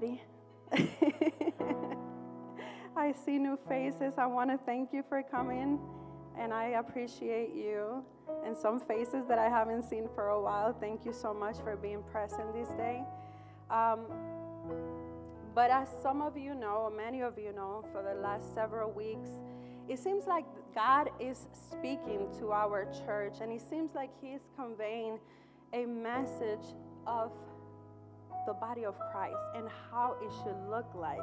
I 2.96 3.12
see 3.12 3.38
new 3.38 3.58
faces. 3.68 4.14
I 4.16 4.26
want 4.26 4.50
to 4.50 4.58
thank 4.64 4.92
you 4.92 5.02
for 5.08 5.22
coming, 5.22 5.78
and 6.38 6.52
I 6.52 6.76
appreciate 6.78 7.54
you. 7.54 8.02
And 8.46 8.56
some 8.56 8.80
faces 8.80 9.26
that 9.28 9.38
I 9.38 9.48
haven't 9.48 9.82
seen 9.82 10.08
for 10.14 10.28
a 10.28 10.40
while. 10.40 10.72
Thank 10.72 11.04
you 11.04 11.12
so 11.12 11.34
much 11.34 11.56
for 11.58 11.76
being 11.76 12.02
present 12.10 12.54
this 12.54 12.68
day. 12.70 13.02
Um, 13.70 14.00
but 15.54 15.70
as 15.70 15.88
some 16.02 16.22
of 16.22 16.38
you 16.38 16.54
know, 16.54 16.92
many 16.96 17.20
of 17.20 17.38
you 17.38 17.52
know, 17.52 17.84
for 17.92 18.02
the 18.02 18.14
last 18.20 18.54
several 18.54 18.90
weeks, 18.90 19.28
it 19.88 19.98
seems 19.98 20.26
like 20.26 20.44
God 20.74 21.10
is 21.18 21.48
speaking 21.52 22.28
to 22.38 22.52
our 22.52 22.86
church, 23.04 23.34
and 23.42 23.52
it 23.52 23.60
seems 23.68 23.94
like 23.94 24.10
He 24.20 24.28
is 24.28 24.42
conveying 24.56 25.18
a 25.72 25.84
message 25.84 26.74
of 27.06 27.32
the 28.46 28.54
body 28.54 28.84
of 28.84 28.94
Christ 29.12 29.38
and 29.54 29.66
how 29.90 30.16
it 30.22 30.32
should 30.42 30.56
look 30.68 30.86
like. 30.94 31.20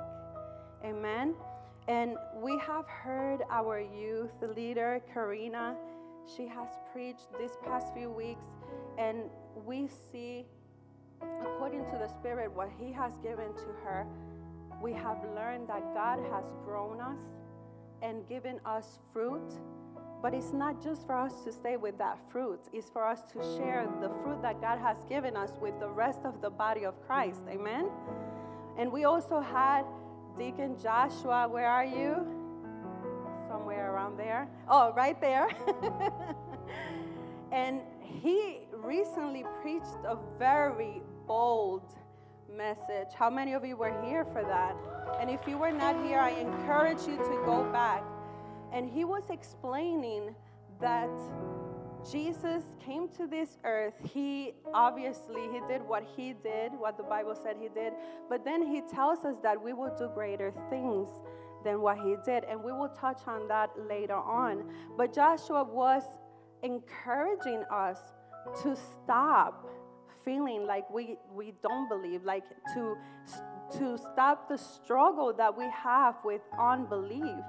Amen. 0.84 1.36
And 1.88 2.18
we 2.36 2.58
have 2.60 2.86
heard 2.88 3.42
our 3.50 3.80
youth 3.80 4.32
leader, 4.56 5.02
Karina, 5.14 5.76
she 6.36 6.46
has 6.48 6.68
preached 6.92 7.28
these 7.40 7.56
past 7.64 7.94
few 7.94 8.12
weeks, 8.12 8.46
and 8.98 9.30
we 9.66 9.88
see, 10.12 10.46
according 11.22 11.86
to 11.86 11.92
the 11.92 12.08
Spirit, 12.08 12.52
what 12.52 12.70
He 12.78 12.92
has 12.92 13.14
given 13.20 13.54
to 13.56 13.68
her. 13.84 14.06
We 14.82 14.92
have 14.94 15.18
learned 15.34 15.70
that 15.70 15.94
God 15.94 16.20
has 16.32 16.44
grown 16.66 17.00
us 17.00 17.20
and 18.02 18.28
given 18.28 18.60
us 18.66 19.00
fruit. 19.14 19.54
But 20.22 20.34
it's 20.34 20.52
not 20.52 20.84
just 20.84 21.06
for 21.06 21.16
us 21.16 21.44
to 21.44 21.52
stay 21.52 21.78
with 21.78 21.98
that 22.00 22.18
fruit, 22.32 22.60
it's 22.74 22.90
for 22.90 23.06
us 23.06 23.22
to 23.34 23.42
share 23.58 23.88
the 24.02 24.10
fruit 24.24 24.42
that 24.42 24.60
God 24.60 24.80
has 24.80 24.98
given 25.08 25.38
us 25.38 25.52
with 25.62 25.80
the 25.80 25.90
rest 25.90 26.22
of 26.26 26.42
the 26.42 26.50
body 26.50 26.86
of 26.86 27.00
Christ. 27.06 27.42
Amen? 27.50 27.90
And 28.78 28.92
we 28.92 29.06
also 29.06 29.40
had 29.40 29.84
Deacon 30.38 30.76
Joshua. 30.82 31.48
Where 31.48 31.68
are 31.68 31.86
you? 31.86 32.16
Somewhere 33.48 33.92
around 33.92 34.18
there. 34.18 34.48
Oh, 34.68 34.94
right 34.94 35.20
there. 35.22 35.48
and 37.52 37.82
he 38.02 38.60
recently 38.72 39.46
preached 39.62 39.98
a 40.06 40.18
very 40.38 41.02
bold 41.28 41.94
message. 42.56 43.14
How 43.16 43.30
many 43.30 43.54
of 43.54 43.66
you 43.66 43.76
were 43.76 44.02
here 44.04 44.26
for 44.26 44.44
that? 44.44 44.76
And 45.20 45.30
if 45.30 45.48
you 45.48 45.58
were 45.58 45.72
not 45.72 46.04
here, 46.06 46.20
I 46.20 46.32
encourage 46.32 47.02
you 47.08 47.18
to 47.18 47.42
go 47.46 47.68
back. 47.72 48.04
And 48.74 48.90
he 48.90 49.06
was 49.06 49.24
explaining 49.30 50.36
that 50.80 51.10
Jesus 52.10 52.64
came 52.86 53.10
to 53.10 53.28
this 53.28 53.58
earth. 53.64 53.96
He 54.14 54.54
obviously 54.74 55.42
he 55.52 55.60
did 55.68 55.82
what 55.82 56.04
he 56.16 56.34
did, 56.44 56.72
what 56.74 56.98
the 56.98 57.04
Bible 57.04 57.36
said 57.36 57.58
he 57.60 57.70
did, 57.70 57.94
but 58.30 58.46
then 58.46 58.62
he 58.62 58.82
tells 58.82 59.26
us 59.26 59.38
that 59.44 59.62
we 59.62 59.74
will 59.74 59.94
do 59.98 60.10
greater 60.14 60.54
things 60.70 61.10
than 61.64 61.82
what 61.82 61.98
he 61.98 62.16
did, 62.24 62.44
and 62.46 62.64
we 62.64 62.72
will 62.72 62.90
touch 62.90 63.22
on 63.28 63.48
that 63.48 63.72
later 63.90 64.16
on. 64.16 64.64
But 64.96 65.14
Joshua 65.14 65.64
was 65.64 66.04
encouraging 66.64 67.64
us 67.72 68.00
to 68.62 68.76
stop 68.76 69.68
feeling 70.24 70.66
like 70.66 70.90
we, 70.90 71.18
we 71.34 71.54
don't 71.62 71.90
believe, 71.90 72.24
like 72.24 72.44
to, 72.74 72.96
to 73.78 73.98
stop 73.98 74.48
the 74.48 74.58
struggle 74.58 75.34
that 75.34 75.58
we 75.58 75.66
have 75.72 76.16
with 76.24 76.42
unbelief. 76.60 77.44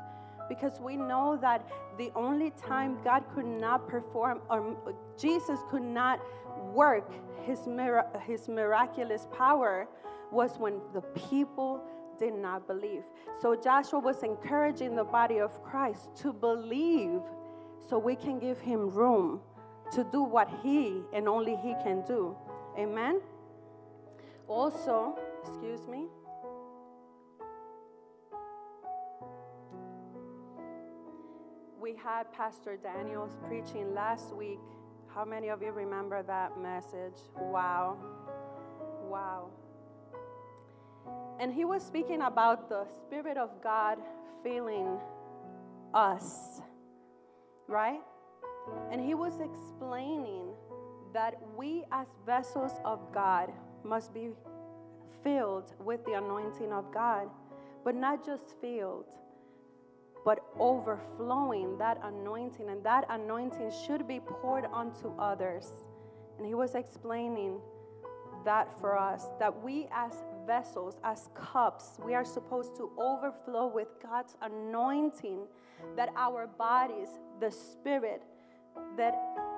Because 0.48 0.80
we 0.80 0.96
know 0.96 1.38
that 1.40 1.66
the 1.98 2.10
only 2.14 2.50
time 2.50 2.98
God 3.04 3.24
could 3.34 3.46
not 3.46 3.88
perform, 3.88 4.40
or 4.50 4.76
Jesus 5.18 5.60
could 5.70 5.82
not 5.82 6.20
work 6.72 7.10
his, 7.44 7.60
his 8.26 8.48
miraculous 8.48 9.26
power, 9.36 9.86
was 10.30 10.58
when 10.58 10.80
the 10.94 11.02
people 11.30 11.82
did 12.18 12.34
not 12.34 12.66
believe. 12.66 13.04
So 13.40 13.54
Joshua 13.54 14.00
was 14.00 14.22
encouraging 14.22 14.96
the 14.96 15.04
body 15.04 15.38
of 15.38 15.62
Christ 15.62 16.16
to 16.16 16.32
believe 16.32 17.20
so 17.88 17.98
we 17.98 18.16
can 18.16 18.38
give 18.38 18.58
him 18.58 18.90
room 18.90 19.40
to 19.92 20.04
do 20.04 20.22
what 20.22 20.48
he 20.62 21.02
and 21.12 21.28
only 21.28 21.56
he 21.56 21.74
can 21.82 22.04
do. 22.06 22.36
Amen. 22.78 23.20
Also, 24.46 25.18
excuse 25.42 25.86
me. 25.86 26.06
Had 32.02 32.32
Pastor 32.32 32.76
Daniels 32.76 33.36
preaching 33.46 33.94
last 33.94 34.34
week. 34.34 34.60
How 35.14 35.24
many 35.24 35.48
of 35.48 35.62
you 35.62 35.72
remember 35.72 36.22
that 36.22 36.60
message? 36.60 37.18
Wow. 37.36 37.96
Wow. 39.08 39.50
And 41.40 41.52
he 41.52 41.64
was 41.64 41.82
speaking 41.84 42.22
about 42.22 42.68
the 42.68 42.86
Spirit 43.06 43.36
of 43.36 43.50
God 43.62 43.98
filling 44.42 44.98
us, 45.94 46.60
right? 47.66 48.00
And 48.90 49.00
he 49.00 49.14
was 49.14 49.34
explaining 49.40 50.48
that 51.14 51.40
we, 51.56 51.84
as 51.90 52.06
vessels 52.26 52.72
of 52.84 53.00
God, 53.12 53.50
must 53.84 54.12
be 54.12 54.30
filled 55.24 55.74
with 55.80 56.04
the 56.04 56.12
anointing 56.12 56.72
of 56.72 56.92
God, 56.92 57.28
but 57.84 57.94
not 57.94 58.24
just 58.24 58.54
filled, 58.60 59.06
but 60.24 60.40
overflowing 60.58 61.78
that 61.78 62.00
anointing. 62.02 62.68
And 62.68 62.82
that 62.84 63.06
anointing 63.08 63.72
should 63.86 64.06
be 64.06 64.20
poured 64.20 64.66
onto 64.66 65.12
others. 65.18 65.70
And 66.36 66.46
he 66.46 66.54
was 66.54 66.74
explaining 66.74 67.60
that 68.44 68.78
for 68.80 68.96
us 68.96 69.26
that 69.38 69.62
we, 69.62 69.88
as 69.92 70.22
vessels, 70.46 70.98
as 71.04 71.28
cups, 71.34 71.98
we 72.04 72.14
are 72.14 72.24
supposed 72.24 72.76
to 72.76 72.90
overflow 72.96 73.66
with 73.66 73.88
God's 74.02 74.36
anointing, 74.40 75.40
that 75.96 76.10
our 76.16 76.46
bodies, 76.46 77.08
the 77.40 77.50
spirit, 77.50 78.22
that 78.96 79.14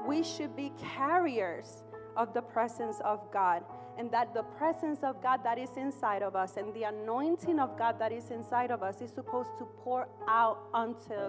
we 0.06 0.22
should 0.22 0.56
be 0.56 0.72
carriers 0.96 1.84
of 2.20 2.34
the 2.34 2.42
presence 2.42 3.00
of 3.02 3.18
God. 3.32 3.64
And 3.98 4.10
that 4.12 4.34
the 4.34 4.42
presence 4.42 5.00
of 5.02 5.22
God 5.22 5.40
that 5.44 5.58
is 5.58 5.70
inside 5.76 6.22
of 6.22 6.36
us 6.36 6.56
and 6.56 6.72
the 6.74 6.84
anointing 6.84 7.58
of 7.58 7.78
God 7.78 7.98
that 7.98 8.12
is 8.12 8.30
inside 8.30 8.70
of 8.70 8.82
us 8.82 9.00
is 9.00 9.10
supposed 9.10 9.56
to 9.58 9.64
pour 9.82 10.06
out 10.28 10.58
onto 10.72 11.20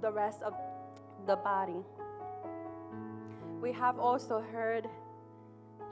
the 0.00 0.12
rest 0.12 0.42
of 0.42 0.54
the 1.26 1.36
body. 1.36 1.82
We 3.60 3.72
have 3.72 3.98
also 3.98 4.40
heard 4.40 4.88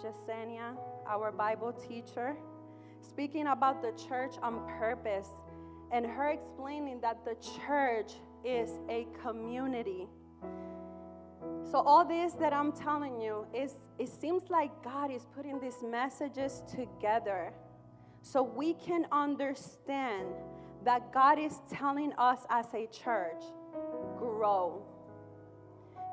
Jasenia, 0.02 0.76
our 1.06 1.32
Bible 1.32 1.72
teacher, 1.72 2.36
speaking 3.02 3.48
about 3.48 3.82
the 3.82 3.92
church 4.08 4.34
on 4.42 4.66
purpose 4.78 5.28
and 5.90 6.06
her 6.06 6.30
explaining 6.30 7.00
that 7.00 7.24
the 7.24 7.36
church 7.66 8.12
is 8.44 8.70
a 8.88 9.06
community 9.22 10.06
so, 11.70 11.80
all 11.80 12.04
this 12.04 12.32
that 12.34 12.54
I'm 12.54 12.72
telling 12.72 13.20
you 13.20 13.46
is 13.54 13.72
it 13.98 14.08
seems 14.08 14.44
like 14.48 14.70
God 14.82 15.10
is 15.10 15.26
putting 15.36 15.60
these 15.60 15.82
messages 15.82 16.62
together 16.66 17.52
so 18.22 18.42
we 18.42 18.72
can 18.72 19.06
understand 19.12 20.28
that 20.84 21.12
God 21.12 21.38
is 21.38 21.60
telling 21.70 22.14
us 22.14 22.40
as 22.48 22.66
a 22.72 22.86
church, 22.86 23.42
grow. 24.18 24.82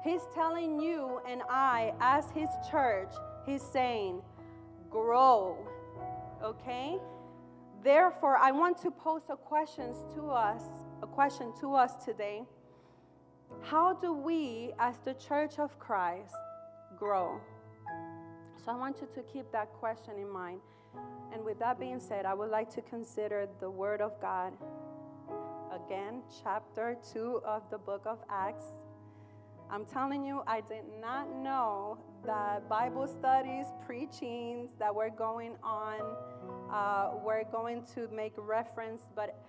He's 0.04 0.22
telling 0.34 0.80
you 0.80 1.22
and 1.28 1.42
I, 1.50 1.94
as 2.02 2.30
His 2.32 2.50
church, 2.70 3.14
He's 3.46 3.64
saying, 3.64 4.22
grow. 4.90 5.58
Okay? 6.44 6.98
Therefore, 7.82 8.36
I 8.38 8.52
want 8.52 8.78
to 8.82 8.92
pose 8.92 9.24
a 9.30 9.38
question 9.38 9.94
to 10.16 10.32
us, 10.32 10.64
a 11.02 11.08
question 11.08 11.54
to 11.62 11.76
us 11.76 12.04
today. 12.04 12.44
How 13.62 13.94
do 13.94 14.14
we, 14.14 14.74
as 14.80 14.96
the 15.06 15.14
church 15.16 15.60
of 15.60 15.78
Christ, 15.80 16.36
grow? 16.98 17.40
So 18.64 18.72
I 18.72 18.76
want 18.76 19.02
you 19.02 19.08
to 19.16 19.22
keep 19.24 19.52
that 19.52 19.74
question 19.74 20.16
in 20.18 20.30
mind. 20.30 20.62
And 21.34 21.44
with 21.44 21.60
that 21.60 21.80
being 21.80 22.00
said, 22.00 22.26
I 22.26 22.34
would 22.34 22.50
like 22.50 22.70
to 22.76 22.82
consider 22.82 23.48
the 23.60 23.70
Word 23.70 24.02
of 24.02 24.20
God. 24.22 24.54
Again, 25.74 26.22
chapter 26.44 26.98
2 27.14 27.42
of 27.46 27.70
the 27.70 27.78
book 27.78 28.04
of 28.06 28.20
Acts. 28.30 28.66
I'm 29.70 29.86
telling 29.86 30.24
you, 30.24 30.42
I 30.48 30.62
did 30.62 30.86
not 31.02 31.36
know 31.36 31.98
that 32.26 32.70
Bible 32.70 33.08
studies, 33.08 33.66
preachings 33.86 34.72
that 34.80 34.94
were 34.94 35.10
going 35.10 35.56
on 35.64 36.00
uh, 36.72 37.18
were 37.24 37.44
going 37.52 37.84
to 37.96 38.08
make 38.10 38.34
reference, 38.38 39.02
but 39.16 39.44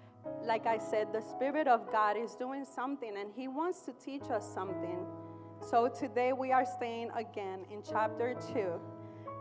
like 0.44 0.66
I 0.66 0.78
said, 0.78 1.12
the 1.12 1.20
Spirit 1.20 1.66
of 1.68 1.90
God 1.90 2.16
is 2.16 2.34
doing 2.34 2.64
something 2.64 3.16
and 3.18 3.30
He 3.34 3.48
wants 3.48 3.80
to 3.82 3.92
teach 3.92 4.30
us 4.30 4.48
something. 4.52 5.04
So 5.68 5.88
today 5.88 6.32
we 6.32 6.52
are 6.52 6.64
staying 6.64 7.10
again 7.16 7.66
in 7.70 7.82
chapter 7.82 8.34
2 8.54 8.80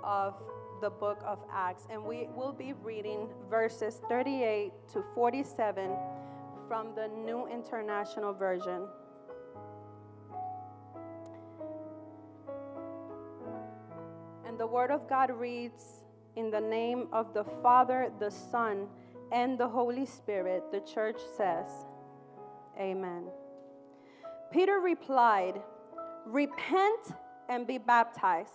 of 0.03 0.35
the 0.81 0.89
book 0.89 1.21
of 1.25 1.39
Acts, 1.51 1.87
and 1.89 2.03
we 2.03 2.27
will 2.35 2.51
be 2.51 2.73
reading 2.83 3.29
verses 3.49 4.01
38 4.09 4.71
to 4.93 5.03
47 5.13 5.91
from 6.67 6.95
the 6.95 7.07
New 7.07 7.47
International 7.47 8.33
Version. 8.33 8.87
And 14.45 14.59
the 14.59 14.67
Word 14.67 14.91
of 14.91 15.07
God 15.07 15.31
reads 15.31 16.03
in 16.35 16.49
the 16.51 16.61
name 16.61 17.07
of 17.13 17.33
the 17.33 17.43
Father, 17.61 18.11
the 18.19 18.29
Son, 18.29 18.87
and 19.31 19.57
the 19.57 19.67
Holy 19.67 20.05
Spirit, 20.05 20.63
the 20.71 20.81
church 20.81 21.19
says, 21.37 21.67
Amen. 22.79 23.25
Peter 24.51 24.79
replied, 24.79 25.61
Repent 26.25 27.13
and 27.49 27.67
be 27.67 27.77
baptized, 27.77 28.51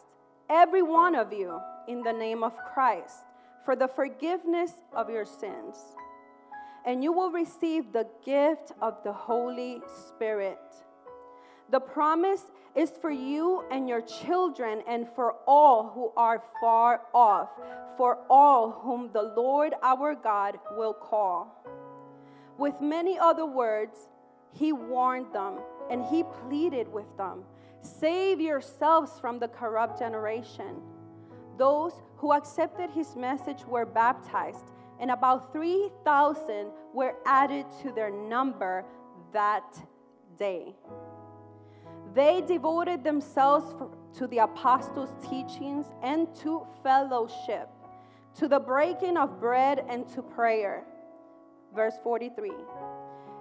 every 0.49 0.82
one 0.82 1.14
of 1.14 1.32
you, 1.32 1.61
in 1.88 2.02
the 2.02 2.12
name 2.12 2.43
of 2.43 2.56
Christ, 2.72 3.25
for 3.64 3.76
the 3.76 3.88
forgiveness 3.88 4.72
of 4.93 5.11
your 5.11 5.25
sins, 5.25 5.76
and 6.84 7.02
you 7.02 7.12
will 7.12 7.31
receive 7.31 7.93
the 7.93 8.06
gift 8.25 8.73
of 8.81 9.02
the 9.05 9.12
Holy 9.12 9.81
Spirit. 10.08 10.58
The 11.70 11.81
promise 11.81 12.43
is 12.75 12.90
for 13.00 13.11
you 13.11 13.64
and 13.70 13.88
your 13.88 14.00
children, 14.00 14.82
and 14.87 15.08
for 15.14 15.34
all 15.46 15.90
who 15.90 16.12
are 16.17 16.43
far 16.61 17.02
off, 17.14 17.49
for 17.96 18.19
all 18.28 18.70
whom 18.70 19.11
the 19.12 19.22
Lord 19.22 19.75
our 19.82 20.14
God 20.14 20.58
will 20.76 20.94
call. 20.94 21.56
With 22.58 22.81
many 22.81 23.19
other 23.19 23.46
words, 23.46 23.96
he 24.52 24.72
warned 24.72 25.32
them 25.32 25.58
and 25.90 26.05
he 26.05 26.22
pleaded 26.22 26.93
with 26.93 27.17
them 27.17 27.44
Save 27.82 28.40
yourselves 28.40 29.19
from 29.20 29.38
the 29.38 29.49
corrupt 29.49 29.99
generation. 29.99 30.82
Those 31.56 31.94
who 32.16 32.32
accepted 32.32 32.90
his 32.90 33.16
message 33.16 33.64
were 33.64 33.87
baptized, 33.87 34.73
and 34.99 35.11
about 35.11 35.52
3,000 35.52 36.70
were 36.93 37.14
added 37.25 37.64
to 37.82 37.93
their 37.93 38.11
number 38.11 38.84
that 39.32 39.78
day. 40.38 40.75
They 42.14 42.40
devoted 42.40 43.04
themselves 43.04 43.74
to 44.18 44.26
the 44.26 44.38
apostles' 44.38 45.14
teachings 45.28 45.86
and 46.02 46.34
to 46.36 46.66
fellowship, 46.82 47.68
to 48.36 48.48
the 48.48 48.58
breaking 48.58 49.16
of 49.16 49.38
bread 49.38 49.84
and 49.88 50.08
to 50.08 50.22
prayer. 50.22 50.84
Verse 51.74 51.94
43. 52.02 52.50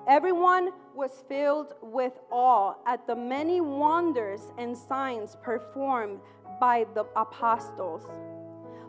Everyone 0.08 0.70
was 0.96 1.24
filled 1.28 1.74
with 1.82 2.14
awe 2.32 2.76
at 2.86 3.06
the 3.08 3.16
many 3.16 3.62
wonders 3.62 4.42
and 4.58 4.78
signs 4.78 5.36
performed 5.42 6.20
by 6.60 6.86
the 6.94 7.06
apostles. 7.16 8.04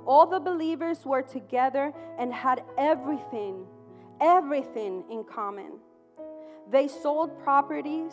All 0.07 0.27
the 0.27 0.41
believers 0.41 1.05
were 1.05 1.23
together 1.23 1.93
and 2.19 2.33
had 2.33 2.65
everything, 2.77 3.67
everything 4.21 5.05
in 5.11 5.25
common. 5.25 5.73
They 6.71 6.89
sold 6.89 7.39
properties, 7.43 8.13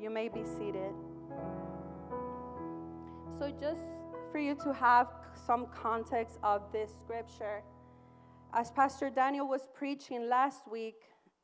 You 0.00 0.10
may 0.10 0.28
be 0.28 0.44
seated. 0.44 0.92
So, 3.38 3.50
just 3.60 3.82
for 4.30 4.38
you 4.38 4.54
to 4.56 4.72
have 4.72 5.08
some 5.46 5.66
context 5.74 6.38
of 6.42 6.62
this 6.72 6.90
scripture, 7.02 7.62
as 8.52 8.70
Pastor 8.70 9.10
Daniel 9.10 9.48
was 9.48 9.68
preaching 9.74 10.28
last 10.28 10.70
week, 10.70 10.96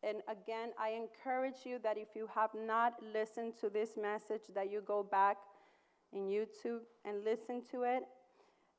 and 0.03 0.19
again, 0.29 0.71
I 0.79 0.91
encourage 0.91 1.65
you 1.65 1.79
that 1.83 1.97
if 1.97 2.09
you 2.15 2.29
have 2.35 2.51
not 2.55 2.95
listened 3.13 3.55
to 3.61 3.71
this 3.71 3.91
message, 3.97 4.43
that 4.55 4.71
you 4.71 4.81
go 4.81 5.03
back 5.03 5.37
in 6.13 6.27
YouTube 6.27 6.81
and 7.05 7.25
listen 7.25 7.63
to 7.71 7.83
it. 7.83 8.03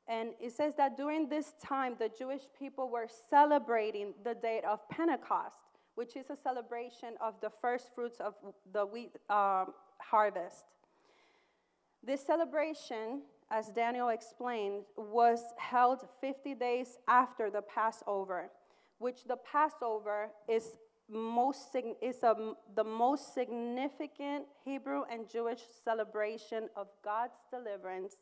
And 0.07 0.31
it 0.41 0.51
says 0.51 0.73
that 0.75 0.97
during 0.97 1.29
this 1.29 1.53
time, 1.63 1.95
the 1.97 2.09
Jewish 2.09 2.41
people 2.57 2.89
were 2.89 3.07
celebrating 3.29 4.13
the 4.23 4.33
date 4.33 4.65
of 4.65 4.87
Pentecost, 4.89 5.55
which 5.95 6.15
is 6.15 6.29
a 6.29 6.35
celebration 6.35 7.15
of 7.21 7.35
the 7.41 7.49
first 7.61 7.93
fruits 7.93 8.19
of 8.19 8.33
the 8.71 8.85
wheat 8.85 9.15
uh, 9.29 9.65
harvest. 9.99 10.65
This 12.05 12.25
celebration, 12.25 13.21
as 13.49 13.69
Daniel 13.69 14.09
explained, 14.09 14.83
was 14.97 15.39
held 15.57 16.07
50 16.19 16.55
days 16.55 16.97
after 17.07 17.49
the 17.49 17.61
Passover, 17.61 18.49
which 18.97 19.23
the 19.25 19.37
Passover 19.37 20.29
is 20.49 20.75
most 21.09 21.75
is 22.01 22.23
a, 22.23 22.35
the 22.75 22.83
most 22.83 23.33
significant 23.33 24.45
Hebrew 24.63 25.03
and 25.11 25.29
Jewish 25.29 25.59
celebration 25.83 26.69
of 26.75 26.87
God's 27.03 27.35
deliverance, 27.51 28.15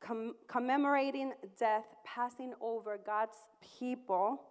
com- 0.00 0.34
commemorating 0.48 1.32
death, 1.58 1.84
passing 2.04 2.52
over 2.60 2.98
God's 3.04 3.36
people, 3.78 4.42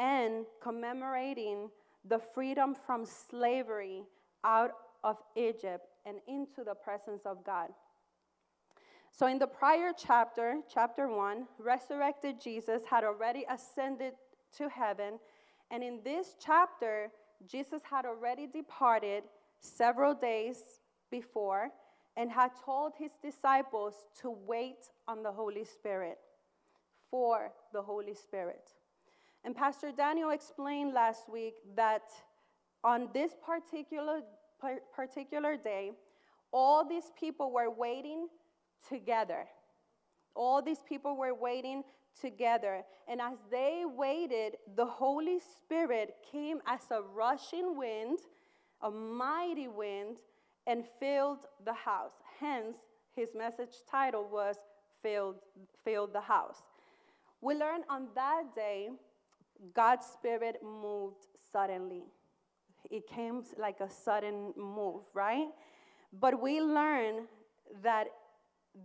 and 0.00 0.46
commemorating 0.60 1.70
the 2.04 2.18
freedom 2.18 2.74
from 2.74 3.04
slavery 3.04 4.02
out 4.42 4.72
of 5.04 5.18
Egypt 5.36 5.86
and 6.06 6.16
into 6.26 6.64
the 6.64 6.74
presence 6.74 7.22
of 7.24 7.44
God. 7.44 7.68
So, 9.12 9.26
in 9.26 9.38
the 9.38 9.46
prior 9.46 9.92
chapter, 9.96 10.60
chapter 10.72 11.08
1, 11.08 11.46
resurrected 11.58 12.40
Jesus 12.40 12.82
had 12.90 13.04
already 13.04 13.44
ascended 13.48 14.14
to 14.56 14.68
heaven 14.68 15.18
and 15.70 15.84
in 15.84 16.00
this 16.02 16.34
chapter, 16.44 17.10
Jesus 17.46 17.82
had 17.88 18.04
already 18.04 18.46
departed 18.46 19.22
several 19.60 20.14
days 20.14 20.58
before 21.10 21.70
and 22.16 22.30
had 22.30 22.50
told 22.64 22.92
his 22.98 23.12
disciples 23.22 23.94
to 24.20 24.30
wait 24.30 24.90
on 25.06 25.22
the 25.22 25.30
Holy 25.30 25.64
Spirit, 25.64 26.18
for 27.10 27.52
the 27.72 27.82
Holy 27.82 28.14
Spirit. 28.14 28.68
And 29.44 29.56
Pastor 29.56 29.90
Daniel 29.90 30.30
explained 30.30 30.92
last 30.92 31.30
week 31.32 31.54
that 31.74 32.02
on 32.84 33.08
this 33.14 33.32
particular, 33.44 34.20
particular 34.94 35.56
day, 35.56 35.92
all 36.52 36.86
these 36.86 37.10
people 37.18 37.52
were 37.52 37.70
waiting 37.70 38.28
together. 38.88 39.46
All 40.34 40.62
these 40.62 40.82
people 40.88 41.16
were 41.16 41.34
waiting 41.34 41.84
together. 42.20 42.82
And 43.08 43.20
as 43.20 43.38
they 43.50 43.84
waited, 43.86 44.56
the 44.76 44.86
Holy 44.86 45.38
Spirit 45.38 46.16
came 46.30 46.60
as 46.66 46.80
a 46.90 47.02
rushing 47.02 47.76
wind, 47.76 48.18
a 48.82 48.90
mighty 48.90 49.68
wind, 49.68 50.18
and 50.66 50.84
filled 50.98 51.46
the 51.64 51.72
house. 51.72 52.12
Hence, 52.38 52.76
his 53.14 53.30
message 53.34 53.82
title 53.90 54.28
was 54.30 54.56
Filled, 55.02 55.36
filled 55.82 56.12
the 56.12 56.20
House. 56.20 56.62
We 57.40 57.54
learned 57.54 57.84
on 57.88 58.08
that 58.14 58.54
day, 58.54 58.90
God's 59.74 60.06
Spirit 60.06 60.56
moved 60.62 61.26
suddenly. 61.52 62.04
It 62.90 63.06
came 63.06 63.42
like 63.58 63.80
a 63.80 63.90
sudden 63.90 64.54
move, 64.56 65.02
right? 65.14 65.48
But 66.12 66.40
we 66.40 66.60
learn 66.60 67.26
that 67.82 68.08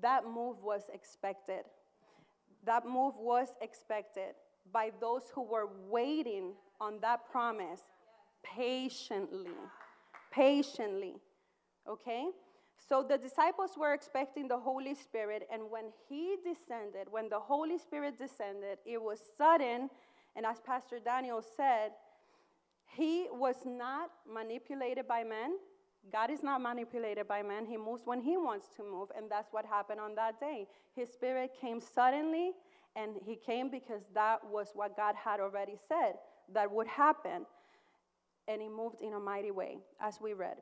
that 0.02 0.26
move 0.26 0.58
was 0.62 0.84
expected. 0.94 1.64
That 2.66 2.86
move 2.86 3.14
was 3.18 3.50
expected 3.62 4.36
by 4.72 4.92
those 5.00 5.24
who 5.34 5.44
were 5.44 5.70
waiting 5.90 6.54
on 6.82 7.00
that 7.02 7.30
promise 7.32 7.82
patiently. 8.44 9.52
Patiently. 10.32 11.16
Okay? 11.88 12.28
So 12.90 13.04
the 13.08 13.18
disciples 13.18 13.72
were 13.78 13.94
expecting 13.94 14.48
the 14.48 14.58
Holy 14.58 14.94
Spirit, 14.94 15.48
and 15.52 15.64
when 15.70 15.86
He 16.10 16.36
descended, 16.44 17.08
when 17.10 17.30
the 17.30 17.40
Holy 17.40 17.78
Spirit 17.78 18.18
descended, 18.18 18.80
it 18.86 19.02
was 19.02 19.20
sudden, 19.38 19.90
and 20.36 20.46
as 20.46 20.60
Pastor 20.60 21.00
Daniel 21.00 21.42
said, 21.56 21.92
He 22.96 23.28
was 23.32 23.56
not 23.66 24.12
manipulated 24.32 25.08
by 25.08 25.24
men. 25.24 25.58
God 26.12 26.30
is 26.30 26.44
not 26.44 26.62
manipulated 26.62 27.28
by 27.28 27.42
man. 27.42 27.66
He 27.66 27.78
moves 27.78 28.04
when 28.06 28.22
he 28.22 28.38
wants 28.38 28.68
to 28.78 28.84
move, 28.84 29.10
and 29.18 29.30
that's 29.30 29.52
what 29.52 29.66
happened 29.66 30.00
on 30.00 30.14
that 30.16 30.40
day. 30.40 30.68
His 30.96 31.10
spirit 31.12 31.52
came 31.60 31.82
suddenly, 31.82 32.52
and 32.96 33.16
he 33.26 33.36
came 33.36 33.70
because 33.70 34.04
that 34.14 34.40
was 34.46 34.70
what 34.74 34.96
God 34.96 35.16
had 35.16 35.40
already 35.40 35.76
said 35.88 36.16
that 36.54 36.72
would 36.72 36.88
happen. 36.88 37.46
And 38.48 38.62
he 38.62 38.70
moved 38.70 39.02
in 39.02 39.14
a 39.14 39.20
mighty 39.20 39.50
way, 39.50 39.80
as 40.00 40.20
we 40.22 40.34
read. 40.34 40.58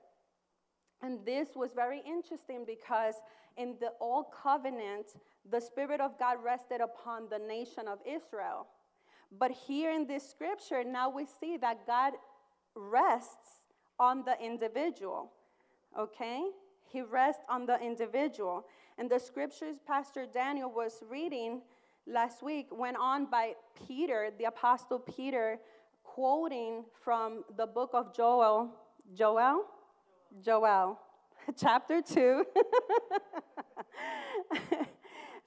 And 1.01 1.20
this 1.25 1.50
was 1.56 1.74
very 1.74 2.01
interesting 2.08 2.63
because 2.65 3.15
in 3.58 3.75
the 3.82 3.92
Old 4.00 4.27
Covenant, 4.32 5.08
the 5.51 5.60
Spirit 5.60 6.00
of 6.00 6.18
God 6.18 6.38
rested 6.42 6.80
upon 6.80 7.27
the 7.30 7.39
nation 7.39 7.89
of 7.89 8.00
Israel. 8.08 8.68
But 9.40 9.52
here 9.52 9.92
in 9.92 10.06
this 10.06 10.30
scripture, 10.30 10.84
now 10.84 11.10
we 11.10 11.25
see 11.25 11.58
that 11.58 11.88
God 11.88 12.13
rests 12.75 13.63
on 14.00 14.24
the 14.25 14.36
individual, 14.44 15.32
okay? 15.98 16.44
He 16.86 17.02
rests 17.02 17.44
on 17.50 17.66
the 17.66 17.80
individual. 17.80 18.66
And 18.98 19.10
the 19.10 19.20
scriptures 19.20 19.78
Pastor 19.88 20.25
Daniel 20.32 20.72
was 20.72 21.04
reading 21.10 21.62
last 22.06 22.44
week 22.44 22.68
went 22.72 22.98
on 22.98 23.25
by 23.25 23.54
Peter, 23.88 24.30
the 24.38 24.46
Apostle 24.46 25.00
Peter, 25.00 25.58
quoting 26.04 26.84
from 27.04 27.44
the 27.58 27.66
book 27.66 27.92
of 27.94 28.16
Joel, 28.16 28.70
Joel, 29.16 29.66
Joel, 30.44 31.00
chapter 31.58 32.02
2. 32.02 32.46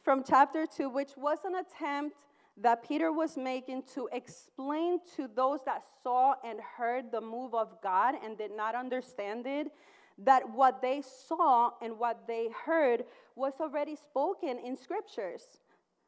from 0.02 0.24
chapter 0.24 0.66
2, 0.66 0.88
which 0.88 1.10
was 1.16 1.38
an 1.44 1.56
attempt 1.56 2.24
that 2.58 2.86
Peter 2.86 3.12
was 3.12 3.36
making 3.36 3.82
to 3.94 4.08
explain 4.12 4.98
to 5.16 5.28
those 5.34 5.60
that 5.66 5.84
saw 6.02 6.34
and 6.44 6.58
heard 6.60 7.12
the 7.12 7.20
move 7.20 7.54
of 7.54 7.80
God 7.82 8.14
and 8.24 8.38
did 8.38 8.50
not 8.56 8.74
understand 8.74 9.46
it 9.46 9.68
that 10.18 10.48
what 10.48 10.80
they 10.80 11.02
saw 11.02 11.70
and 11.82 11.98
what 11.98 12.26
they 12.26 12.48
heard 12.64 13.04
was 13.34 13.54
already 13.60 13.96
spoken 13.96 14.58
in 14.58 14.76
scriptures. 14.76 15.42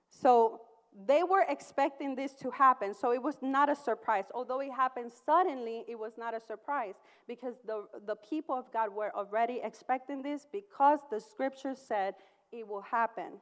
So 0.09 0.63
they 1.07 1.23
were 1.23 1.45
expecting 1.49 2.15
this 2.15 2.33
to 2.37 2.51
happen, 2.51 2.95
so 2.95 3.13
it 3.13 3.23
was 3.23 3.37
not 3.43 3.69
a 3.69 3.77
surprise. 3.77 4.25
Although 4.35 4.61
it 4.61 4.73
happened 4.73 5.13
suddenly, 5.27 5.85
it 5.87 5.99
was 5.99 6.17
not 6.17 6.35
a 6.35 6.41
surprise 6.41 6.95
because 7.27 7.55
the, 7.67 7.85
the 8.07 8.17
people 8.17 8.55
of 8.55 8.73
God 8.73 8.93
were 8.95 9.15
already 9.15 9.61
expecting 9.63 10.23
this 10.23 10.47
because 10.51 11.01
the 11.11 11.21
scripture 11.21 11.75
said 11.75 12.15
it 12.51 12.67
will 12.67 12.81
happen. 12.81 13.35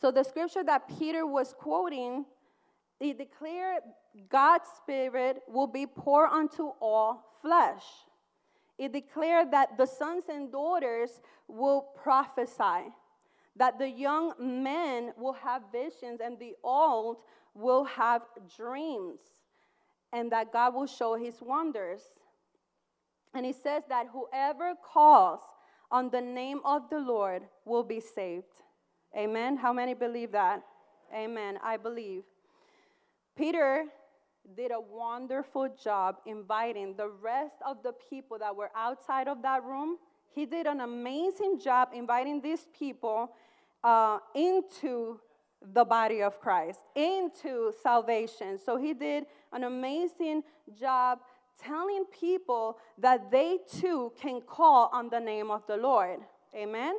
So 0.00 0.10
the 0.10 0.24
scripture 0.24 0.64
that 0.64 0.88
Peter 0.98 1.26
was 1.26 1.54
quoting, 1.56 2.24
he 3.00 3.12
declared 3.12 3.82
God's 4.28 4.68
Spirit 4.76 5.42
will 5.48 5.66
be 5.66 5.86
poured 5.86 6.30
unto 6.30 6.72
all 6.80 7.38
flesh. 7.40 7.82
It 8.78 8.92
declared 8.92 9.52
that 9.52 9.76
the 9.78 9.86
sons 9.86 10.24
and 10.28 10.50
daughters 10.50 11.20
will 11.46 11.82
prophesy, 12.02 12.92
that 13.56 13.78
the 13.78 13.88
young 13.88 14.32
men 14.38 15.12
will 15.16 15.34
have 15.34 15.62
visions, 15.70 16.20
and 16.22 16.38
the 16.38 16.54
old 16.64 17.18
will 17.54 17.84
have 17.84 18.22
dreams, 18.56 19.20
and 20.12 20.30
that 20.32 20.52
God 20.52 20.74
will 20.74 20.86
show 20.86 21.14
his 21.14 21.40
wonders. 21.40 22.02
And 23.32 23.46
he 23.46 23.52
says 23.52 23.84
that 23.88 24.08
whoever 24.12 24.74
calls 24.84 25.40
on 25.90 26.10
the 26.10 26.20
name 26.20 26.60
of 26.64 26.90
the 26.90 26.98
Lord 26.98 27.42
will 27.64 27.84
be 27.84 28.00
saved. 28.00 28.63
Amen. 29.16 29.56
How 29.56 29.72
many 29.72 29.94
believe 29.94 30.32
that? 30.32 30.62
Amen. 31.14 31.58
I 31.62 31.76
believe. 31.76 32.24
Peter 33.36 33.84
did 34.56 34.70
a 34.70 34.80
wonderful 34.80 35.68
job 35.82 36.16
inviting 36.26 36.94
the 36.96 37.08
rest 37.08 37.56
of 37.66 37.82
the 37.82 37.92
people 38.10 38.38
that 38.38 38.54
were 38.54 38.70
outside 38.76 39.28
of 39.28 39.42
that 39.42 39.64
room. 39.64 39.96
He 40.34 40.46
did 40.46 40.66
an 40.66 40.80
amazing 40.80 41.60
job 41.60 41.88
inviting 41.94 42.40
these 42.40 42.66
people 42.76 43.30
uh, 43.82 44.18
into 44.34 45.20
the 45.72 45.84
body 45.84 46.22
of 46.22 46.40
Christ, 46.40 46.80
into 46.94 47.72
salvation. 47.82 48.58
So 48.58 48.76
he 48.76 48.92
did 48.92 49.24
an 49.52 49.64
amazing 49.64 50.42
job 50.78 51.20
telling 51.62 52.04
people 52.06 52.78
that 52.98 53.30
they 53.30 53.58
too 53.80 54.12
can 54.20 54.40
call 54.40 54.90
on 54.92 55.08
the 55.08 55.20
name 55.20 55.50
of 55.50 55.62
the 55.66 55.76
Lord. 55.76 56.20
Amen. 56.54 56.96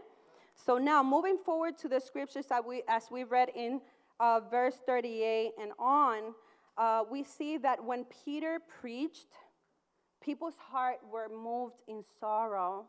So 0.55 0.77
now, 0.77 1.03
moving 1.03 1.38
forward 1.38 1.77
to 1.79 1.89
the 1.89 2.00
scriptures 2.00 2.45
that 2.47 2.65
we, 2.65 2.83
as 2.88 3.03
we 3.12 3.24
read 3.24 3.50
in 3.55 3.81
uh, 4.19 4.39
verse 4.50 4.75
38 4.85 5.51
and 5.62 5.71
on, 5.77 6.33
uh, 6.77 7.03
we 7.09 7.24
see 7.24 7.57
that 7.57 7.83
when 7.83 8.05
Peter 8.24 8.59
preached, 8.81 9.27
people's 10.24 10.55
heart 10.57 10.97
were 11.12 11.29
moved 11.29 11.75
in 11.88 12.03
sorrow. 12.19 12.85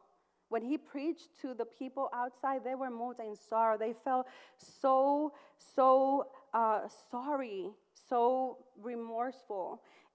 When 0.48 0.62
he 0.62 0.78
preached 0.78 1.40
to 1.42 1.54
the 1.54 1.64
people 1.64 2.08
outside, 2.14 2.62
they 2.64 2.76
were 2.76 2.90
moved 2.90 3.18
in 3.20 3.34
sorrow. 3.34 3.76
They 3.76 3.92
felt 3.92 4.26
so, 4.58 5.32
so 5.58 6.28
uh, 6.54 6.82
sorry, 7.10 7.70
so 8.08 8.45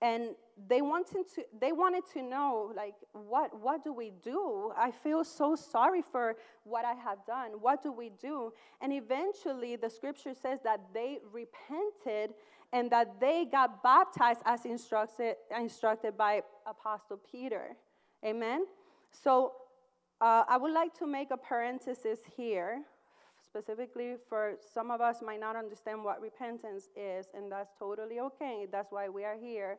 and 0.01 0.30
they 0.68 0.82
wanted 0.82 1.25
to 1.36 1.44
they 1.60 1.72
wanted 1.72 2.03
to 2.13 2.22
know 2.24 2.72
like 2.75 2.96
what 3.13 3.58
what 3.60 3.84
do 3.84 3.94
we 3.94 4.12
do? 4.24 4.72
I 4.75 4.91
feel 4.91 5.24
so 5.24 5.56
sorry 5.56 6.01
for 6.01 6.36
what 6.63 6.86
i 6.86 6.94
have 6.94 7.25
done. 7.25 7.51
What 7.62 7.84
do 7.84 7.91
we 7.91 8.10
do? 8.10 8.51
And 8.82 8.91
eventually 8.91 9.75
the 9.75 9.89
scripture 9.89 10.34
says 10.34 10.60
that 10.63 10.82
they 10.94 11.20
repented 11.32 12.36
and 12.74 12.89
that 12.91 13.20
they 13.20 13.46
got 13.46 13.84
baptized 13.84 14.41
as 14.46 14.65
instructed 14.65 15.36
instructed 15.56 16.18
by 16.18 16.41
apostle 16.65 17.20
peter. 17.32 17.75
Amen? 18.25 18.65
So 19.12 19.53
uh, 20.20 20.44
i 20.48 20.58
would 20.58 20.74
like 20.74 20.94
to 20.96 21.06
make 21.06 21.30
a 21.32 21.38
parenthesis 21.38 22.20
here 22.36 22.82
specifically 23.51 24.15
for 24.29 24.53
some 24.74 24.91
of 24.91 25.01
us 25.01 25.17
might 25.22 25.41
not 25.41 25.55
understand 25.55 26.03
what 26.03 26.22
repentance 26.22 26.86
is, 26.96 27.27
and 27.34 27.51
that's 27.51 27.72
totally 27.77 28.20
okay. 28.20 28.65
That's 28.72 28.91
why 28.91 29.10
we 29.10 29.25
are 29.25 29.36
here. 29.36 29.77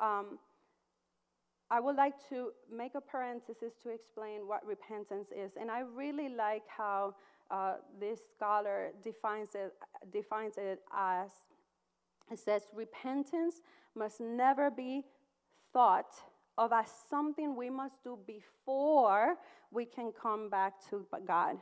Um, 0.00 0.38
I 1.70 1.78
would 1.80 1.96
like 1.96 2.14
to 2.28 2.50
make 2.70 2.94
a 2.96 3.00
parenthesis 3.00 3.72
to 3.84 3.90
explain 3.90 4.48
what 4.48 4.66
repentance 4.66 5.28
is, 5.30 5.52
and 5.60 5.70
I 5.70 5.80
really 5.80 6.28
like 6.28 6.64
how 6.66 7.14
uh, 7.50 7.74
this 8.00 8.18
scholar 8.34 8.90
defines 9.02 9.50
it, 9.54 9.74
defines 10.12 10.54
it 10.58 10.80
as 10.92 11.30
it 12.32 12.38
says, 12.38 12.62
repentance 12.74 13.56
must 13.94 14.20
never 14.20 14.70
be 14.70 15.04
thought 15.72 16.14
of 16.56 16.72
as 16.72 16.86
something 17.10 17.54
we 17.54 17.70
must 17.70 18.02
do 18.02 18.18
before 18.26 19.36
we 19.70 19.84
can 19.84 20.10
come 20.10 20.48
back 20.48 20.74
to 20.90 21.06
God. 21.26 21.58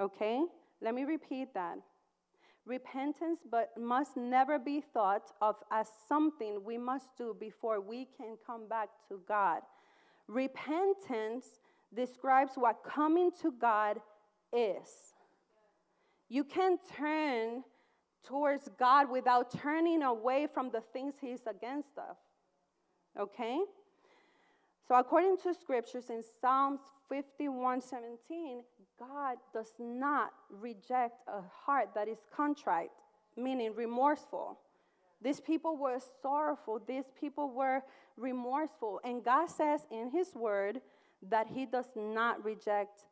Okay? 0.00 0.42
Let 0.80 0.94
me 0.94 1.04
repeat 1.04 1.54
that. 1.54 1.78
Repentance 2.66 3.40
but 3.50 3.70
must 3.78 4.16
never 4.16 4.58
be 4.58 4.82
thought 4.92 5.32
of 5.40 5.56
as 5.72 5.88
something 6.08 6.62
we 6.64 6.76
must 6.76 7.16
do 7.16 7.34
before 7.38 7.80
we 7.80 8.06
can 8.16 8.36
come 8.46 8.68
back 8.68 8.88
to 9.08 9.20
God. 9.26 9.62
Repentance 10.28 11.46
describes 11.94 12.52
what 12.56 12.84
coming 12.86 13.30
to 13.40 13.52
God 13.58 13.98
is. 14.52 15.14
You 16.28 16.44
can't 16.44 16.80
turn 16.94 17.64
towards 18.26 18.68
God 18.78 19.10
without 19.10 19.50
turning 19.50 20.02
away 20.02 20.46
from 20.52 20.70
the 20.70 20.82
things 20.92 21.14
He's 21.20 21.46
against 21.48 21.96
of. 21.96 22.16
Okay? 23.18 23.60
So, 24.88 24.94
according 24.94 25.36
to 25.42 25.52
scriptures 25.52 26.08
in 26.08 26.22
Psalms 26.40 26.80
51 27.10 27.82
17, 27.82 28.62
God 28.98 29.36
does 29.52 29.74
not 29.78 30.32
reject 30.50 31.20
a 31.28 31.42
heart 31.42 31.90
that 31.94 32.08
is 32.08 32.16
contrite, 32.34 32.90
meaning 33.36 33.74
remorseful. 33.74 34.58
These 35.20 35.40
people 35.40 35.76
were 35.76 35.98
sorrowful, 36.22 36.80
these 36.86 37.04
people 37.20 37.50
were 37.50 37.82
remorseful. 38.16 38.98
And 39.04 39.22
God 39.22 39.50
says 39.50 39.82
in 39.90 40.10
His 40.10 40.34
word 40.34 40.80
that 41.28 41.48
He 41.48 41.66
does 41.66 41.88
not 41.94 42.42
reject 42.42 43.04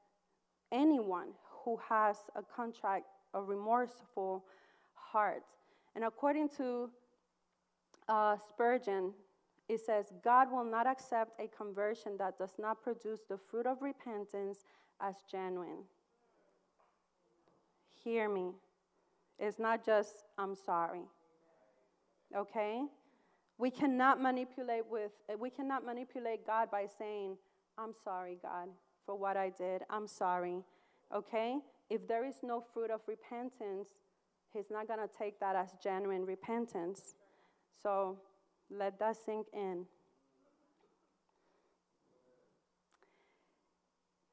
anyone 0.73 1.29
who 1.63 1.79
has 1.91 2.17
a 2.35 2.43
contrite, 2.43 3.05
a 3.35 3.43
remorseful 3.43 4.47
heart. 4.95 5.43
And 5.95 6.05
according 6.05 6.49
to 6.57 6.89
uh, 8.09 8.37
Spurgeon, 8.49 9.13
it 9.69 9.81
says, 9.85 10.13
God 10.23 10.51
will 10.51 10.65
not 10.65 10.87
accept 10.87 11.41
a 11.41 11.49
conversion 11.49 12.17
that 12.19 12.39
does 12.39 12.55
not 12.59 12.83
produce 12.83 13.23
the 13.29 13.37
fruit 13.37 13.67
of 13.67 13.83
repentance 13.83 14.59
as 15.01 15.17
genuine. 15.31 15.85
Hear 18.05 18.29
me. 18.29 18.53
It's 19.39 19.59
not 19.59 19.85
just, 19.85 20.25
I'm 20.39 20.55
sorry. 20.55 21.03
Okay? 22.35 22.83
We 23.59 23.71
cannot 23.71 24.21
manipulate 24.21 24.87
with 24.89 25.13
we 25.39 25.51
cannot 25.51 25.85
manipulate 25.85 26.47
God 26.47 26.71
by 26.71 26.87
saying, 26.99 27.37
I'm 27.79 27.93
sorry, 28.05 28.39
God, 28.43 28.69
for 29.05 29.17
what 29.17 29.37
I 29.37 29.51
did. 29.51 29.83
I'm 29.91 30.07
sorry. 30.07 30.63
Okay? 31.15 31.59
If 31.91 32.07
there 32.07 32.25
is 32.25 32.37
no 32.43 32.63
fruit 32.73 32.91
of 32.91 33.01
repentance, 33.07 33.89
He's 34.53 34.71
not 34.71 34.87
going 34.89 35.01
to 35.01 35.09
take 35.19 35.41
that 35.41 35.57
as 35.57 35.71
genuine 35.83 36.25
repentance. 36.25 37.15
So 37.83 38.19
let 38.71 38.99
that 38.99 39.17
sink 39.25 39.47
in. 39.53 39.87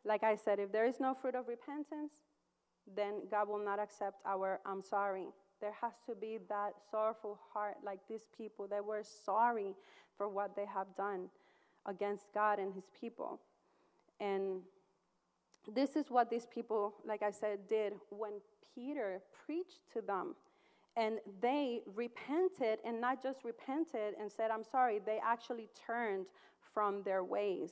Like 0.05 0.23
I 0.23 0.35
said, 0.35 0.59
if 0.59 0.71
there 0.71 0.85
is 0.85 0.99
no 0.99 1.13
fruit 1.13 1.35
of 1.35 1.47
repentance, 1.47 2.11
then 2.95 3.21
God 3.31 3.47
will 3.47 3.63
not 3.63 3.79
accept 3.79 4.17
our 4.25 4.59
I'm 4.65 4.81
sorry. 4.81 5.27
There 5.61 5.73
has 5.81 5.93
to 6.09 6.15
be 6.15 6.39
that 6.49 6.73
sorrowful 6.91 7.39
heart, 7.53 7.77
like 7.85 7.99
these 8.09 8.27
people 8.37 8.67
that 8.67 8.83
were 8.83 9.03
sorry 9.03 9.75
for 10.17 10.27
what 10.27 10.55
they 10.55 10.65
have 10.65 10.87
done 10.97 11.29
against 11.85 12.33
God 12.33 12.59
and 12.59 12.73
His 12.73 12.89
people. 12.99 13.39
And 14.19 14.61
this 15.73 15.95
is 15.95 16.09
what 16.09 16.29
these 16.29 16.45
people, 16.45 16.95
like 17.05 17.23
I 17.23 17.31
said, 17.31 17.67
did 17.69 17.93
when 18.09 18.33
Peter 18.75 19.21
preached 19.45 19.79
to 19.93 20.01
them. 20.01 20.35
And 20.95 21.19
they 21.41 21.81
repented, 21.95 22.79
and 22.85 23.01
not 23.01 23.21
just 23.21 23.43
repented 23.43 24.13
and 24.19 24.31
said, 24.31 24.51
I'm 24.51 24.63
sorry, 24.63 25.00
they 25.03 25.19
actually 25.25 25.69
turned 25.88 26.27
from 26.73 27.01
their 27.03 27.23
ways 27.23 27.71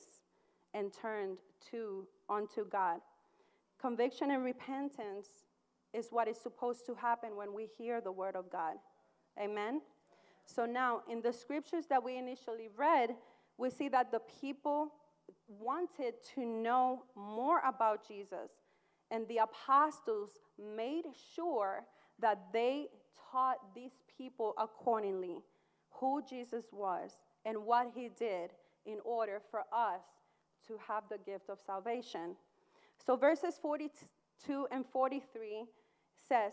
and 0.74 0.92
turned 0.92 1.38
to 1.70 2.06
unto 2.28 2.64
God. 2.68 3.00
Conviction 3.80 4.30
and 4.30 4.42
repentance 4.42 5.28
is 5.92 6.08
what 6.10 6.26
is 6.26 6.38
supposed 6.38 6.86
to 6.86 6.94
happen 6.94 7.36
when 7.36 7.52
we 7.54 7.68
hear 7.78 8.00
the 8.00 8.12
word 8.12 8.34
of 8.34 8.50
God. 8.50 8.74
Amen? 9.40 9.82
So 10.44 10.66
now, 10.66 11.02
in 11.08 11.22
the 11.22 11.32
scriptures 11.32 11.86
that 11.90 12.02
we 12.02 12.16
initially 12.16 12.68
read, 12.76 13.10
we 13.56 13.70
see 13.70 13.88
that 13.88 14.10
the 14.10 14.20
people 14.40 14.92
wanted 15.48 16.14
to 16.34 16.44
know 16.44 17.04
more 17.14 17.60
about 17.66 18.06
Jesus, 18.06 18.50
and 19.10 19.28
the 19.28 19.38
apostles 19.38 20.30
made 20.58 21.04
sure 21.34 21.84
that 22.18 22.52
they 22.52 22.88
taught 23.30 23.74
these 23.74 23.92
people 24.16 24.54
accordingly 24.58 25.38
who 25.90 26.22
Jesus 26.28 26.66
was 26.72 27.10
and 27.44 27.58
what 27.64 27.92
he 27.94 28.10
did 28.18 28.50
in 28.86 28.98
order 29.04 29.40
for 29.50 29.60
us 29.72 30.02
to 30.66 30.78
have 30.88 31.04
the 31.10 31.18
gift 31.18 31.48
of 31.48 31.58
salvation. 31.64 32.36
So, 33.04 33.16
verses 33.16 33.58
42 33.60 34.66
and 34.70 34.84
43 34.92 35.64
says, 36.28 36.52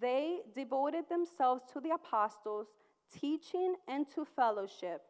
They 0.00 0.40
devoted 0.54 1.08
themselves 1.08 1.62
to 1.72 1.80
the 1.80 1.90
apostles, 1.90 2.66
teaching 3.12 3.74
and 3.86 4.06
to 4.14 4.24
fellowship, 4.24 5.02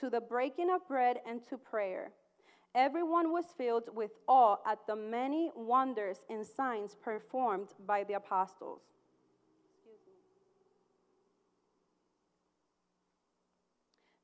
to 0.00 0.10
the 0.10 0.20
breaking 0.20 0.70
of 0.70 0.86
bread 0.86 1.18
and 1.26 1.42
to 1.48 1.56
prayer. 1.56 2.10
Everyone 2.74 3.32
was 3.32 3.46
filled 3.56 3.88
with 3.94 4.12
awe 4.26 4.56
at 4.66 4.86
the 4.86 4.94
many 4.94 5.50
wonders 5.56 6.18
and 6.28 6.46
signs 6.46 6.94
performed 6.94 7.68
by 7.86 8.04
the 8.04 8.14
apostles. 8.14 8.82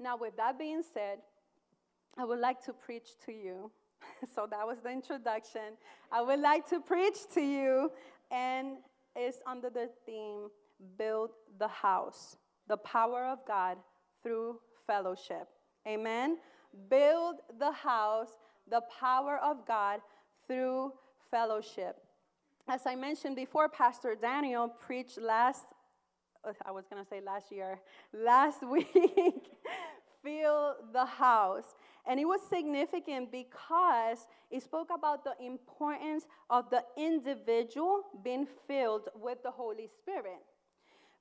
Now, 0.04 0.18
with 0.18 0.36
that 0.36 0.58
being 0.58 0.82
said, 0.92 1.20
I 2.18 2.26
would 2.26 2.38
like 2.38 2.62
to 2.66 2.74
preach 2.74 3.08
to 3.24 3.32
you. 3.32 3.70
so 4.34 4.46
that 4.50 4.66
was 4.66 4.76
the 4.82 4.90
introduction. 4.90 5.78
I 6.12 6.20
would 6.20 6.40
like 6.40 6.68
to 6.68 6.80
preach 6.80 7.16
to 7.32 7.40
you, 7.40 7.90
and 8.30 8.76
it's 9.16 9.38
under 9.46 9.70
the 9.70 9.88
theme 10.04 10.50
Build 10.98 11.30
the 11.58 11.68
House, 11.68 12.36
the 12.68 12.76
power 12.76 13.24
of 13.24 13.38
God 13.48 13.78
through 14.22 14.60
fellowship. 14.86 15.48
Amen. 15.88 16.36
Build 16.90 17.36
the 17.58 17.72
house, 17.72 18.28
the 18.70 18.82
power 19.00 19.38
of 19.42 19.66
God 19.66 20.00
through 20.46 20.92
fellowship. 21.30 21.96
As 22.68 22.82
I 22.84 22.94
mentioned 22.94 23.36
before, 23.36 23.70
Pastor 23.70 24.14
Daniel 24.20 24.68
preached 24.68 25.18
last, 25.18 25.64
I 26.66 26.72
was 26.72 26.84
going 26.90 27.02
to 27.02 27.08
say 27.08 27.22
last 27.24 27.50
year, 27.50 27.80
last 28.12 28.66
week, 28.68 29.48
fill 30.24 30.74
the 30.92 31.04
house. 31.04 31.74
And 32.06 32.18
it 32.18 32.24
was 32.24 32.40
significant 32.48 33.30
because 33.30 34.26
it 34.50 34.62
spoke 34.62 34.88
about 34.94 35.24
the 35.24 35.34
importance 35.44 36.24
of 36.50 36.70
the 36.70 36.82
individual 36.96 38.02
being 38.22 38.46
filled 38.66 39.08
with 39.14 39.42
the 39.42 39.50
Holy 39.50 39.88
Spirit. 39.98 40.42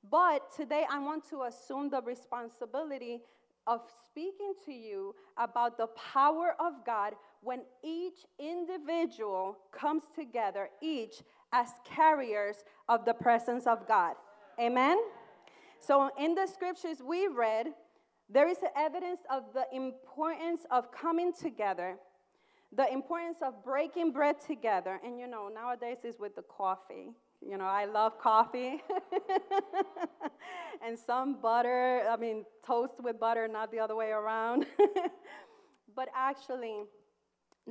But 0.10 0.53
today 0.55 0.86
I 0.89 1.00
want 1.00 1.29
to 1.29 1.43
assume 1.43 1.89
the 1.89 2.01
responsibility 2.01 3.22
of 3.65 3.81
speaking 4.10 4.53
to 4.65 4.74
you 4.74 5.15
about 5.38 5.77
the 5.77 5.88
power 5.88 6.55
of 6.60 6.86
God 6.86 7.13
when 7.41 7.62
each 7.81 8.25
individual 8.38 9.57
comes 9.72 10.03
together, 10.13 10.69
each 10.81 11.24
as 11.53 11.69
carriers 11.86 12.63
of 12.89 13.05
the 13.05 13.13
presence 13.13 13.65
of 13.65 13.88
God. 13.88 14.15
Amen? 14.60 14.98
So, 15.79 16.10
in 16.19 16.36
the 16.36 16.48
scriptures 16.48 16.98
we 17.05 17.27
read, 17.27 17.67
there 18.30 18.48
is 18.48 18.58
evidence 18.75 19.22
of 19.30 19.44
the 19.53 19.65
importance 19.75 20.62
of 20.72 20.92
coming 20.92 21.34
together, 21.34 21.98
the 22.75 22.92
importance 22.92 23.38
of 23.42 23.63
breaking 23.63 24.12
bread 24.12 24.36
together. 24.39 25.00
And 25.06 25.20
you 25.20 25.27
know, 25.27 25.50
nowadays 25.53 26.00
is 26.03 26.20
with 26.20 26.36
the 26.36 26.44
coffee. 26.44 27.12
You 27.46 27.58
know, 27.58 27.65
I 27.65 27.86
love 27.86 28.18
coffee. 28.20 28.82
and 30.86 30.98
some 30.98 31.42
butter, 31.42 32.03
I 32.10 32.15
mean, 32.15 32.46
toast 32.65 32.94
with 33.03 33.20
butter, 33.20 33.48
not 33.48 33.72
the 33.72 33.80
other 33.80 33.96
way 33.96 34.12
around. 34.12 34.65
but 35.96 36.08
actually, 36.15 36.84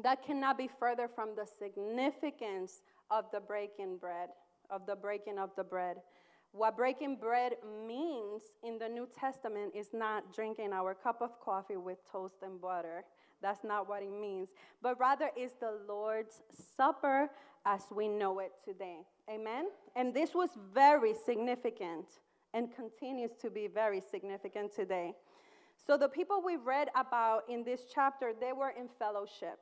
that 0.02 0.24
cannot 0.24 0.58
be 0.58 0.68
further 0.78 1.08
from 1.08 1.30
the 1.34 1.46
significance 1.58 2.82
of 3.10 3.24
the 3.32 3.40
breaking 3.40 3.96
bread, 3.96 4.28
of 4.70 4.86
the 4.86 4.94
breaking 4.94 5.38
of 5.38 5.50
the 5.56 5.64
bread. 5.64 5.96
What 6.52 6.76
breaking 6.76 7.16
bread 7.16 7.54
means 7.86 8.42
in 8.62 8.78
the 8.78 8.88
New 8.88 9.08
Testament 9.18 9.72
is 9.74 9.88
not 9.94 10.34
drinking 10.34 10.72
our 10.74 10.94
cup 10.94 11.22
of 11.22 11.40
coffee 11.40 11.78
with 11.78 11.98
toast 12.10 12.36
and 12.42 12.60
butter. 12.60 13.04
That's 13.40 13.64
not 13.64 13.88
what 13.88 14.02
it 14.02 14.12
means. 14.12 14.50
But 14.82 15.00
rather 15.00 15.30
is 15.36 15.52
the 15.60 15.78
Lord's 15.88 16.42
Supper 16.76 17.30
as 17.64 17.82
we 17.90 18.06
know 18.06 18.38
it 18.40 18.52
today. 18.62 18.98
Amen? 19.30 19.68
And 19.96 20.12
this 20.12 20.34
was 20.34 20.50
very 20.74 21.14
significant 21.14 22.06
and 22.52 22.68
continues 22.74 23.30
to 23.40 23.48
be 23.48 23.66
very 23.66 24.02
significant 24.10 24.74
today. 24.74 25.14
So 25.86 25.96
the 25.96 26.08
people 26.08 26.42
we 26.44 26.56
read 26.56 26.88
about 26.94 27.44
in 27.48 27.64
this 27.64 27.80
chapter, 27.92 28.32
they 28.38 28.52
were 28.52 28.74
in 28.78 28.88
fellowship. 28.98 29.58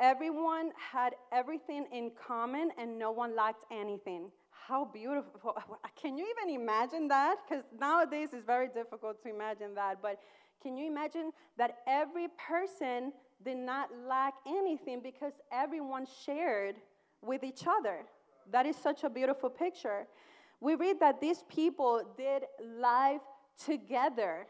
Everyone 0.00 0.70
had 0.76 1.14
everything 1.30 1.86
in 1.92 2.10
common 2.26 2.70
and 2.78 2.98
no 2.98 3.12
one 3.12 3.36
lacked 3.36 3.64
anything. 3.70 4.30
How 4.72 4.86
beautiful. 4.86 5.54
Can 6.00 6.16
you 6.16 6.24
even 6.32 6.58
imagine 6.58 7.06
that? 7.08 7.36
Because 7.46 7.62
nowadays 7.78 8.30
it's 8.32 8.46
very 8.46 8.68
difficult 8.68 9.22
to 9.22 9.28
imagine 9.28 9.74
that. 9.74 10.00
But 10.00 10.18
can 10.62 10.78
you 10.78 10.86
imagine 10.86 11.32
that 11.58 11.80
every 11.86 12.28
person 12.48 13.12
did 13.44 13.58
not 13.58 13.90
lack 14.08 14.32
anything 14.46 15.00
because 15.02 15.34
everyone 15.52 16.06
shared 16.24 16.76
with 17.20 17.44
each 17.44 17.64
other? 17.66 18.06
That 18.50 18.64
is 18.64 18.74
such 18.74 19.04
a 19.04 19.10
beautiful 19.10 19.50
picture. 19.50 20.06
We 20.58 20.74
read 20.74 21.00
that 21.00 21.20
these 21.20 21.44
people 21.50 22.00
did 22.16 22.44
life 22.78 23.20
together. 23.62 24.46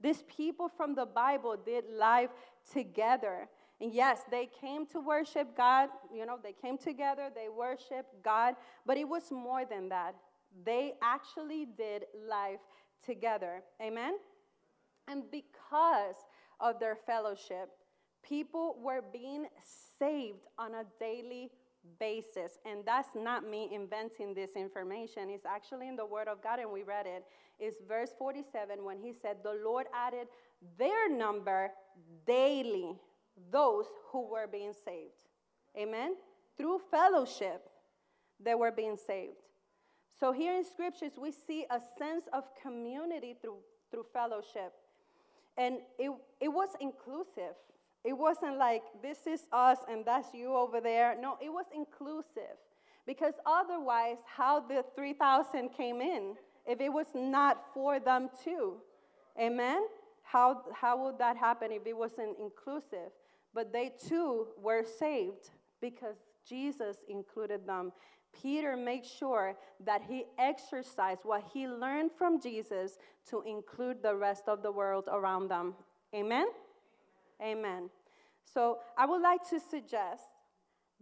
These 0.00 0.24
people 0.26 0.68
from 0.68 0.96
the 0.96 1.06
Bible 1.06 1.56
did 1.64 1.84
life 1.96 2.30
together. 2.72 3.48
And 3.80 3.92
yes, 3.92 4.20
they 4.30 4.48
came 4.60 4.86
to 4.88 5.00
worship 5.00 5.56
God. 5.56 5.88
You 6.14 6.26
know, 6.26 6.38
they 6.42 6.52
came 6.52 6.76
together, 6.76 7.30
they 7.34 7.48
worshiped 7.48 8.22
God, 8.22 8.54
but 8.84 8.96
it 8.96 9.08
was 9.08 9.30
more 9.30 9.64
than 9.64 9.88
that. 9.88 10.14
They 10.64 10.94
actually 11.02 11.66
did 11.78 12.04
life 12.28 12.60
together. 13.04 13.62
Amen? 13.80 14.14
And 15.08 15.24
because 15.30 16.16
of 16.60 16.78
their 16.78 16.96
fellowship, 17.06 17.70
people 18.22 18.76
were 18.82 19.02
being 19.12 19.46
saved 19.98 20.46
on 20.58 20.74
a 20.74 20.84
daily 20.98 21.50
basis. 21.98 22.58
And 22.66 22.84
that's 22.84 23.08
not 23.14 23.48
me 23.48 23.70
inventing 23.72 24.34
this 24.34 24.50
information. 24.56 25.30
It's 25.30 25.46
actually 25.46 25.88
in 25.88 25.96
the 25.96 26.04
Word 26.04 26.28
of 26.28 26.42
God, 26.42 26.58
and 26.58 26.70
we 26.70 26.82
read 26.82 27.06
it. 27.06 27.24
It's 27.58 27.78
verse 27.88 28.10
47 28.18 28.84
when 28.84 28.98
he 28.98 29.12
said, 29.12 29.38
The 29.42 29.58
Lord 29.64 29.86
added 29.94 30.28
their 30.78 31.08
number 31.08 31.70
daily 32.26 32.98
those 33.50 33.86
who 34.10 34.28
were 34.30 34.46
being 34.46 34.72
saved. 34.84 35.12
Amen? 35.76 36.16
Through 36.56 36.80
fellowship, 36.90 37.68
they 38.42 38.54
were 38.54 38.70
being 38.70 38.96
saved. 38.96 39.36
So 40.18 40.32
here 40.32 40.54
in 40.54 40.64
scriptures, 40.64 41.12
we 41.18 41.32
see 41.32 41.64
a 41.70 41.80
sense 41.98 42.24
of 42.32 42.44
community 42.62 43.34
through, 43.40 43.58
through 43.90 44.04
fellowship. 44.12 44.72
And 45.56 45.78
it, 45.98 46.10
it 46.40 46.48
was 46.48 46.68
inclusive. 46.80 47.54
It 48.04 48.12
wasn't 48.12 48.58
like, 48.58 48.82
this 49.02 49.26
is 49.26 49.42
us 49.52 49.78
and 49.88 50.04
that's 50.04 50.32
you 50.34 50.54
over 50.54 50.80
there. 50.80 51.16
No, 51.20 51.36
it 51.42 51.50
was 51.50 51.66
inclusive. 51.74 52.56
Because 53.06 53.34
otherwise, 53.46 54.18
how 54.26 54.60
the 54.60 54.84
3,000 54.94 55.70
came 55.70 56.00
in 56.00 56.34
if 56.66 56.80
it 56.80 56.92
was 56.92 57.06
not 57.14 57.64
for 57.74 57.98
them 57.98 58.28
too? 58.44 58.74
Amen? 59.40 59.82
How, 60.22 60.62
how 60.74 61.02
would 61.04 61.18
that 61.18 61.36
happen 61.36 61.72
if 61.72 61.86
it 61.86 61.96
wasn't 61.96 62.36
inclusive? 62.38 63.10
But 63.54 63.72
they 63.72 63.92
too 64.08 64.48
were 64.56 64.84
saved 64.84 65.50
because 65.80 66.16
Jesus 66.48 66.98
included 67.08 67.66
them. 67.66 67.92
Peter 68.32 68.76
made 68.76 69.04
sure 69.04 69.56
that 69.84 70.02
he 70.08 70.24
exercised 70.38 71.20
what 71.24 71.42
he 71.52 71.66
learned 71.66 72.10
from 72.16 72.40
Jesus 72.40 72.96
to 73.28 73.42
include 73.42 74.02
the 74.02 74.14
rest 74.14 74.44
of 74.46 74.62
the 74.62 74.70
world 74.70 75.08
around 75.10 75.48
them. 75.48 75.74
Amen? 76.14 76.46
Amen. 77.42 77.90
So 78.44 78.78
I 78.96 79.06
would 79.06 79.22
like 79.22 79.48
to 79.50 79.60
suggest 79.60 80.30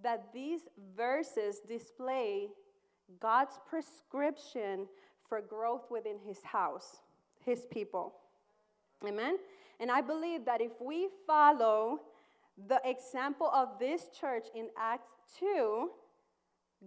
that 0.02 0.32
these 0.32 0.60
verses 0.96 1.60
display 1.66 2.48
God's 3.20 3.58
prescription 3.68 4.86
for 5.28 5.40
growth 5.40 5.90
within 5.90 6.18
his 6.24 6.42
house, 6.42 6.98
his 7.44 7.66
people. 7.70 8.14
Amen? 9.06 9.38
And 9.80 9.90
I 9.90 10.00
believe 10.00 10.44
that 10.44 10.60
if 10.60 10.72
we 10.80 11.08
follow 11.26 12.00
the 12.66 12.80
example 12.84 13.50
of 13.54 13.78
this 13.78 14.06
church 14.18 14.46
in 14.54 14.68
Acts 14.76 15.12
2, 15.38 15.90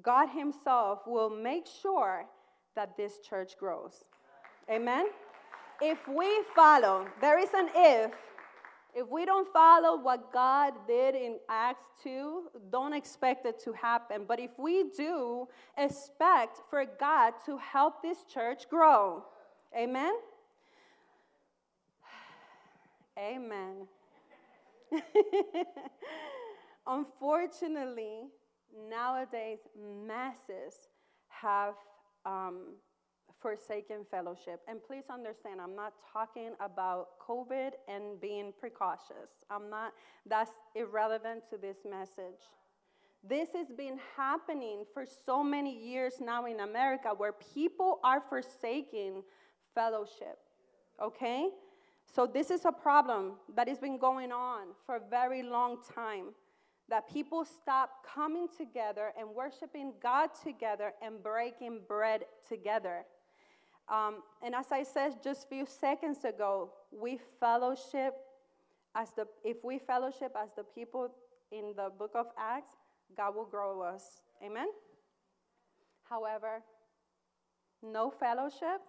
God 0.02 0.28
Himself 0.28 1.00
will 1.08 1.30
make 1.30 1.66
sure 1.82 2.26
that 2.76 2.98
this 2.98 3.20
church 3.20 3.58
grows. 3.58 4.06
Amen? 4.70 5.08
If 5.82 6.00
we 6.08 6.44
follow, 6.56 7.08
there 7.20 7.40
is 7.40 7.50
an 7.54 7.70
if, 7.76 8.12
If 8.94 9.08
we 9.08 9.26
don't 9.26 9.48
follow 9.54 10.02
what 10.02 10.34
God 10.34 10.74
did 10.86 11.16
in 11.16 11.40
Acts 11.48 11.86
2, 12.04 12.50
don't 12.70 12.92
expect 12.92 13.46
it 13.46 13.58
to 13.64 13.72
happen. 13.72 14.26
But 14.28 14.42
if 14.42 14.52
we 14.60 14.90
do, 14.98 15.48
expect 15.78 16.60
for 16.70 16.84
God 17.00 17.36
to 17.46 17.58
help 17.58 18.02
this 18.02 18.26
church 18.26 18.70
grow. 18.70 19.24
Amen? 19.74 20.14
Amen. 23.18 23.88
Unfortunately, 26.88 28.28
nowadays, 28.90 29.60
masses 30.06 30.90
have 31.28 31.76
um, 32.26 32.76
forsaken 33.42 34.06
fellowship. 34.10 34.62
And 34.68 34.80
please 34.84 35.06
understand, 35.10 35.60
I'm 35.60 35.76
not 35.76 35.94
talking 36.14 36.52
about 36.60 37.20
COVID 37.28 37.72
and 37.88 38.20
being 38.22 38.54
precautious. 38.60 39.44
I'm 39.50 39.70
not, 39.70 39.94
that's 40.26 40.52
irrelevant 40.76 41.44
to 41.50 41.58
this 41.58 41.78
message. 41.90 42.42
This 43.28 43.50
has 43.56 43.68
been 43.70 44.00
happening 44.18 44.84
for 44.94 45.06
so 45.26 45.44
many 45.44 45.78
years 45.78 46.16
now 46.20 46.46
in 46.46 46.62
America 46.62 47.10
where 47.16 47.34
people 47.54 48.00
are 48.04 48.22
forsaking 48.30 49.24
fellowship. 49.76 50.40
Okay? 51.02 51.50
So, 52.14 52.28
this 52.28 52.52
is 52.52 52.66
a 52.66 52.72
problem 52.74 53.34
that 53.56 53.70
has 53.70 53.80
been 53.80 53.98
going 53.98 54.34
on 54.34 54.68
for 54.86 54.98
a 54.98 55.02
very 55.10 55.44
long 55.44 55.78
time. 55.96 56.34
That 56.90 57.10
people 57.10 57.46
stop 57.46 58.06
coming 58.06 58.50
together 58.58 59.14
and 59.18 59.30
worshiping 59.30 59.94
God 60.04 60.32
together 60.44 60.92
and 61.02 61.24
breaking 61.24 61.82
bread 61.88 62.26
together. 62.50 63.06
Um, 63.88 64.24
and 64.44 64.54
as 64.54 64.74
I 64.74 64.84
said 64.84 65.24
just 65.24 65.46
a 65.46 65.48
few 65.48 65.66
seconds 65.66 66.26
ago, 66.26 66.74
we 66.92 67.18
fellowship 67.40 68.16
as 68.94 69.12
the 69.12 69.26
if 69.46 69.64
we 69.64 69.80
fellowship 69.80 70.36
as 70.42 70.50
the 70.58 70.64
people 70.64 71.14
in 71.52 71.74
the 71.78 71.90
book 71.98 72.12
of 72.14 72.28
Acts, 72.38 72.74
God 73.16 73.36
will 73.36 73.46
grow 73.46 73.82
us. 73.82 74.22
Amen. 74.44 74.68
However, 76.10 76.62
no 77.82 78.10
fellowship, 78.10 78.82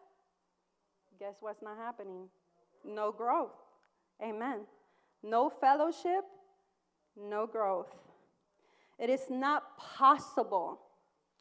guess 1.21 1.37
what's 1.41 1.63
not 1.63 1.77
happening? 1.79 2.29
No 2.85 3.13
growth. 3.13 3.55
Amen. 4.23 4.61
No 5.23 5.49
fellowship, 5.49 6.25
no 7.17 7.47
growth. 7.47 7.95
It 8.99 9.11
is 9.11 9.23
not 9.31 9.79
possible 9.79 10.81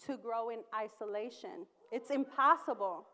to 0.05 0.17
grow 0.17 0.49
in 0.49 0.59
isolation. 0.75 1.65
It's 1.91 2.09
impossible 2.09 3.05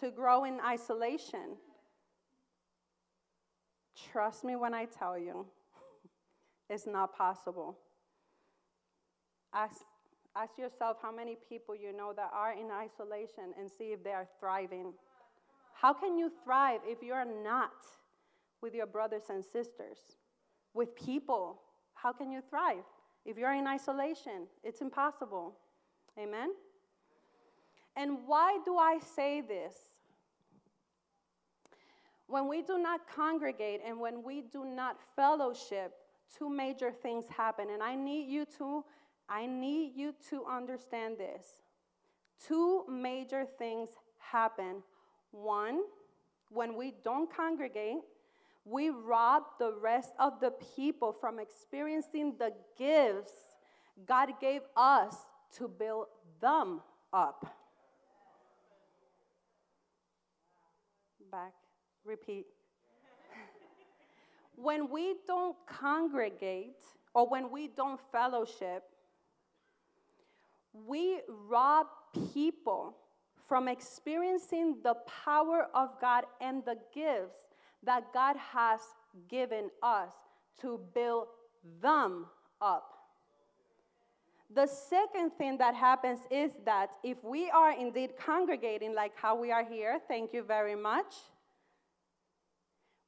to 0.00 0.10
grow 0.10 0.44
in 0.44 0.58
isolation. 0.60 1.56
Trust 4.12 4.44
me 4.44 4.56
when 4.56 4.74
I 4.74 4.86
tell 4.86 5.18
you, 5.18 5.46
it's 6.70 6.86
not 6.86 7.16
possible. 7.16 7.78
Ask, 9.54 9.82
ask 10.34 10.58
yourself 10.58 10.98
how 11.02 11.14
many 11.14 11.36
people 11.48 11.74
you 11.74 11.96
know 11.96 12.12
that 12.14 12.30
are 12.32 12.52
in 12.52 12.70
isolation 12.70 13.54
and 13.58 13.70
see 13.70 13.92
if 13.92 14.04
they 14.04 14.12
are 14.12 14.28
thriving. 14.38 14.92
How 15.80 15.92
can 15.92 16.18
you 16.18 16.30
thrive 16.42 16.80
if 16.84 17.02
you're 17.02 17.26
not 17.44 17.72
with 18.62 18.74
your 18.74 18.86
brothers 18.86 19.24
and 19.28 19.44
sisters, 19.44 19.98
with 20.72 20.96
people? 20.96 21.60
How 21.94 22.12
can 22.12 22.30
you 22.30 22.40
thrive? 22.48 22.84
If 23.24 23.36
you're 23.36 23.52
in 23.52 23.66
isolation, 23.66 24.46
it's 24.64 24.80
impossible. 24.80 25.54
Amen? 26.18 26.50
And 27.94 28.18
why 28.26 28.58
do 28.64 28.76
I 28.78 28.98
say 29.14 29.42
this? 29.42 29.74
When 32.26 32.48
we 32.48 32.62
do 32.62 32.78
not 32.78 33.00
congregate 33.14 33.80
and 33.86 34.00
when 34.00 34.22
we 34.22 34.42
do 34.42 34.64
not 34.64 34.96
fellowship, 35.14 35.92
two 36.36 36.48
major 36.48 36.90
things 36.90 37.26
happen. 37.28 37.68
And 37.70 37.82
I 37.82 37.94
need 37.94 38.28
you 38.28 38.46
to 38.58 38.84
I 39.28 39.46
need 39.46 39.92
you 39.96 40.14
to 40.30 40.44
understand 40.46 41.18
this. 41.18 41.46
Two 42.46 42.84
major 42.88 43.44
things 43.58 43.88
happen. 44.18 44.82
One, 45.30 45.82
when 46.50 46.76
we 46.76 46.94
don't 47.04 47.34
congregate, 47.34 47.98
we 48.64 48.90
rob 48.90 49.44
the 49.58 49.72
rest 49.80 50.10
of 50.18 50.40
the 50.40 50.50
people 50.74 51.12
from 51.12 51.38
experiencing 51.38 52.34
the 52.38 52.52
gifts 52.76 53.32
God 54.04 54.28
gave 54.40 54.60
us 54.76 55.16
to 55.56 55.68
build 55.68 56.06
them 56.40 56.80
up. 57.12 57.46
Back, 61.30 61.54
repeat. 62.04 62.46
when 64.56 64.90
we 64.90 65.14
don't 65.26 65.56
congregate 65.66 66.76
or 67.14 67.28
when 67.28 67.50
we 67.50 67.68
don't 67.68 68.00
fellowship, 68.12 68.84
we 70.72 71.20
rob 71.48 71.86
people 72.32 72.96
from 73.46 73.68
experiencing 73.68 74.76
the 74.82 74.94
power 75.24 75.68
of 75.74 76.00
God 76.00 76.24
and 76.40 76.64
the 76.64 76.76
gifts 76.94 77.38
that 77.82 78.12
God 78.12 78.36
has 78.36 78.80
given 79.28 79.70
us 79.82 80.10
to 80.60 80.80
build 80.94 81.28
them 81.80 82.26
up. 82.60 82.92
The 84.54 84.66
second 84.66 85.32
thing 85.38 85.58
that 85.58 85.74
happens 85.74 86.20
is 86.30 86.52
that 86.64 86.90
if 87.02 87.22
we 87.24 87.50
are 87.50 87.72
indeed 87.72 88.10
congregating 88.16 88.94
like 88.94 89.12
how 89.16 89.36
we 89.36 89.50
are 89.50 89.64
here, 89.64 89.98
thank 90.08 90.32
you 90.32 90.42
very 90.42 90.76
much, 90.76 91.14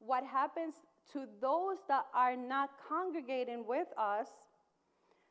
what 0.00 0.24
happens 0.24 0.74
to 1.12 1.26
those 1.40 1.78
that 1.88 2.06
are 2.14 2.36
not 2.36 2.70
congregating 2.88 3.64
with 3.66 3.86
us, 3.96 4.28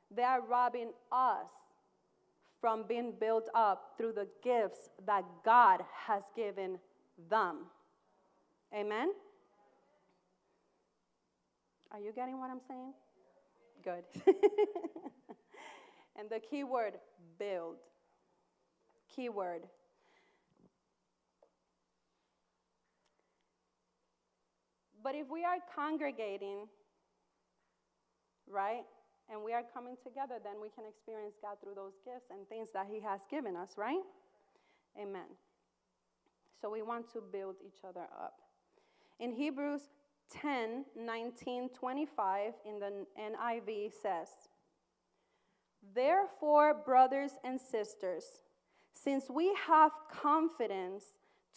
they 0.10 0.24
are 0.24 0.42
robbing 0.42 0.92
us 1.12 1.48
from 2.60 2.84
being 2.88 3.14
built 3.20 3.50
up 3.54 3.94
through 3.98 4.14
the 4.14 4.28
gifts 4.44 4.90
that 5.06 5.24
God 5.46 5.82
has 6.08 6.24
given 6.36 6.80
them. 7.30 7.68
Amen? 8.74 9.12
Are 11.92 12.00
you 12.00 12.12
getting 12.12 12.40
what 12.40 12.50
I'm 12.50 12.62
saying? 12.68 12.94
Good. 13.84 14.04
and 16.20 16.30
the 16.30 16.40
key 16.40 16.64
word, 16.64 16.94
build. 17.40 17.78
Key 19.16 19.30
word. 19.30 19.62
But 25.02 25.16
if 25.16 25.30
we 25.30 25.46
are 25.46 25.58
congregating, 25.74 26.68
right? 28.50 28.84
And 29.30 29.44
we 29.44 29.54
are 29.54 29.64
coming 29.74 29.96
together, 30.04 30.36
then 30.44 30.56
we 30.62 30.70
can 30.70 30.86
experience 30.88 31.36
God 31.42 31.58
through 31.62 31.76
those 31.76 31.94
gifts 32.06 32.28
and 32.32 32.48
things 32.48 32.70
that 32.74 32.88
He 32.90 33.02
has 33.02 33.22
given 33.30 33.56
us, 33.56 33.72
right? 33.78 34.04
Amen. 35.00 35.28
So 36.62 36.70
we 36.70 36.82
want 36.82 37.12
to 37.14 37.22
build 37.22 37.56
each 37.66 37.84
other 37.88 38.08
up. 38.20 38.40
In 39.20 39.32
Hebrews 39.32 39.82
10 40.42 40.86
19 40.96 41.70
25, 41.70 42.54
in 42.66 42.80
the 42.80 43.06
NIV 43.20 43.92
says, 44.02 44.30
Therefore, 45.94 46.74
brothers 46.74 47.32
and 47.44 47.60
sisters, 47.60 48.24
since 48.94 49.26
we 49.30 49.54
have 49.68 49.92
confidence 50.12 51.04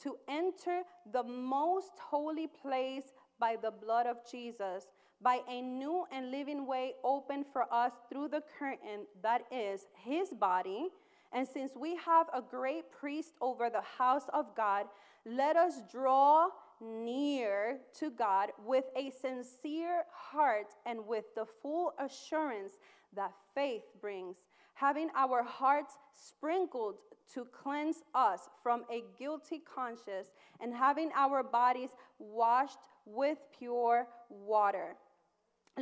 to 0.03 0.17
enter 0.29 0.83
the 1.11 1.23
most 1.23 1.93
holy 2.01 2.47
place 2.47 3.13
by 3.39 3.57
the 3.61 3.71
blood 3.71 4.07
of 4.07 4.19
Jesus, 4.31 4.85
by 5.23 5.41
a 5.49 5.61
new 5.61 6.05
and 6.13 6.31
living 6.31 6.67
way 6.67 6.95
opened 7.05 7.45
for 7.53 7.73
us 7.73 7.93
through 8.09 8.29
the 8.29 8.43
curtain 8.59 9.07
that 9.23 9.43
is 9.53 9.87
his 9.95 10.31
body. 10.31 10.89
And 11.33 11.47
since 11.47 11.73
we 11.77 11.97
have 11.97 12.27
a 12.35 12.41
great 12.41 12.91
priest 12.91 13.35
over 13.41 13.71
the 13.71 13.83
house 13.99 14.29
of 14.33 14.57
God, 14.57 14.87
let 15.27 15.57
us 15.57 15.75
draw 15.93 16.49
near 16.81 17.79
to 17.99 18.11
God 18.11 18.51
with 18.65 18.85
a 18.97 19.11
sincere 19.21 20.05
heart 20.11 20.69
and 20.87 21.07
with 21.07 21.25
the 21.35 21.45
full 21.63 21.93
assurance 21.99 22.73
that 23.15 23.33
faith 23.55 23.83
brings, 24.01 24.37
having 24.75 25.11
our 25.15 25.43
hearts 25.43 25.99
sprinkled 26.15 26.97
to 27.35 27.45
cleanse 27.45 28.03
us 28.15 28.49
from 28.63 28.85
a 28.91 29.05
guilty 29.19 29.63
conscience, 29.73 30.29
and 30.61 30.75
having 30.75 31.11
our 31.15 31.43
bodies 31.43 31.91
washed 32.19 32.79
with 33.05 33.39
pure 33.57 34.09
water. 34.29 34.97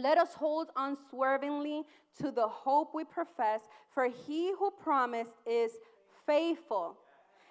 Let 0.02 0.18
us 0.18 0.34
hold 0.34 0.68
unswervingly 0.76 1.84
to 2.20 2.30
the 2.30 2.48
hope 2.48 2.94
we 2.94 3.04
profess, 3.04 3.62
for 3.92 4.08
he 4.08 4.52
who 4.58 4.70
promised 4.70 5.36
is 5.46 5.72
faithful. 6.26 6.96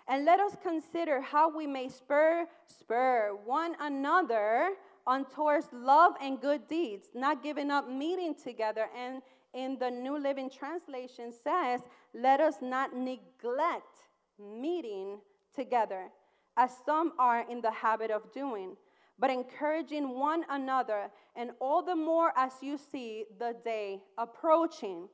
And 0.08 0.24
let 0.24 0.40
us 0.40 0.56
consider 0.64 1.22
how 1.22 1.56
we 1.56 1.68
may 1.68 1.90
spur 1.90 2.48
spur 2.66 3.38
one 3.46 3.76
another 3.80 4.72
on 5.06 5.26
towards 5.26 5.68
love 5.74 6.14
and 6.22 6.40
good 6.40 6.68
deeds, 6.68 7.08
not 7.14 7.44
giving 7.44 7.72
up 7.72 7.90
meeting 7.90 8.34
together. 8.36 8.88
And 8.98 9.22
in 9.54 9.78
the 9.80 9.90
New 9.90 10.18
Living 10.18 10.50
Translation 10.50 11.34
says, 11.34 11.82
let 12.14 12.40
us 12.40 12.56
not 12.62 12.96
neglect 12.96 13.98
meeting 14.40 15.20
together, 15.54 16.10
as 16.56 16.72
some 16.86 17.14
are 17.18 17.46
in 17.50 17.62
the 17.62 17.72
habit 17.72 18.12
of 18.12 18.32
doing 18.32 18.78
but 19.20 19.30
encouraging 19.30 20.20
one 20.20 20.44
another, 20.50 21.10
and 21.36 21.52
all 21.60 21.82
the 21.82 21.96
more 21.96 22.32
as 22.36 22.54
you 22.62 22.78
see 22.78 23.26
the 23.40 23.56
day 23.64 24.02
approaching. 24.18 25.08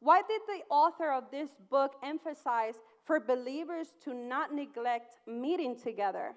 Why 0.00 0.22
did 0.28 0.42
the 0.46 0.62
author 0.68 1.12
of 1.12 1.30
this 1.30 1.50
book 1.70 1.94
emphasize 2.02 2.74
for 3.04 3.20
believers 3.20 3.88
to 4.04 4.14
not 4.14 4.52
neglect 4.52 5.14
meeting 5.26 5.78
together? 5.78 6.32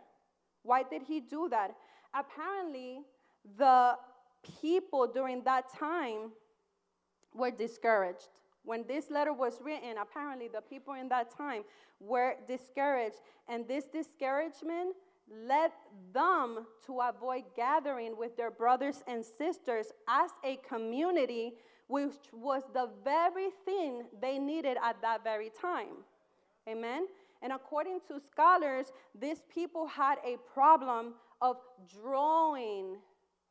Why 0.64 0.84
did 0.84 1.04
he 1.04 1.20
do 1.20 1.50
that? 1.50 1.76
Apparently, 2.14 3.02
the 3.58 3.96
people 4.62 5.08
during 5.08 5.44
that 5.44 5.70
time 5.74 6.32
were 7.34 7.52
discouraged. 7.52 8.30
When 8.64 8.86
this 8.88 9.10
letter 9.10 9.34
was 9.34 9.60
written, 9.64 9.98
apparently 10.02 10.48
the 10.48 10.62
people 10.62 10.94
in 10.94 11.10
that 11.10 11.36
time 11.36 11.64
were 12.00 12.36
discouraged, 12.48 13.18
and 13.48 13.68
this 13.68 13.86
discouragement 13.86 14.96
led 15.32 15.72
them 16.14 16.66
to 16.86 17.00
avoid 17.00 17.44
gathering 17.56 18.18
with 18.18 18.36
their 18.36 18.52
brothers 18.52 19.04
and 19.08 19.24
sisters 19.24 19.88
as 20.08 20.32
a 20.44 20.58
community, 20.68 21.54
which 21.88 22.16
was 22.34 22.64
the 22.74 22.90
very 23.04 23.50
thing 23.66 24.04
they 24.22 24.38
needed 24.38 24.78
at 24.84 25.02
that 25.02 25.24
very 25.24 25.50
time. 25.50 26.04
Amen? 26.68 27.08
And 27.42 27.54
according 27.54 28.00
to 28.08 28.20
scholars, 28.20 28.92
these 29.20 29.42
people 29.54 29.88
had 29.88 30.18
a 30.26 30.38
problem 30.54 31.14
of 31.42 31.58
drawing 32.02 32.98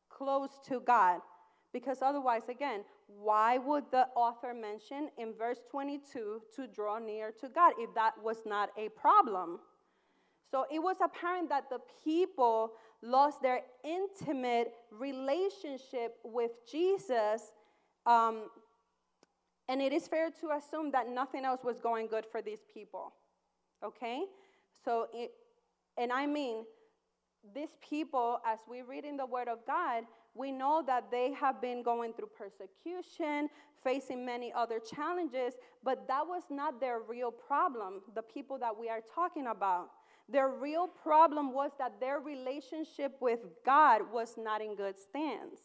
close 0.09 0.51
to 0.69 0.81
God. 0.81 1.21
Because 1.73 1.99
otherwise, 2.03 2.43
again, 2.49 2.85
why 3.07 3.59
would 3.59 3.85
the 3.91 4.07
author 4.15 4.55
mention 4.55 5.11
in 5.19 5.33
verse 5.33 5.61
22 5.71 6.43
to 6.55 6.67
draw 6.67 6.99
near 6.99 7.31
to 7.41 7.49
God 7.49 7.73
if 7.79 7.95
that 7.95 8.13
was 8.23 8.39
not 8.45 8.71
a 8.77 8.89
problem? 8.91 9.61
So 10.51 10.65
it 10.73 10.79
was 10.79 10.97
apparent 11.03 11.49
that 11.51 11.69
the 11.69 11.81
people 12.05 12.73
lost 13.03 13.43
their 13.43 13.61
intimate 13.85 14.73
relationship 14.91 16.17
with 16.25 16.53
Jesus. 16.71 17.53
Um, 18.07 18.45
and 19.69 19.83
it 19.83 19.93
is 19.93 20.09
fair 20.09 20.31
to 20.41 20.51
assume 20.57 20.91
that 20.93 21.09
nothing 21.09 21.45
else 21.45 21.63
was 21.63 21.79
going 21.81 22.07
good 22.07 22.25
for 22.25 22.41
these 22.41 22.61
people. 22.73 23.13
Okay? 23.85 24.23
So, 24.85 25.09
it, 25.13 25.33
and 25.99 26.11
I 26.11 26.27
mean, 26.27 26.65
these 27.55 27.77
people, 27.87 28.41
as 28.47 28.59
we 28.69 28.83
read 28.83 29.05
in 29.05 29.17
the 29.17 29.27
Word 29.27 29.49
of 29.49 29.59
God, 29.67 30.05
we 30.35 30.51
know 30.51 30.83
that 30.87 31.11
they 31.11 31.33
have 31.33 31.61
been 31.61 31.83
going 31.83 32.13
through 32.13 32.31
persecution, 32.37 33.49
facing 33.83 34.25
many 34.25 34.53
other 34.53 34.81
challenges, 34.81 35.55
but 35.85 36.07
that 36.09 36.27
was 36.27 36.45
not 36.51 36.81
their 36.81 37.01
real 37.01 37.31
problem, 37.31 38.01
the 38.15 38.23
people 38.23 38.59
that 38.59 38.77
we 38.79 38.89
are 38.89 39.01
talking 39.15 39.49
about. 39.49 39.91
Their 40.29 40.51
real 40.51 40.87
problem 40.87 41.53
was 41.55 41.71
that 41.79 42.01
their 42.01 42.21
relationship 42.21 43.17
with 43.21 43.41
God 43.65 44.03
was 44.13 44.35
not 44.37 44.61
in 44.61 44.77
good 44.77 44.99
stands. 44.99 45.61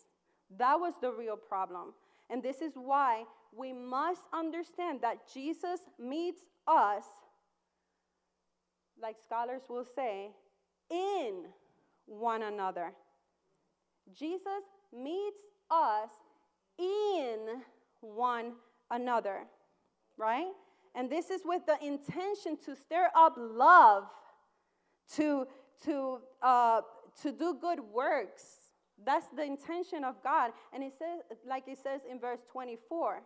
That 0.58 0.80
was 0.80 0.94
the 1.02 1.12
real 1.12 1.36
problem. 1.36 1.94
And 2.30 2.42
this 2.42 2.62
is 2.62 2.74
why 2.76 3.24
we 3.56 3.74
must 3.74 4.22
understand 4.34 5.02
that 5.02 5.18
Jesus 5.34 5.82
meets 6.00 6.42
us, 6.68 7.04
like 9.02 9.18
scholars 9.24 9.64
will 9.70 9.86
say, 9.96 10.30
in 10.90 11.46
one 12.06 12.44
another. 12.44 12.94
Jesus 14.18 14.64
meets 14.94 15.38
us 15.70 16.10
in 16.78 17.62
one 18.02 18.54
another, 18.92 19.42
right? 20.18 20.52
And 20.96 21.10
this 21.10 21.30
is 21.30 21.42
with 21.44 21.66
the 21.66 21.84
intention 21.86 22.58
to 22.66 22.76
stir 22.76 23.10
up 23.16 23.36
love, 23.38 24.06
to, 25.16 25.48
to, 25.86 26.20
uh, 26.42 26.82
to 27.22 27.32
do 27.32 27.58
good 27.60 27.80
works. 27.80 28.44
That's 29.06 29.28
the 29.36 29.44
intention 29.44 30.04
of 30.04 30.22
God. 30.24 30.52
And 30.74 30.84
it 30.84 30.94
says, 30.98 31.38
like 31.48 31.68
it 31.68 31.78
says 31.82 32.02
in 32.10 32.20
verse 32.20 32.40
24, 32.52 33.22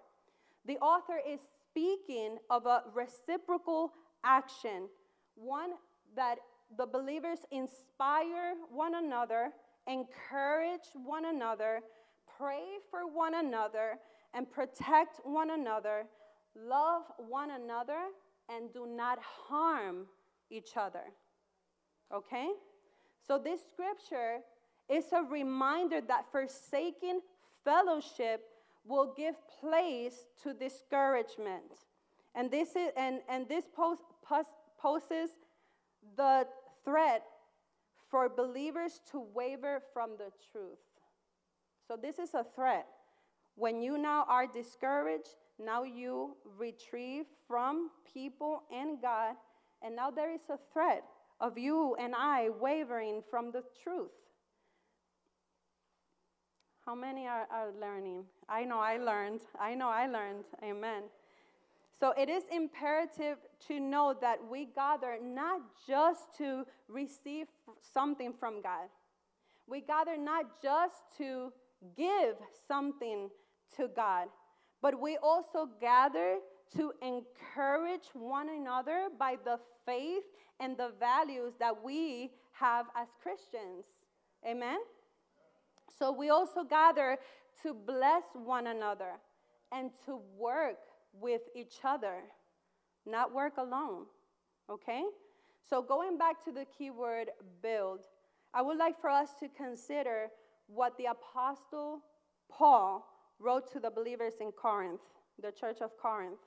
the 0.65 0.77
author 0.77 1.19
is 1.27 1.39
speaking 1.69 2.37
of 2.49 2.65
a 2.65 2.83
reciprocal 2.93 3.93
action, 4.23 4.89
one 5.35 5.71
that 6.15 6.39
the 6.77 6.85
believers 6.85 7.39
inspire 7.51 8.55
one 8.71 8.95
another, 8.95 9.51
encourage 9.87 10.89
one 10.93 11.25
another, 11.25 11.81
pray 12.37 12.63
for 12.89 13.07
one 13.07 13.35
another, 13.35 13.99
and 14.33 14.51
protect 14.51 15.19
one 15.23 15.51
another, 15.51 16.05
love 16.55 17.03
one 17.17 17.51
another, 17.51 17.99
and 18.49 18.73
do 18.73 18.85
not 18.85 19.19
harm 19.21 20.05
each 20.49 20.71
other. 20.75 21.03
Okay? 22.13 22.49
So, 23.25 23.37
this 23.37 23.59
scripture 23.69 24.39
is 24.89 25.05
a 25.11 25.23
reminder 25.23 25.99
that 26.07 26.25
forsaking 26.31 27.19
fellowship 27.63 28.45
will 28.85 29.13
give 29.17 29.35
place 29.59 30.27
to 30.43 30.53
discouragement. 30.53 31.73
And 32.33 32.49
this, 32.49 32.69
is, 32.69 32.91
and, 32.95 33.19
and 33.27 33.47
this 33.49 33.65
pose, 33.75 33.97
poses 34.79 35.31
the 36.15 36.47
threat 36.85 37.23
for 38.09 38.29
believers 38.29 39.01
to 39.11 39.25
waver 39.33 39.81
from 39.93 40.11
the 40.17 40.31
truth. 40.51 40.77
So, 41.87 41.97
this 42.01 42.19
is 42.19 42.33
a 42.33 42.45
threat. 42.55 42.87
When 43.55 43.81
you 43.81 43.97
now 43.97 44.25
are 44.29 44.47
discouraged, 44.47 45.35
now 45.59 45.83
you 45.83 46.37
retrieve 46.57 47.25
from 47.47 47.89
people 48.13 48.63
and 48.73 49.01
God, 49.01 49.35
and 49.81 49.95
now 49.95 50.11
there 50.11 50.31
is 50.31 50.41
a 50.49 50.59
threat 50.71 51.03
of 51.39 51.57
you 51.57 51.95
and 51.99 52.13
I 52.15 52.49
wavering 52.49 53.21
from 53.29 53.51
the 53.51 53.63
truth. 53.83 54.11
How 56.85 56.95
many 56.95 57.27
are, 57.27 57.47
are 57.51 57.71
learning? 57.79 58.23
I 58.47 58.63
know 58.63 58.79
I 58.79 58.97
learned. 58.97 59.41
I 59.59 59.75
know 59.75 59.89
I 59.89 60.07
learned. 60.07 60.45
Amen. 60.63 61.03
So 61.99 62.13
it 62.17 62.29
is 62.29 62.43
imperative 62.51 63.37
to 63.67 63.79
know 63.79 64.15
that 64.21 64.39
we 64.49 64.65
gather 64.65 65.17
not 65.21 65.61
just 65.87 66.37
to 66.37 66.65
receive 66.87 67.47
something 67.81 68.33
from 68.39 68.61
God, 68.61 68.87
we 69.67 69.81
gather 69.81 70.15
not 70.15 70.61
just 70.61 70.95
to 71.17 71.51
give 71.95 72.35
something 72.67 73.29
to 73.75 73.89
God, 73.93 74.27
but 74.81 74.99
we 74.99 75.17
also 75.17 75.67
gather 75.81 76.37
to 76.75 76.93
encourage 77.01 78.09
one 78.13 78.49
another 78.49 79.07
by 79.17 79.37
the 79.43 79.59
faith 79.85 80.23
and 80.59 80.77
the 80.77 80.91
values 80.99 81.53
that 81.59 81.83
we 81.83 82.31
have 82.53 82.87
as 82.95 83.07
Christians. 83.21 83.85
Amen? 84.47 84.77
So 85.97 86.11
we 86.11 86.29
also 86.29 86.63
gather 86.63 87.17
to 87.63 87.73
bless 87.73 88.23
one 88.33 88.67
another 88.67 89.13
and 89.71 89.91
to 90.05 90.19
work 90.37 90.77
with 91.13 91.41
each 91.55 91.77
other, 91.83 92.21
not 93.05 93.33
work 93.33 93.57
alone. 93.57 94.05
Okay? 94.69 95.03
So, 95.69 95.81
going 95.81 96.17
back 96.17 96.43
to 96.45 96.51
the 96.51 96.65
keyword 96.77 97.29
build, 97.61 98.01
I 98.53 98.61
would 98.61 98.77
like 98.77 98.99
for 99.01 99.09
us 99.09 99.29
to 99.41 99.49
consider 99.49 100.27
what 100.67 100.97
the 100.97 101.05
Apostle 101.05 101.99
Paul 102.49 103.05
wrote 103.39 103.71
to 103.73 103.79
the 103.79 103.89
believers 103.89 104.35
in 104.39 104.51
Corinth, 104.51 105.01
the 105.41 105.51
church 105.51 105.79
of 105.81 105.91
Corinth. 106.01 106.39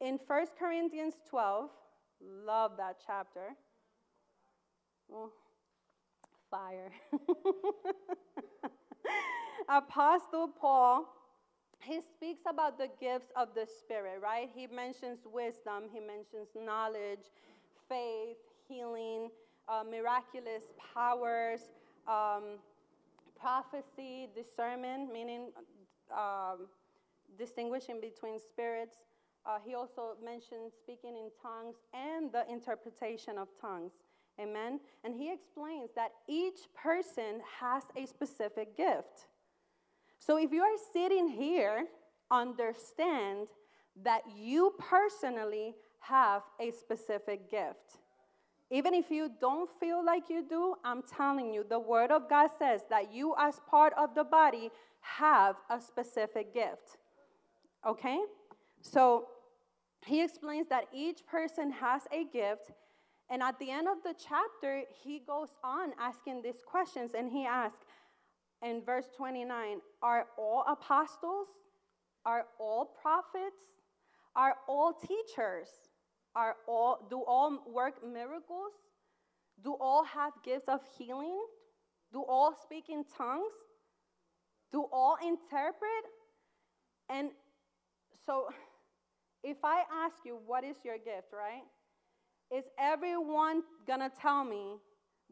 In 0.00 0.18
1 0.26 0.46
Corinthians 0.58 1.14
12, 1.30 1.70
love 2.46 2.72
that 2.78 2.96
chapter. 3.06 3.54
Oh, 5.12 5.30
fire. 6.50 6.90
Apostle 9.68 10.48
Paul 10.48 11.06
he 11.82 12.00
speaks 12.00 12.42
about 12.48 12.78
the 12.78 12.88
gifts 13.00 13.32
of 13.36 13.48
the 13.54 13.66
Spirit, 13.66 14.20
right? 14.22 14.48
He 14.54 14.66
mentions 14.66 15.20
wisdom, 15.32 15.84
he 15.92 16.00
mentions 16.00 16.48
knowledge, 16.54 17.30
faith, 17.88 18.36
healing, 18.68 19.30
uh, 19.68 19.82
miraculous 19.88 20.62
powers, 20.94 21.60
um, 22.06 22.58
prophecy, 23.38 24.28
discernment, 24.34 25.12
meaning 25.12 25.48
um, 26.16 26.68
distinguishing 27.36 28.00
between 28.00 28.38
spirits. 28.38 28.96
Uh, 29.44 29.58
he 29.64 29.74
also 29.74 30.16
mentions 30.24 30.72
speaking 30.78 31.16
in 31.16 31.30
tongues 31.42 31.76
and 31.92 32.30
the 32.32 32.44
interpretation 32.50 33.38
of 33.38 33.48
tongues. 33.60 33.92
Amen. 34.40 34.80
And 35.04 35.14
he 35.14 35.32
explains 35.32 35.90
that 35.96 36.12
each 36.28 36.60
person 36.74 37.40
has 37.60 37.82
a 37.96 38.06
specific 38.06 38.76
gift. 38.76 39.26
So 40.18 40.38
if 40.38 40.52
you 40.52 40.62
are 40.62 40.78
sitting 40.92 41.28
here, 41.28 41.86
understand 42.30 43.48
that 44.04 44.22
you 44.36 44.72
personally 44.78 45.74
have 45.98 46.42
a 46.60 46.70
specific 46.70 47.50
gift. 47.50 47.98
Even 48.70 48.94
if 48.94 49.10
you 49.10 49.30
don't 49.40 49.68
feel 49.78 50.02
like 50.04 50.30
you 50.30 50.42
do, 50.48 50.76
I'm 50.82 51.02
telling 51.02 51.52
you, 51.52 51.64
the 51.68 51.78
Word 51.78 52.10
of 52.10 52.28
God 52.30 52.48
says 52.58 52.80
that 52.88 53.12
you, 53.12 53.34
as 53.38 53.60
part 53.68 53.92
of 53.98 54.14
the 54.14 54.24
body, 54.24 54.70
have 55.00 55.56
a 55.68 55.78
specific 55.78 56.54
gift. 56.54 56.96
Okay? 57.86 58.18
So 58.82 59.28
he 60.04 60.22
explains 60.22 60.68
that 60.68 60.88
each 60.92 61.26
person 61.26 61.70
has 61.70 62.02
a 62.12 62.24
gift, 62.24 62.72
And 63.30 63.42
at 63.42 63.58
the 63.58 63.70
end 63.70 63.88
of 63.88 64.02
the 64.04 64.14
chapter, 64.14 64.82
he 65.02 65.20
goes 65.26 65.48
on 65.64 65.94
asking 65.98 66.42
these 66.42 66.62
questions, 66.66 67.12
and 67.16 67.30
he 67.30 67.46
asks 67.46 67.86
in 68.60 68.82
verse 68.84 69.06
29 69.16 69.80
Are 70.02 70.26
all 70.36 70.64
apostles? 70.68 71.48
Are 72.26 72.44
all 72.58 72.84
prophets? 73.00 73.56
Are 74.36 74.56
all 74.68 74.92
teachers? 74.92 75.68
Are 76.34 76.56
all, 76.68 77.06
do 77.08 77.22
all 77.26 77.64
work 77.66 78.04
miracles? 78.04 78.72
Do 79.62 79.76
all 79.80 80.04
have 80.04 80.32
gifts 80.44 80.68
of 80.68 80.80
healing? 80.98 81.40
Do 82.12 82.24
all 82.28 82.54
speak 82.62 82.90
in 82.90 83.04
tongues? 83.16 83.52
Do 84.72 84.86
all 84.92 85.16
interpret? 85.22 86.04
And 87.08 87.30
so, 88.26 88.48
if 89.42 89.58
I 89.64 89.82
ask 90.04 90.16
you, 90.24 90.38
what 90.46 90.64
is 90.64 90.76
your 90.84 90.98
gift, 90.98 91.32
right? 91.32 91.64
Is 92.50 92.64
everyone 92.78 93.62
gonna 93.86 94.10
tell 94.20 94.44
me 94.44 94.76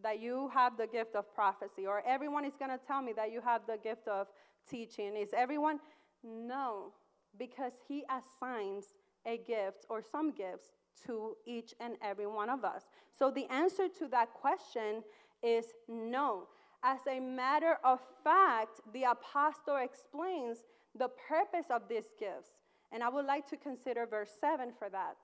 that 0.03 0.21
you 0.21 0.51
have 0.55 0.77
the 0.77 0.87
gift 0.87 1.15
of 1.15 1.33
prophecy? 1.35 1.87
Or 1.87 2.03
everyone 2.07 2.45
is 2.45 2.55
gonna 2.59 2.81
tell 2.87 3.03
me 3.03 3.13
that 3.15 3.31
you 3.31 3.41
have 3.41 3.63
the 3.67 3.77
gift 3.77 4.09
of 4.09 4.27
teaching? 4.69 5.17
Is 5.17 5.31
everyone? 5.37 5.81
No, 6.23 6.93
because 7.39 7.73
He 7.87 8.05
assigns 8.11 8.85
a 9.27 9.37
gift 9.39 9.85
or 9.89 10.03
some 10.03 10.33
gifts 10.33 10.75
to 11.07 11.37
each 11.47 11.75
and 11.81 11.97
every 12.03 12.27
one 12.27 12.51
of 12.51 12.65
us. 12.65 12.85
So 13.17 13.31
the 13.31 13.47
answer 13.53 13.89
to 13.99 14.09
that 14.09 14.33
question 14.35 15.03
is 15.43 15.67
no. 15.89 16.49
As 16.83 17.01
a 17.09 17.21
matter 17.21 17.79
of 17.85 18.01
fact, 18.25 18.81
the 18.93 19.05
apostle 19.05 19.77
explains 19.77 20.59
the 20.95 21.09
purpose 21.29 21.67
of 21.71 21.83
these 21.89 22.13
gifts. 22.19 22.60
And 22.93 23.03
I 23.03 23.09
would 23.09 23.27
like 23.27 23.49
to 23.51 23.57
consider 23.57 24.07
verse 24.07 24.31
7 24.41 24.73
for 24.79 24.89
that. 24.91 25.17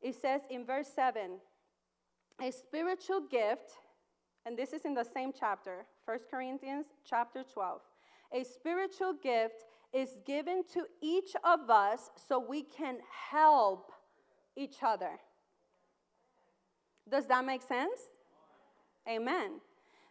It 0.00 0.14
says 0.20 0.42
in 0.50 0.64
verse 0.64 0.88
7 0.94 1.38
a 2.40 2.52
spiritual 2.52 3.22
gift, 3.28 3.72
and 4.46 4.56
this 4.56 4.72
is 4.72 4.84
in 4.84 4.94
the 4.94 5.04
same 5.04 5.32
chapter, 5.38 5.86
1 6.04 6.18
Corinthians 6.30 6.86
chapter 7.04 7.42
12. 7.52 7.80
A 8.32 8.44
spiritual 8.44 9.14
gift 9.20 9.64
is 9.92 10.10
given 10.24 10.62
to 10.72 10.84
each 11.02 11.32
of 11.44 11.68
us 11.68 12.10
so 12.28 12.38
we 12.38 12.62
can 12.62 12.98
help 13.30 13.90
each 14.56 14.76
other. 14.82 15.18
Does 17.10 17.26
that 17.26 17.44
make 17.44 17.62
sense? 17.62 17.98
Amen. 19.08 19.60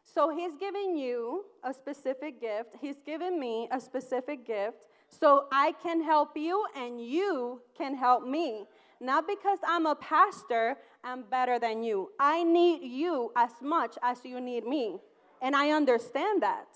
So 0.03 0.36
he's 0.36 0.56
giving 0.56 0.97
you 0.97 1.45
a 1.63 1.73
specific 1.73 2.41
gift, 2.41 2.75
he's 2.82 3.01
given 3.06 3.39
me 3.39 3.67
a 3.71 3.80
specific 3.80 4.45
gift 4.45 4.88
so 5.10 5.46
I 5.52 5.74
can 5.84 6.04
help 6.04 6.36
you 6.36 6.65
and 6.76 7.02
you 7.02 7.62
can 7.78 7.96
help 7.96 8.26
me. 8.26 8.65
Not 9.00 9.28
because 9.28 9.60
I'm 9.65 9.86
a 9.86 9.96
pastor, 9.96 10.78
I'm 11.04 11.24
better 11.24 11.60
than 11.60 11.84
you. 11.84 12.10
I 12.20 12.43
need 12.43 12.82
you 12.84 13.32
as 13.36 13.52
much 13.62 13.98
as 14.02 14.20
you 14.24 14.41
need 14.41 14.65
me. 14.65 15.00
And 15.41 15.56
I 15.56 15.70
understand 15.70 16.41
that. 16.41 16.67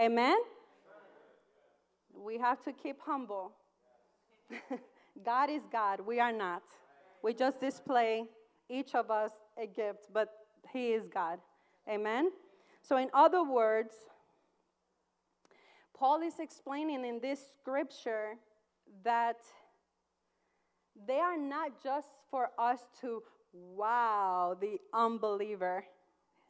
Amen? 0.00 0.36
We 2.14 2.38
have 2.38 2.62
to 2.64 2.72
keep 2.72 3.00
humble. 3.00 3.52
God 5.24 5.50
is 5.50 5.62
God, 5.70 6.00
we 6.00 6.20
are 6.20 6.32
not. 6.32 6.62
We 7.22 7.34
just 7.34 7.60
display 7.60 8.24
each 8.68 8.94
of 8.94 9.10
us 9.10 9.30
a 9.58 9.66
gift, 9.66 10.06
but 10.12 10.28
He 10.72 10.92
is 10.92 11.06
God. 11.06 11.38
Amen? 11.88 12.30
So, 12.82 12.96
in 12.96 13.08
other 13.12 13.44
words, 13.44 13.94
Paul 16.02 16.22
is 16.22 16.40
explaining 16.40 17.04
in 17.04 17.20
this 17.20 17.38
scripture 17.60 18.32
that 19.04 19.36
they 21.06 21.20
are 21.20 21.38
not 21.38 21.80
just 21.80 22.08
for 22.28 22.48
us 22.58 22.80
to 23.02 23.22
wow 23.52 24.56
the 24.60 24.78
unbeliever. 24.92 25.84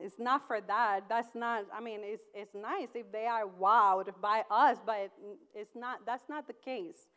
It's 0.00 0.18
not 0.18 0.46
for 0.46 0.62
that. 0.62 1.00
That's 1.06 1.34
not, 1.34 1.66
I 1.70 1.82
mean, 1.82 2.00
it's, 2.02 2.22
it's 2.32 2.54
nice 2.54 2.88
if 2.94 3.12
they 3.12 3.26
are 3.26 3.44
wowed 3.44 4.18
by 4.22 4.44
us, 4.50 4.78
but 4.86 5.10
it's 5.54 5.76
not, 5.76 6.06
that's 6.06 6.30
not 6.30 6.46
the 6.46 6.54
case. 6.54 7.10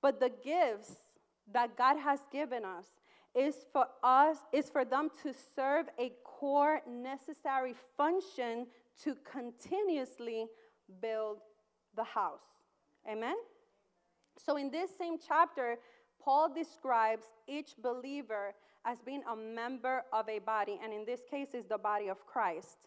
But 0.00 0.20
the 0.20 0.30
gifts 0.44 0.92
that 1.52 1.76
God 1.76 1.98
has 1.98 2.20
given 2.30 2.64
us 2.64 2.84
is 3.34 3.56
for 3.72 3.86
us, 4.04 4.36
is 4.52 4.70
for 4.70 4.84
them 4.84 5.08
to 5.24 5.34
serve 5.56 5.86
a 5.98 6.12
core 6.22 6.80
necessary 6.88 7.74
function 7.96 8.68
to 9.02 9.16
continuously 9.28 10.46
build 11.00 11.38
the 11.96 12.04
house. 12.04 12.40
Amen? 13.10 13.36
So, 14.38 14.56
in 14.56 14.70
this 14.70 14.90
same 14.96 15.16
chapter, 15.26 15.76
Paul 16.22 16.52
describes 16.54 17.26
each 17.46 17.72
believer 17.82 18.54
as 18.84 18.98
being 19.00 19.22
a 19.30 19.36
member 19.36 20.02
of 20.12 20.28
a 20.28 20.38
body, 20.38 20.78
and 20.82 20.92
in 20.92 21.04
this 21.04 21.20
case, 21.30 21.48
is 21.54 21.66
the 21.66 21.78
body 21.78 22.08
of 22.08 22.26
Christ. 22.26 22.78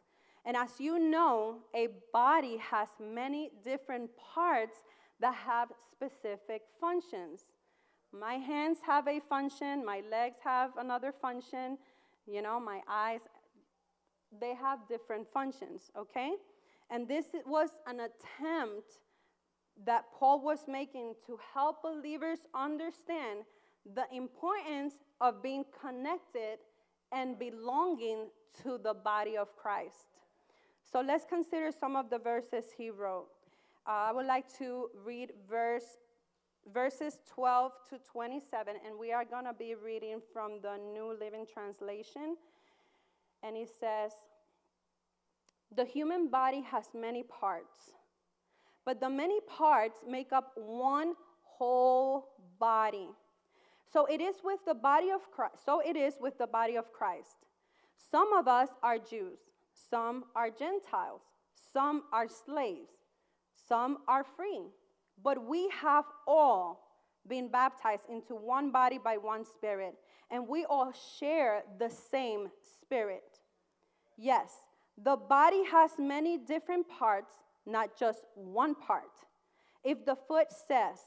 And 0.45 0.57
as 0.57 0.79
you 0.79 0.99
know, 0.99 1.57
a 1.75 1.87
body 2.11 2.57
has 2.57 2.89
many 2.99 3.51
different 3.63 4.09
parts 4.17 4.77
that 5.19 5.35
have 5.35 5.69
specific 5.91 6.63
functions. 6.81 7.41
My 8.11 8.33
hands 8.33 8.79
have 8.85 9.07
a 9.07 9.19
function, 9.19 9.85
my 9.85 10.01
legs 10.11 10.37
have 10.43 10.71
another 10.77 11.11
function, 11.11 11.77
you 12.27 12.41
know, 12.41 12.59
my 12.59 12.81
eyes, 12.89 13.21
they 14.39 14.53
have 14.53 14.79
different 14.87 15.27
functions, 15.31 15.91
okay? 15.97 16.33
And 16.89 17.07
this 17.07 17.25
was 17.45 17.69
an 17.87 18.01
attempt 18.01 18.99
that 19.85 20.05
Paul 20.17 20.41
was 20.41 20.65
making 20.67 21.15
to 21.25 21.39
help 21.53 21.81
believers 21.81 22.39
understand 22.53 23.45
the 23.95 24.05
importance 24.15 24.93
of 25.19 25.41
being 25.41 25.65
connected 25.81 26.59
and 27.11 27.37
belonging 27.37 28.27
to 28.63 28.77
the 28.77 28.93
body 28.93 29.37
of 29.37 29.55
Christ. 29.55 30.07
So 30.91 31.01
let's 31.01 31.25
consider 31.25 31.71
some 31.71 31.95
of 31.95 32.09
the 32.09 32.19
verses 32.19 32.65
he 32.77 32.89
wrote. 32.89 33.27
Uh, 33.85 34.09
I 34.09 34.11
would 34.13 34.27
like 34.27 34.45
to 34.59 34.89
read 35.03 35.31
verse, 35.49 35.97
verses 36.71 37.19
12 37.33 37.71
to 37.89 37.97
27, 37.97 38.75
and 38.85 38.97
we 38.97 39.11
are 39.11 39.25
going 39.25 39.45
to 39.45 39.53
be 39.53 39.75
reading 39.75 40.21
from 40.31 40.61
the 40.61 40.77
New 40.93 41.17
Living 41.19 41.45
Translation. 41.51 42.37
And 43.41 43.57
it 43.57 43.69
says, 43.79 44.11
The 45.75 45.85
human 45.85 46.29
body 46.29 46.61
has 46.61 46.85
many 46.93 47.23
parts 47.23 47.93
but 48.85 48.99
the 48.99 49.09
many 49.09 49.39
parts 49.41 49.99
make 50.07 50.33
up 50.33 50.51
one 50.55 51.13
whole 51.43 52.29
body. 52.59 53.09
So 53.91 54.05
it 54.05 54.19
is 54.19 54.35
with 54.43 54.59
the 54.65 54.73
body 54.73 55.09
of 55.11 55.21
Christ. 55.31 55.55
So 55.65 55.79
it 55.79 55.95
is 55.95 56.15
with 56.19 56.37
the 56.37 56.47
body 56.47 56.75
of 56.75 56.91
Christ. 56.91 57.37
Some 58.11 58.33
of 58.33 58.47
us 58.47 58.69
are 58.81 58.97
Jews, 58.97 59.39
some 59.89 60.25
are 60.35 60.49
Gentiles, 60.49 61.21
some 61.71 62.03
are 62.11 62.27
slaves, 62.27 62.91
some 63.67 63.99
are 64.07 64.23
free. 64.23 64.61
But 65.23 65.45
we 65.45 65.69
have 65.69 66.05
all 66.27 66.89
been 67.27 67.47
baptized 67.47 68.03
into 68.09 68.35
one 68.35 68.71
body 68.71 68.99
by 69.01 69.17
one 69.17 69.45
spirit, 69.45 69.95
and 70.29 70.47
we 70.47 70.65
all 70.65 70.91
share 71.19 71.63
the 71.79 71.89
same 71.89 72.49
spirit. 72.81 73.39
Yes, 74.17 74.51
the 75.01 75.15
body 75.15 75.63
has 75.65 75.91
many 75.97 76.37
different 76.37 76.87
parts 76.87 77.33
not 77.65 77.97
just 77.97 78.25
one 78.35 78.75
part. 78.75 79.11
If 79.83 80.05
the 80.05 80.15
foot 80.15 80.47
says, 80.51 80.99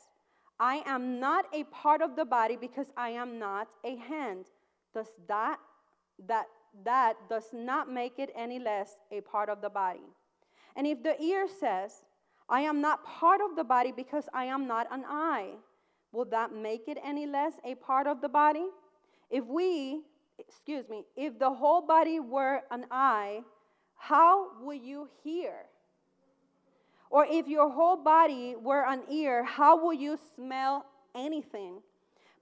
I 0.58 0.82
am 0.86 1.20
not 1.20 1.46
a 1.52 1.64
part 1.64 2.00
of 2.00 2.16
the 2.16 2.24
body 2.24 2.56
because 2.56 2.86
I 2.96 3.10
am 3.10 3.38
not 3.38 3.68
a 3.84 3.96
hand, 3.96 4.46
does 4.94 5.08
that 5.28 5.58
that 6.26 6.46
that 6.84 7.14
does 7.28 7.50
not 7.52 7.90
make 7.90 8.18
it 8.18 8.30
any 8.36 8.58
less 8.58 8.90
a 9.10 9.20
part 9.20 9.48
of 9.48 9.60
the 9.60 9.70
body. 9.70 10.08
And 10.76 10.86
if 10.86 11.02
the 11.02 11.20
ear 11.22 11.46
says, 11.48 11.92
I 12.48 12.60
am 12.60 12.80
not 12.80 13.04
part 13.04 13.40
of 13.40 13.56
the 13.56 13.64
body 13.64 13.92
because 13.94 14.24
I 14.32 14.44
am 14.44 14.66
not 14.66 14.86
an 14.90 15.04
eye, 15.06 15.54
will 16.12 16.26
that 16.26 16.54
make 16.54 16.86
it 16.86 16.98
any 17.02 17.26
less 17.26 17.54
a 17.64 17.74
part 17.74 18.06
of 18.06 18.20
the 18.20 18.28
body? 18.28 18.66
If 19.30 19.44
we, 19.46 20.02
excuse 20.38 20.88
me, 20.88 21.04
if 21.16 21.38
the 21.38 21.50
whole 21.50 21.80
body 21.80 22.20
were 22.20 22.60
an 22.70 22.86
eye, 22.90 23.40
how 23.96 24.48
would 24.62 24.82
you 24.82 25.08
hear? 25.24 25.54
Or 27.10 27.26
if 27.28 27.48
your 27.48 27.70
whole 27.70 27.96
body 27.96 28.56
were 28.60 28.84
an 28.84 29.02
ear, 29.10 29.44
how 29.44 29.84
would 29.84 29.98
you 29.98 30.18
smell 30.34 30.86
anything? 31.14 31.82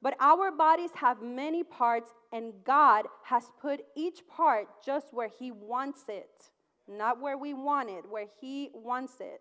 But 0.02 0.16
our 0.20 0.50
bodies 0.52 0.90
have 0.96 1.22
many 1.22 1.62
parts, 1.62 2.11
and 2.32 2.52
God 2.64 3.07
has 3.24 3.44
put 3.61 3.80
each 3.96 4.26
part 4.28 4.66
just 4.84 5.14
where 5.14 5.28
He 5.38 5.50
wants 5.50 6.05
it, 6.09 6.50
not 6.86 7.20
where 7.20 7.38
we 7.38 7.55
want 7.55 7.88
it, 7.88 8.05
where 8.09 8.26
He 8.40 8.70
wants 8.74 9.14
it. 9.20 9.40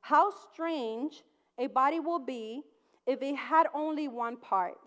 How 0.00 0.30
strange 0.52 1.22
a 1.58 1.66
body 1.66 2.00
will 2.00 2.20
be 2.20 2.62
if 3.06 3.20
it 3.22 3.34
had 3.34 3.66
only 3.74 4.06
one 4.08 4.36
part. 4.36 4.78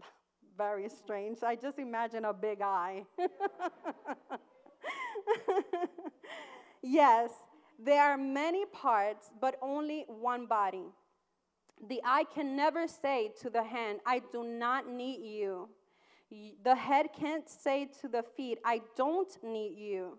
Very 0.58 0.88
strange. 0.88 1.42
I 1.42 1.56
just 1.56 1.78
imagine 1.78 2.24
a 2.26 2.34
big 2.34 2.60
eye. 2.60 3.04
yes, 6.82 7.30
there 7.78 8.02
are 8.02 8.18
many 8.18 8.66
parts, 8.66 9.30
but 9.40 9.56
only 9.62 10.04
one 10.08 10.46
body. 10.46 10.84
The 11.88 12.00
eye 12.04 12.24
can 12.34 12.56
never 12.56 12.86
say 12.86 13.32
to 13.40 13.48
the 13.48 13.62
hand, 13.62 14.00
I 14.04 14.20
do 14.32 14.44
not 14.44 14.88
need 14.88 15.24
you. 15.24 15.68
The 16.62 16.74
head 16.74 17.08
can't 17.18 17.48
say 17.48 17.88
to 18.00 18.08
the 18.08 18.22
feet, 18.22 18.58
I 18.64 18.82
don't 18.96 19.32
need 19.42 19.78
you. 19.78 20.18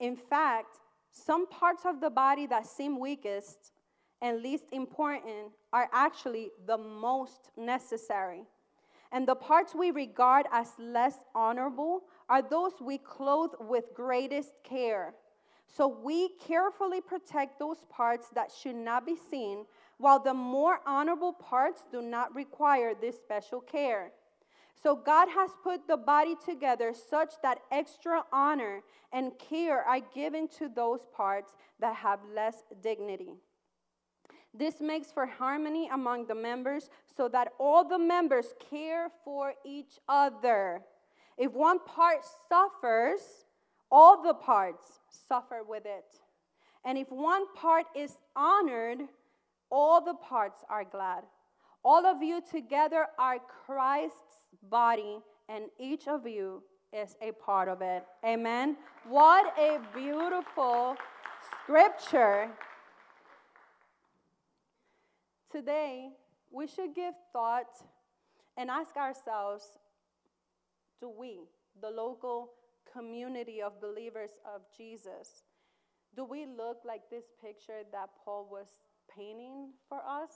In 0.00 0.16
fact, 0.16 0.78
some 1.10 1.46
parts 1.46 1.84
of 1.86 2.00
the 2.00 2.10
body 2.10 2.46
that 2.46 2.66
seem 2.66 2.98
weakest 2.98 3.72
and 4.20 4.42
least 4.42 4.64
important 4.72 5.52
are 5.72 5.88
actually 5.92 6.50
the 6.66 6.76
most 6.76 7.50
necessary. 7.56 8.42
And 9.10 9.26
the 9.26 9.34
parts 9.34 9.74
we 9.74 9.90
regard 9.90 10.46
as 10.52 10.68
less 10.78 11.14
honorable 11.34 12.02
are 12.28 12.42
those 12.42 12.72
we 12.80 12.98
clothe 12.98 13.52
with 13.60 13.94
greatest 13.94 14.52
care. 14.62 15.14
So 15.66 15.86
we 15.88 16.30
carefully 16.46 17.00
protect 17.00 17.58
those 17.58 17.84
parts 17.90 18.28
that 18.34 18.50
should 18.50 18.76
not 18.76 19.04
be 19.04 19.16
seen, 19.30 19.66
while 19.98 20.18
the 20.18 20.34
more 20.34 20.80
honorable 20.86 21.32
parts 21.32 21.84
do 21.90 22.00
not 22.00 22.34
require 22.34 22.94
this 22.94 23.18
special 23.18 23.60
care. 23.60 24.12
So 24.80 24.94
God 24.94 25.28
has 25.28 25.50
put 25.62 25.88
the 25.88 25.96
body 25.96 26.36
together 26.44 26.94
such 26.94 27.34
that 27.42 27.58
extra 27.72 28.24
honor 28.32 28.82
and 29.12 29.32
care 29.38 29.82
are 29.82 30.00
given 30.14 30.48
to 30.58 30.68
those 30.68 31.00
parts 31.12 31.52
that 31.80 31.96
have 31.96 32.20
less 32.34 32.62
dignity. 32.80 33.34
This 34.54 34.80
makes 34.80 35.10
for 35.10 35.26
harmony 35.26 35.90
among 35.92 36.26
the 36.26 36.34
members 36.34 36.90
so 37.16 37.28
that 37.28 37.52
all 37.58 37.86
the 37.86 37.98
members 37.98 38.54
care 38.70 39.08
for 39.24 39.54
each 39.64 39.98
other. 40.08 40.82
If 41.38 41.52
one 41.52 41.78
part 41.78 42.18
suffers, 42.48 43.20
all 43.90 44.22
the 44.22 44.34
parts 44.34 45.00
suffer 45.08 45.62
with 45.66 45.86
it. 45.86 46.04
And 46.84 46.98
if 46.98 47.10
one 47.10 47.44
part 47.54 47.86
is 47.94 48.16
honored, 48.34 49.02
all 49.70 50.04
the 50.04 50.14
parts 50.14 50.60
are 50.68 50.84
glad. 50.84 51.22
All 51.84 52.04
of 52.04 52.22
you 52.22 52.42
together 52.50 53.06
are 53.18 53.38
Christ's 53.64 54.48
body, 54.68 55.20
and 55.48 55.66
each 55.78 56.08
of 56.08 56.26
you 56.26 56.62
is 56.92 57.16
a 57.22 57.32
part 57.32 57.68
of 57.68 57.82
it. 57.82 58.04
Amen. 58.24 58.76
What 59.08 59.56
a 59.58 59.78
beautiful 59.94 60.96
scripture. 61.62 62.48
Today, 65.52 66.10
we 66.50 66.66
should 66.66 66.94
give 66.94 67.14
thought 67.32 67.78
and 68.56 68.70
ask 68.70 68.96
ourselves 68.96 69.64
do 71.00 71.08
we, 71.08 71.48
the 71.80 71.90
local 71.90 72.50
community 72.92 73.62
of 73.62 73.80
believers 73.80 74.30
of 74.44 74.62
Jesus, 74.76 75.44
do 76.16 76.24
we 76.24 76.46
look 76.46 76.78
like 76.84 77.10
this 77.10 77.24
picture 77.40 77.82
that 77.92 78.10
Paul 78.24 78.48
was 78.50 78.66
painting 79.14 79.70
for 79.88 79.98
us? 79.98 80.32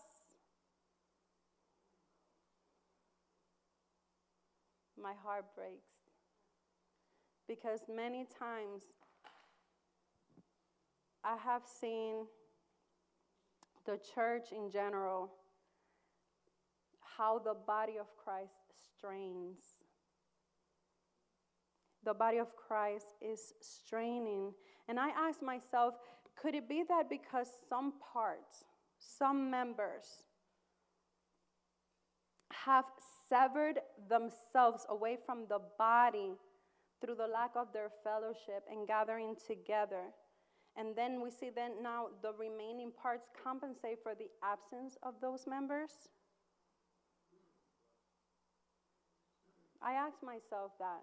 My 5.01 5.15
heart 5.25 5.47
breaks 5.57 6.13
because 7.49 7.81
many 7.93 8.27
times 8.39 8.83
I 11.25 11.37
have 11.37 11.63
seen 11.67 12.27
the 13.85 13.99
church 14.15 14.53
in 14.53 14.71
general, 14.71 15.33
how 17.19 17.39
the 17.39 17.55
body 17.55 17.95
of 17.99 18.07
Christ 18.17 18.73
strains. 18.97 19.82
The 22.05 22.15
body 22.15 22.39
of 22.39 22.57
Christ 22.57 23.07
is 23.21 23.55
straining. 23.61 24.53
And 24.89 24.99
I 24.99 25.11
ask 25.11 25.43
myself, 25.43 25.95
could 26.41 26.55
it 26.55 26.69
be 26.69 26.83
that 26.89 27.09
because 27.09 27.49
some 27.69 27.95
parts, 28.13 28.65
some 28.99 29.51
members, 29.51 30.25
have 32.65 32.85
severed 33.29 33.81
themselves 34.09 34.87
away 34.89 35.19
from 35.25 35.47
the 35.49 35.61
body 35.79 36.33
through 37.01 37.17
the 37.17 37.27
lack 37.27 37.51
of 37.57 37.73
their 37.73 37.91
fellowship 38.03 38.65
and 38.71 38.87
gathering 38.87 39.37
together? 39.47 40.13
And 40.77 40.97
then 40.97 41.21
we 41.23 41.31
see 41.31 41.51
then 41.55 41.83
now 41.83 42.07
the 42.23 42.33
remaining 42.33 42.91
parts 42.91 43.29
compensate 43.45 43.99
for 44.03 44.15
the 44.15 44.29
absence 44.43 44.97
of 45.03 45.15
those 45.21 45.47
members. 45.47 45.91
I 49.83 49.93
ask 49.93 50.23
myself 50.23 50.73
that 50.79 51.03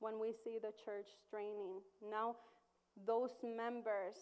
when 0.00 0.18
we 0.18 0.32
see 0.32 0.58
the 0.60 0.72
church 0.84 1.06
straining. 1.26 1.80
Now, 2.10 2.36
those 3.06 3.30
members 3.44 4.16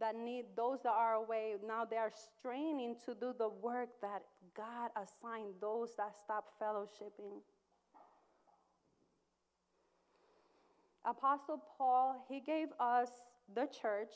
that 0.00 0.16
need, 0.16 0.46
those 0.56 0.78
that 0.82 0.94
are 0.96 1.14
away, 1.14 1.54
now 1.66 1.84
they 1.84 1.96
are 1.96 2.12
straining 2.38 2.96
to 3.04 3.14
do 3.14 3.34
the 3.38 3.48
work 3.48 3.88
that 4.00 4.22
God 4.56 4.90
assigned 4.96 5.54
those 5.60 5.94
that 5.96 6.14
stop 6.24 6.50
fellowshipping. 6.60 7.40
Apostle 11.04 11.62
Paul, 11.76 12.24
he 12.28 12.40
gave 12.40 12.68
us 12.78 13.10
the 13.54 13.66
church 13.66 14.12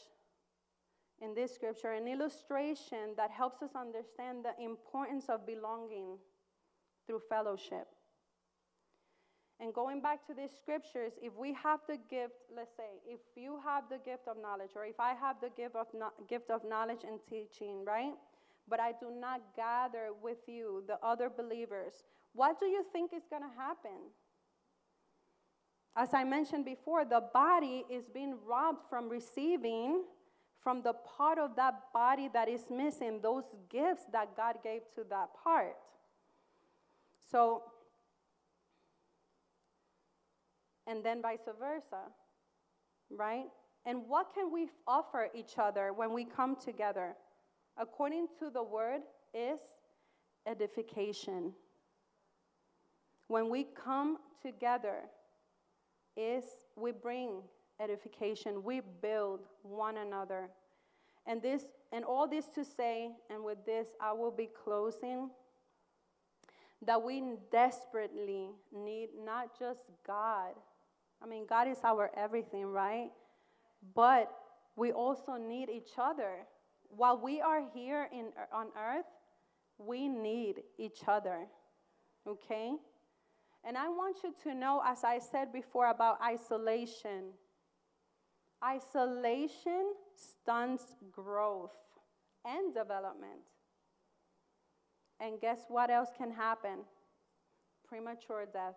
in 1.21 1.35
this 1.35 1.55
scripture 1.55 1.93
an 1.93 2.07
illustration 2.07 3.15
that 3.17 3.31
helps 3.31 3.63
us 3.63 3.71
understand 3.75 4.45
the 4.45 4.65
importance 4.65 5.27
of 5.29 5.47
belonging 5.47 6.19
through 7.07 7.21
fellowship. 7.29 7.89
And 9.59 9.73
going 9.73 10.03
back 10.03 10.27
to 10.27 10.35
these 10.35 10.51
scriptures, 10.51 11.13
if 11.23 11.35
we 11.35 11.55
have 11.55 11.81
the 11.89 11.97
gift, 12.11 12.35
let's 12.55 12.77
say, 12.77 13.01
if 13.07 13.21
you 13.37 13.59
have 13.65 13.85
the 13.89 13.99
gift 13.99 14.29
of 14.29 14.37
knowledge, 14.41 14.71
or 14.77 14.85
if 14.85 15.01
I 15.01 15.15
have 15.15 15.37
the 15.41 15.49
gift 15.57 15.75
of, 15.77 15.87
no, 15.95 16.11
gift 16.29 16.51
of 16.51 16.63
knowledge 16.65 17.05
and 17.09 17.19
teaching, 17.29 17.85
right? 17.85 18.13
But 18.69 18.81
I 18.81 18.93
do 18.93 19.11
not 19.19 19.41
gather 19.55 20.09
with 20.23 20.39
you, 20.47 20.85
the 20.87 20.99
other 21.03 21.31
believers, 21.35 21.95
what 22.35 22.61
do 22.61 22.67
you 22.67 22.85
think 22.93 23.15
is 23.15 23.23
going 23.31 23.43
to 23.43 23.57
happen? 23.57 24.11
As 25.97 26.13
I 26.13 26.25
mentioned 26.25 26.67
before, 26.67 27.07
the 27.07 27.25
body 27.33 27.85
is 27.89 28.09
being 28.09 28.37
robbed 28.47 28.81
from 28.91 29.09
receiving 29.09 30.03
from 30.67 30.83
the 30.83 30.93
part 30.93 31.39
of 31.39 31.55
that 31.55 31.75
body 31.95 32.29
that 32.33 32.49
is 32.49 32.63
missing 32.69 33.21
those 33.23 33.45
gifts 33.71 34.03
that 34.13 34.37
God 34.37 34.57
gave 34.65 34.83
to 34.97 35.05
that 35.09 35.29
part. 35.45 35.77
So, 37.31 37.63
and 40.87 41.05
then 41.05 41.23
vice 41.23 41.49
versa, 41.59 42.03
right? 43.11 43.47
And 43.85 44.03
what 44.09 44.35
can 44.35 44.53
we 44.53 44.69
offer 44.87 45.29
each 45.35 45.59
other 45.59 45.93
when 45.93 46.13
we 46.13 46.25
come 46.25 46.57
together? 46.57 47.15
According 47.77 48.29
to 48.39 48.51
the 48.51 48.63
word, 48.63 49.03
is 49.35 49.61
edification. 50.47 51.53
When 53.29 53.51
we 53.51 53.65
come 53.65 54.19
together, 54.41 55.03
is 56.17 56.45
we 56.77 56.93
bring 56.93 57.43
edification, 57.81 58.63
we 58.65 58.81
build 59.03 59.41
one 59.63 59.99
another. 59.99 60.49
And 61.27 61.43
this 61.43 61.65
and 61.93 62.05
all 62.05 62.27
this 62.27 62.47
to 62.55 62.65
say, 62.65 63.11
and 63.31 63.45
with 63.45 63.65
this 63.67 63.89
I 64.01 64.13
will 64.13 64.31
be 64.31 64.49
closing, 64.65 65.31
that 66.85 67.03
we 67.03 67.23
desperately 67.51 68.51
need 68.73 69.09
not 69.25 69.59
just 69.59 69.81
God. 70.07 70.55
I 71.23 71.27
mean, 71.27 71.47
God 71.49 71.69
is 71.69 71.79
our 71.85 72.11
everything, 72.17 72.67
right? 72.67 73.11
But 73.95 74.31
we 74.77 74.93
also 74.93 75.37
need 75.37 75.69
each 75.71 75.93
other. 75.99 76.47
While 76.89 77.21
we 77.21 77.41
are 77.41 77.63
here 77.75 78.09
in, 78.13 78.27
on 78.53 78.67
earth, 78.79 79.07
we 79.79 80.09
need 80.09 80.63
each 80.79 81.01
other. 81.09 81.47
Okay? 82.27 82.73
And 83.65 83.77
I 83.77 83.89
want 83.89 84.19
you 84.23 84.33
to 84.45 84.55
know, 84.55 84.83
as 84.85 85.03
I 85.03 85.19
said 85.19 85.53
before 85.53 85.91
about 85.91 86.19
isolation, 86.23 87.33
isolation 88.65 89.93
stunts 90.15 90.95
growth 91.11 91.75
and 92.45 92.73
development. 92.73 93.41
And 95.21 95.41
guess 95.41 95.61
what 95.69 95.91
else 95.91 96.11
can 96.17 96.31
happen? 96.31 96.81
Premature 97.89 98.47
death. 98.53 98.77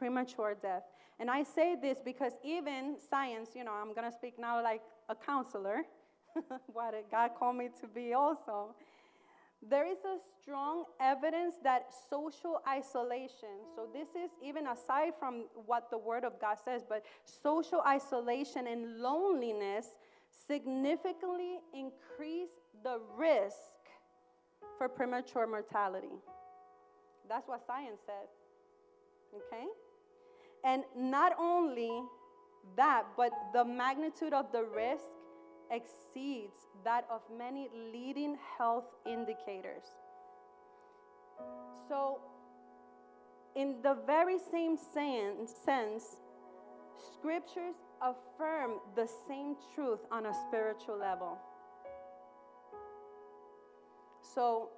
Premature 0.00 0.56
death. 0.62 0.84
And 1.18 1.30
I 1.30 1.42
say 1.42 1.76
this 1.76 1.98
because 2.02 2.32
even 2.42 2.96
science, 3.10 3.50
you 3.54 3.64
know, 3.64 3.74
I'm 3.74 3.92
going 3.94 4.10
to 4.10 4.16
speak 4.16 4.38
now 4.38 4.62
like 4.62 4.80
a 5.10 5.14
counselor, 5.14 5.82
what 6.72 6.94
God 7.10 7.32
called 7.38 7.56
me 7.56 7.68
to 7.82 7.86
be 7.86 8.14
also. 8.14 8.74
There 9.60 9.86
is 9.86 9.98
a 10.06 10.16
strong 10.40 10.84
evidence 10.98 11.56
that 11.62 11.88
social 12.08 12.62
isolation, 12.66 13.60
so 13.76 13.86
this 13.92 14.08
is 14.16 14.30
even 14.42 14.68
aside 14.68 15.12
from 15.18 15.44
what 15.66 15.90
the 15.90 15.98
Word 15.98 16.24
of 16.24 16.40
God 16.40 16.56
says, 16.64 16.80
but 16.88 17.04
social 17.42 17.82
isolation 17.86 18.66
and 18.66 19.00
loneliness 19.00 19.86
significantly 20.46 21.58
increase 21.74 22.48
the 22.82 23.00
risk 23.18 23.58
for 24.78 24.88
premature 24.88 25.46
mortality. 25.46 26.16
That's 27.28 27.46
what 27.46 27.60
science 27.66 28.00
says. 28.06 28.30
Okay? 29.36 29.66
And 30.64 30.84
not 30.96 31.32
only 31.38 32.02
that, 32.76 33.04
but 33.16 33.32
the 33.52 33.64
magnitude 33.64 34.32
of 34.32 34.52
the 34.52 34.64
risk 34.64 35.04
exceeds 35.70 36.66
that 36.84 37.06
of 37.10 37.22
many 37.36 37.68
leading 37.92 38.36
health 38.58 38.86
indicators. 39.06 39.84
So, 41.88 42.20
in 43.56 43.76
the 43.82 43.96
very 44.06 44.38
same 44.38 44.76
sense, 44.76 46.04
scriptures 47.14 47.74
affirm 48.00 48.72
the 48.94 49.08
same 49.28 49.56
truth 49.74 50.00
on 50.10 50.26
a 50.26 50.34
spiritual 50.48 50.98
level. 50.98 51.38
So, 54.34 54.68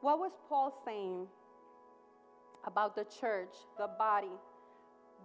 what 0.00 0.18
was 0.18 0.32
Paul 0.48 0.72
saying 0.84 1.26
about 2.64 2.94
the 2.94 3.04
church, 3.20 3.54
the 3.78 3.88
body, 3.98 4.38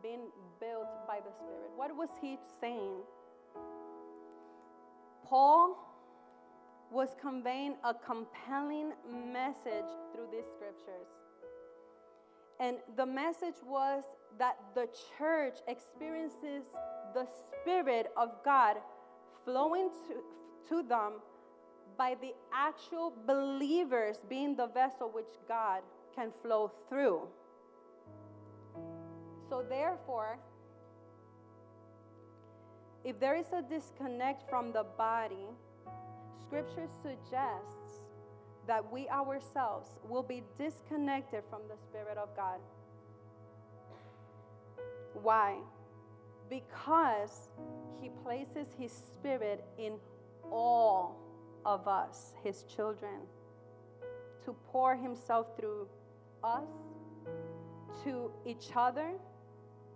being 0.01 0.27
built 0.59 0.87
by 1.07 1.19
the 1.19 1.31
Spirit? 1.31 1.71
What 1.75 1.95
was 1.95 2.09
he 2.21 2.37
saying? 2.59 2.97
Paul 5.25 5.77
was 6.91 7.09
conveying 7.21 7.75
a 7.83 7.93
compelling 7.93 8.91
message 9.31 9.91
through 10.13 10.27
these 10.31 10.45
scriptures. 10.55 11.07
And 12.59 12.77
the 12.97 13.05
message 13.05 13.55
was 13.65 14.03
that 14.37 14.57
the 14.75 14.87
church 15.17 15.55
experiences 15.67 16.63
the 17.13 17.25
Spirit 17.61 18.11
of 18.17 18.29
God 18.43 18.77
flowing 19.45 19.89
to, 20.07 20.75
to 20.75 20.87
them 20.87 21.13
by 21.97 22.15
the 22.21 22.33
actual 22.53 23.13
believers 23.25 24.17
being 24.29 24.55
the 24.55 24.67
vessel 24.67 25.09
which 25.13 25.31
God 25.47 25.81
can 26.15 26.31
flow 26.41 26.71
through. 26.89 27.21
So, 29.51 29.65
therefore, 29.67 30.39
if 33.03 33.19
there 33.19 33.35
is 33.35 33.47
a 33.51 33.61
disconnect 33.61 34.49
from 34.49 34.71
the 34.71 34.85
body, 34.97 35.49
Scripture 36.41 36.87
suggests 37.01 38.07
that 38.65 38.89
we 38.89 39.09
ourselves 39.09 39.89
will 40.07 40.23
be 40.23 40.41
disconnected 40.57 41.43
from 41.49 41.63
the 41.67 41.75
Spirit 41.75 42.17
of 42.17 42.33
God. 42.33 42.61
Why? 45.21 45.57
Because 46.49 47.49
He 48.01 48.09
places 48.23 48.69
His 48.79 48.93
Spirit 48.93 49.65
in 49.77 49.95
all 50.49 51.17
of 51.65 51.89
us, 51.89 52.35
His 52.41 52.63
children, 52.73 53.19
to 54.45 54.55
pour 54.71 54.95
Himself 54.95 55.47
through 55.59 55.89
us, 56.41 56.69
to 58.05 58.31
each 58.45 58.69
other, 58.77 59.11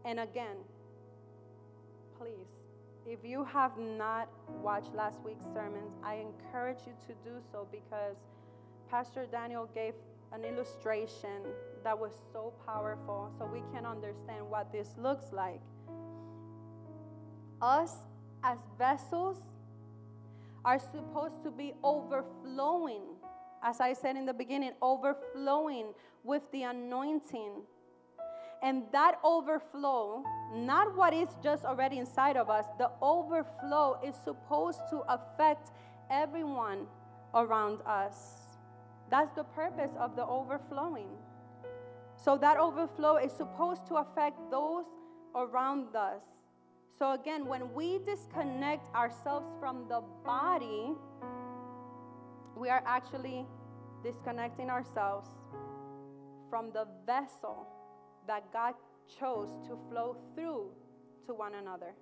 and 0.05 0.19
again, 0.19 0.57
please 2.17 2.65
if 3.05 3.19
you 3.23 3.43
have 3.43 3.77
not 3.77 4.29
watched 4.63 4.93
last 4.95 5.19
week's 5.23 5.45
sermons, 5.53 5.93
I 6.03 6.15
encourage 6.15 6.79
you 6.87 6.93
to 7.05 7.13
do 7.23 7.35
so 7.51 7.67
because 7.71 8.17
Pastor 8.89 9.27
Daniel 9.31 9.69
gave 9.75 9.93
an 10.33 10.43
illustration 10.43 11.43
that 11.83 11.97
was 11.97 12.13
so 12.33 12.51
powerful 12.65 13.31
so 13.37 13.45
we 13.45 13.61
can 13.71 13.85
understand 13.85 14.49
what 14.49 14.71
this 14.71 14.95
looks 14.97 15.31
like. 15.31 15.61
Us 17.61 17.93
as 18.43 18.57
vessels 18.77 19.37
are 20.63 20.79
supposed 20.79 21.43
to 21.43 21.51
be 21.51 21.75
overflowing, 21.83 23.03
as 23.61 23.79
I 23.79 23.93
said 23.93 24.17
in 24.17 24.25
the 24.25 24.33
beginning, 24.33 24.71
overflowing 24.81 25.93
with 26.23 26.41
the 26.51 26.63
anointing 26.63 27.61
and 28.65 28.81
that 28.91 29.19
overflow, 29.23 30.23
not 30.51 30.95
what 30.97 31.13
is 31.13 31.29
just 31.43 31.65
already 31.65 31.99
inside 31.99 32.35
of 32.35 32.49
us, 32.49 32.65
the 32.79 32.89
overflow 32.99 33.99
is 34.03 34.15
supposed 34.23 34.79
to 34.89 35.03
affect 35.07 35.69
everyone 36.09 36.87
around 37.35 37.81
us. 37.85 38.47
That's 39.11 39.31
the 39.35 39.43
purpose 39.43 39.91
of 39.99 40.15
the 40.15 40.25
overflowing. 40.25 41.09
So 42.17 42.39
that 42.39 42.57
overflow 42.57 43.17
is 43.17 43.31
supposed 43.31 43.85
to 43.85 43.97
affect 43.97 44.39
those 44.49 44.85
around 45.35 45.95
us. 45.95 46.23
So 46.97 47.11
again, 47.11 47.45
when 47.45 47.71
we 47.75 47.99
disconnect 47.99 48.91
ourselves 48.95 49.45
from 49.59 49.87
the 49.87 50.01
body, 50.25 50.93
we 52.57 52.69
are 52.69 52.81
actually 52.87 53.45
disconnecting 54.03 54.71
ourselves 54.71 55.29
from 56.49 56.71
the 56.71 56.87
vessel 57.05 57.67
that 58.27 58.51
God 58.51 58.73
chose 59.19 59.49
to 59.67 59.77
flow 59.89 60.17
through 60.33 60.69
to 61.25 61.33
one 61.33 61.53
another. 61.55 61.93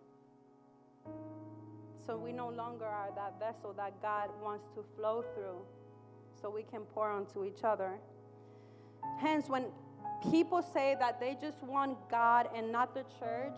So 2.06 2.18
we 2.18 2.32
no 2.32 2.50
longer 2.50 2.86
are 2.86 3.10
that 3.16 3.40
vessel 3.40 3.74
that 3.78 4.02
God 4.02 4.30
wants 4.42 4.68
to 4.76 4.84
flow 4.96 5.24
through 5.34 5.62
so 6.42 6.50
we 6.50 6.64
can 6.64 6.82
pour 6.82 7.10
onto 7.10 7.46
each 7.46 7.64
other. 7.64 7.92
Hence, 9.20 9.48
when 9.48 9.66
people 10.32 10.62
say 10.62 10.96
that 11.00 11.20
they 11.20 11.38
just 11.40 11.62
want 11.64 11.98
God 12.10 12.50
and 12.56 12.72
not 12.72 12.94
the 12.94 13.06
church, 13.20 13.58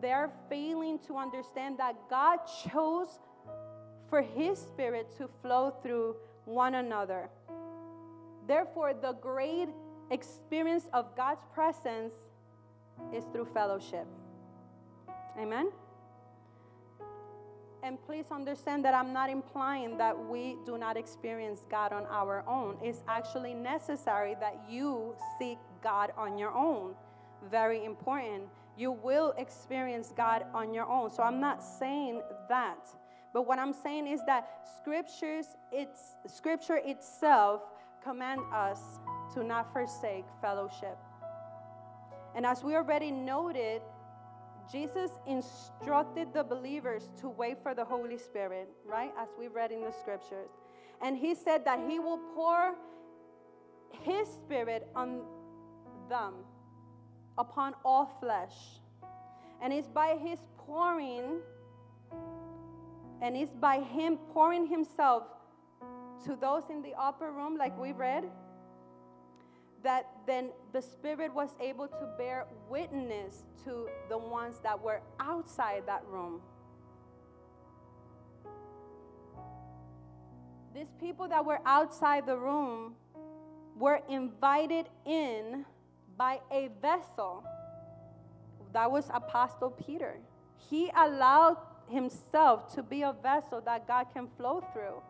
they're 0.00 0.30
failing 0.48 0.98
to 1.06 1.16
understand 1.16 1.78
that 1.78 1.96
God 2.08 2.38
chose 2.70 3.18
for 4.08 4.22
His 4.22 4.58
Spirit 4.58 5.10
to 5.18 5.28
flow 5.42 5.74
through 5.82 6.16
one 6.44 6.74
another. 6.74 7.28
Therefore, 8.46 8.94
the 8.94 9.12
great 9.12 9.68
experience 10.10 10.88
of 10.92 11.16
God's 11.16 11.44
presence 11.54 12.14
is 13.14 13.24
through 13.32 13.46
fellowship. 13.46 14.06
Amen? 15.38 15.70
And 17.82 18.00
please 18.06 18.26
understand 18.30 18.84
that 18.84 18.94
I'm 18.94 19.12
not 19.12 19.28
implying 19.28 19.98
that 19.98 20.16
we 20.16 20.56
do 20.64 20.78
not 20.78 20.96
experience 20.96 21.66
God 21.68 21.92
on 21.92 22.06
our 22.06 22.44
own. 22.46 22.76
It's 22.80 23.02
actually 23.08 23.54
necessary 23.54 24.36
that 24.38 24.56
you 24.70 25.16
seek 25.38 25.58
God 25.82 26.12
on 26.16 26.38
your 26.38 26.52
own. 26.52 26.94
Very 27.50 27.84
important. 27.84 28.44
You 28.76 28.92
will 28.92 29.34
experience 29.36 30.12
God 30.16 30.44
on 30.54 30.72
your 30.72 30.86
own. 30.86 31.10
So 31.10 31.24
I'm 31.24 31.40
not 31.40 31.60
saying 31.62 32.22
that. 32.48 32.88
But 33.32 33.48
what 33.48 33.58
I'm 33.58 33.72
saying 33.72 34.06
is 34.06 34.20
that 34.26 34.68
scriptures 34.78 35.46
it's 35.72 36.16
scripture 36.26 36.78
itself 36.84 37.62
command 38.04 38.40
us 38.52 39.00
to 39.34 39.42
not 39.42 39.72
forsake 39.72 40.24
fellowship. 40.40 40.98
And 42.34 42.46
as 42.46 42.62
we 42.64 42.74
already 42.74 43.10
noted, 43.10 43.82
Jesus 44.70 45.10
instructed 45.26 46.32
the 46.32 46.44
believers 46.44 47.12
to 47.20 47.28
wait 47.28 47.62
for 47.62 47.74
the 47.74 47.84
Holy 47.84 48.16
Spirit, 48.16 48.68
right? 48.84 49.12
As 49.18 49.28
we 49.38 49.48
read 49.48 49.72
in 49.72 49.82
the 49.82 49.92
scriptures. 49.92 50.50
And 51.02 51.16
he 51.16 51.34
said 51.34 51.64
that 51.64 51.80
he 51.88 51.98
will 51.98 52.20
pour 52.34 52.74
his 54.02 54.28
spirit 54.28 54.88
on 54.94 55.22
them, 56.08 56.34
upon 57.36 57.74
all 57.84 58.06
flesh. 58.20 58.54
And 59.60 59.72
it's 59.72 59.88
by 59.88 60.16
his 60.16 60.38
pouring, 60.56 61.40
and 63.20 63.36
it's 63.36 63.52
by 63.52 63.80
him 63.80 64.16
pouring 64.32 64.66
himself 64.66 65.24
to 66.24 66.36
those 66.36 66.62
in 66.70 66.82
the 66.82 66.94
upper 66.98 67.32
room, 67.32 67.56
like 67.56 67.76
we 67.78 67.92
read, 67.92 68.24
that 69.82 70.06
then 70.26 70.50
the 70.72 70.80
Spirit 70.80 71.34
was 71.34 71.50
able 71.60 71.88
to 71.88 72.08
bear 72.16 72.46
witness 72.68 73.44
to 73.64 73.88
the 74.08 74.18
ones 74.18 74.56
that 74.62 74.80
were 74.80 75.00
outside 75.18 75.82
that 75.86 76.04
room. 76.06 76.40
These 80.74 80.92
people 80.98 81.28
that 81.28 81.44
were 81.44 81.60
outside 81.66 82.26
the 82.26 82.36
room 82.36 82.94
were 83.76 84.00
invited 84.08 84.86
in 85.04 85.66
by 86.16 86.40
a 86.50 86.70
vessel. 86.80 87.44
That 88.72 88.90
was 88.90 89.10
Apostle 89.12 89.70
Peter. 89.70 90.16
He 90.70 90.90
allowed 90.96 91.58
himself 91.88 92.74
to 92.74 92.82
be 92.82 93.02
a 93.02 93.12
vessel 93.12 93.60
that 93.62 93.86
God 93.86 94.06
can 94.14 94.28
flow 94.36 94.64
through. 94.72 95.02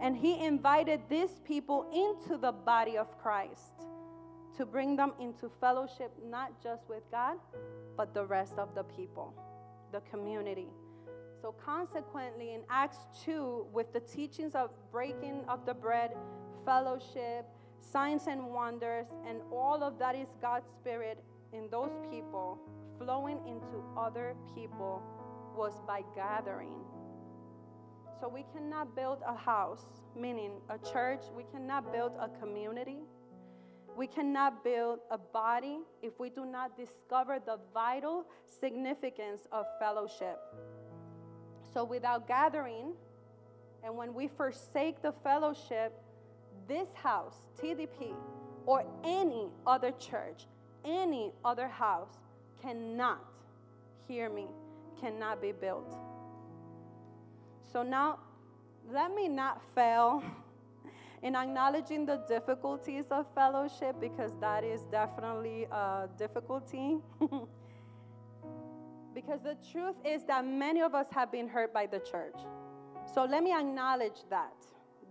And 0.00 0.16
he 0.16 0.44
invited 0.44 1.00
these 1.08 1.40
people 1.44 1.86
into 1.94 2.36
the 2.36 2.50
body 2.50 2.98
of 2.98 3.16
Christ 3.18 3.86
to 4.56 4.66
bring 4.66 4.96
them 4.96 5.12
into 5.20 5.50
fellowship, 5.60 6.12
not 6.24 6.62
just 6.62 6.88
with 6.88 7.02
God, 7.10 7.36
but 7.96 8.14
the 8.14 8.24
rest 8.24 8.54
of 8.58 8.74
the 8.74 8.84
people, 8.84 9.34
the 9.92 10.00
community. 10.10 10.68
So, 11.42 11.52
consequently, 11.52 12.54
in 12.54 12.62
Acts 12.70 12.98
2, 13.24 13.66
with 13.72 13.92
the 13.92 14.00
teachings 14.00 14.54
of 14.54 14.70
breaking 14.90 15.44
of 15.48 15.66
the 15.66 15.74
bread, 15.74 16.12
fellowship, 16.64 17.46
signs 17.80 18.26
and 18.26 18.46
wonders, 18.46 19.06
and 19.28 19.40
all 19.52 19.82
of 19.82 19.98
that 19.98 20.16
is 20.16 20.28
God's 20.40 20.70
Spirit 20.70 21.22
in 21.52 21.68
those 21.70 21.92
people 22.10 22.58
flowing 22.98 23.38
into 23.46 23.84
other 23.96 24.34
people 24.54 25.02
was 25.54 25.74
by 25.86 26.02
gathering. 26.14 26.80
So, 28.20 28.28
we 28.28 28.44
cannot 28.54 28.96
build 28.96 29.18
a 29.26 29.36
house, 29.36 29.84
meaning 30.18 30.52
a 30.70 30.78
church, 30.78 31.20
we 31.36 31.44
cannot 31.52 31.92
build 31.92 32.12
a 32.18 32.28
community 32.40 33.00
we 33.96 34.06
cannot 34.06 34.62
build 34.62 34.98
a 35.10 35.16
body 35.16 35.78
if 36.02 36.20
we 36.20 36.28
do 36.28 36.44
not 36.44 36.76
discover 36.76 37.38
the 37.44 37.58
vital 37.72 38.26
significance 38.60 39.48
of 39.50 39.64
fellowship. 39.80 40.38
So, 41.72 41.82
without 41.82 42.28
gathering, 42.28 42.92
and 43.82 43.96
when 43.96 44.12
we 44.12 44.28
forsake 44.28 45.00
the 45.00 45.12
fellowship, 45.24 45.92
this 46.68 46.88
house, 46.94 47.36
TDP, 47.60 48.14
or 48.66 48.84
any 49.04 49.48
other 49.66 49.92
church, 49.92 50.46
any 50.84 51.32
other 51.44 51.68
house 51.68 52.18
cannot, 52.60 53.24
hear 54.08 54.28
me, 54.28 54.46
cannot 55.00 55.40
be 55.40 55.52
built. 55.52 55.96
So 57.72 57.82
now, 57.82 58.18
let 58.90 59.14
me 59.14 59.28
not 59.28 59.60
fail 59.74 60.22
in 61.22 61.34
acknowledging 61.34 62.06
the 62.06 62.22
difficulties 62.28 63.06
of 63.10 63.26
fellowship 63.34 63.96
because 64.00 64.32
that 64.40 64.64
is 64.64 64.82
definitely 64.90 65.64
a 65.70 66.08
difficulty. 66.18 66.98
because 69.14 69.40
the 69.42 69.56
truth 69.72 69.96
is 70.04 70.24
that 70.24 70.44
many 70.44 70.82
of 70.82 70.94
us 70.94 71.06
have 71.10 71.32
been 71.32 71.48
hurt 71.48 71.72
by 71.72 71.86
the 71.86 71.98
church. 72.00 72.38
So 73.14 73.24
let 73.24 73.42
me 73.42 73.52
acknowledge 73.52 74.24
that. 74.30 74.54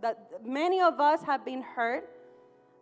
That 0.01 0.45
many 0.45 0.81
of 0.81 0.99
us 0.99 1.21
have 1.23 1.43
been 1.43 1.61
hurt 1.61 2.09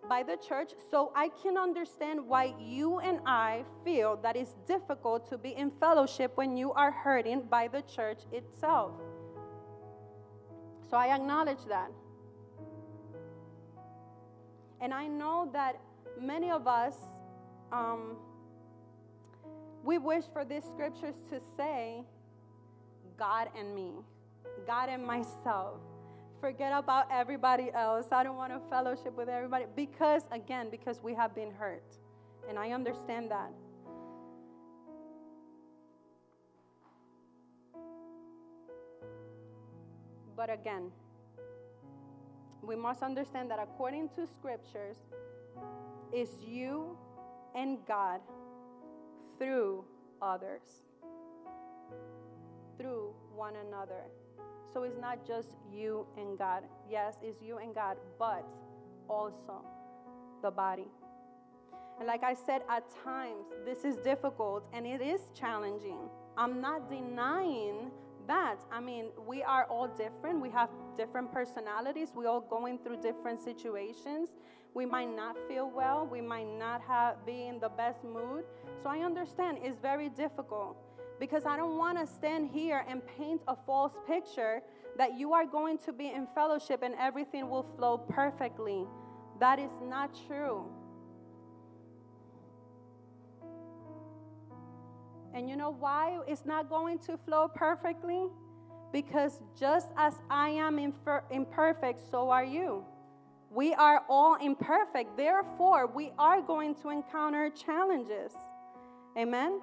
by 0.09 0.21
the 0.21 0.35
church, 0.35 0.71
so 0.91 1.13
I 1.15 1.29
can 1.41 1.57
understand 1.57 2.27
why 2.27 2.53
you 2.59 2.99
and 2.99 3.19
I 3.25 3.63
feel 3.85 4.17
that 4.17 4.35
it's 4.35 4.55
difficult 4.67 5.29
to 5.29 5.37
be 5.37 5.51
in 5.51 5.71
fellowship 5.79 6.33
when 6.35 6.57
you 6.57 6.73
are 6.73 6.91
hurting 6.91 7.43
by 7.49 7.69
the 7.69 7.83
church 7.83 8.19
itself. 8.33 8.91
So 10.89 10.97
I 10.97 11.15
acknowledge 11.15 11.65
that. 11.69 11.91
And 14.83 14.93
I 14.93 15.07
know 15.07 15.49
that 15.53 15.79
many 16.19 16.51
of 16.51 16.67
us, 16.67 16.93
um, 17.71 18.17
we 19.81 19.97
wish 19.97 20.25
for 20.33 20.43
these 20.43 20.65
scriptures 20.65 21.15
to 21.29 21.39
say, 21.55 22.03
God 23.17 23.47
and 23.57 23.73
me, 23.73 23.91
God 24.67 24.89
and 24.89 25.05
myself. 25.05 25.79
Forget 26.41 26.73
about 26.73 27.07
everybody 27.09 27.71
else. 27.73 28.07
I 28.11 28.23
don't 28.23 28.35
want 28.35 28.51
to 28.51 28.59
fellowship 28.69 29.15
with 29.15 29.29
everybody. 29.29 29.67
Because, 29.73 30.23
again, 30.33 30.67
because 30.69 30.99
we 31.01 31.13
have 31.13 31.33
been 31.33 31.51
hurt. 31.51 31.95
And 32.49 32.59
I 32.59 32.71
understand 32.71 33.31
that. 33.31 33.53
But 40.35 40.49
again, 40.49 40.91
we 42.65 42.75
must 42.75 43.03
understand 43.03 43.51
that 43.51 43.59
according 43.59 44.09
to 44.15 44.25
scriptures, 44.27 44.97
it's 46.11 46.41
you 46.41 46.97
and 47.55 47.77
God 47.87 48.21
through 49.37 49.83
others, 50.21 50.61
through 52.77 53.13
one 53.35 53.53
another. 53.67 54.03
So 54.73 54.83
it's 54.83 54.97
not 54.99 55.27
just 55.27 55.49
you 55.71 56.07
and 56.17 56.37
God. 56.37 56.63
Yes, 56.89 57.17
it's 57.21 57.41
you 57.41 57.57
and 57.57 57.75
God, 57.75 57.97
but 58.17 58.45
also 59.09 59.61
the 60.41 60.49
body. 60.49 60.87
And 61.99 62.07
like 62.07 62.23
I 62.23 62.33
said, 62.33 62.61
at 62.69 62.83
times 63.03 63.45
this 63.65 63.83
is 63.83 63.97
difficult 63.97 64.63
and 64.73 64.85
it 64.85 65.01
is 65.01 65.21
challenging. 65.39 66.09
I'm 66.37 66.59
not 66.59 66.89
denying 66.89 67.91
that. 68.27 68.57
I 68.71 68.79
mean, 68.79 69.07
we 69.27 69.43
are 69.43 69.65
all 69.65 69.87
different. 69.87 70.41
We 70.41 70.49
have 70.49 70.69
different 70.97 71.31
personalities. 71.31 72.09
We 72.15 72.25
all 72.25 72.41
going 72.41 72.79
through 72.79 73.01
different 73.01 73.39
situations. 73.39 74.29
We 74.73 74.85
might 74.85 75.15
not 75.15 75.35
feel 75.47 75.69
well. 75.69 76.07
We 76.11 76.21
might 76.21 76.47
not 76.57 76.81
have 76.81 77.25
be 77.25 77.47
in 77.47 77.59
the 77.59 77.69
best 77.69 78.03
mood. 78.03 78.43
So 78.81 78.89
I 78.89 78.99
understand 78.99 79.59
it's 79.61 79.77
very 79.77 80.09
difficult 80.09 80.77
because 81.19 81.45
I 81.45 81.57
don't 81.57 81.77
want 81.77 81.99
to 81.99 82.07
stand 82.07 82.49
here 82.51 82.83
and 82.87 83.01
paint 83.17 83.41
a 83.47 83.55
false 83.65 83.93
picture 84.07 84.61
that 84.97 85.17
you 85.17 85.33
are 85.33 85.45
going 85.45 85.77
to 85.79 85.93
be 85.93 86.07
in 86.07 86.27
fellowship 86.33 86.81
and 86.83 86.95
everything 86.99 87.49
will 87.49 87.67
flow 87.77 87.97
perfectly. 87.97 88.85
That 89.39 89.59
is 89.59 89.71
not 89.83 90.11
true. 90.27 90.65
And 95.33 95.49
you 95.49 95.55
know 95.55 95.75
why 95.79 96.19
it's 96.27 96.45
not 96.45 96.69
going 96.69 96.99
to 96.99 97.17
flow 97.17 97.47
perfectly? 97.47 98.25
Because 98.93 99.41
just 99.59 99.87
as 99.97 100.13
I 100.29 100.49
am 100.49 100.77
infer- 100.77 101.23
imperfect, 101.31 101.99
so 102.11 102.29
are 102.29 102.45
you. 102.45 102.85
We 103.49 103.73
are 103.73 104.03
all 104.07 104.35
imperfect. 104.35 105.17
Therefore, 105.17 105.87
we 105.87 106.11
are 106.17 106.41
going 106.41 106.75
to 106.75 106.89
encounter 106.89 107.49
challenges. 107.49 108.31
Amen? 109.17 109.59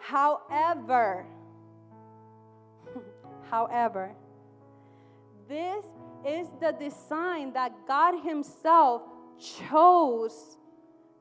However, 0.00 1.26
however, 3.50 4.12
this 5.48 5.84
is 6.26 6.48
the 6.60 6.72
design 6.72 7.52
that 7.52 7.72
God 7.86 8.20
Himself 8.22 9.02
chose 9.38 10.56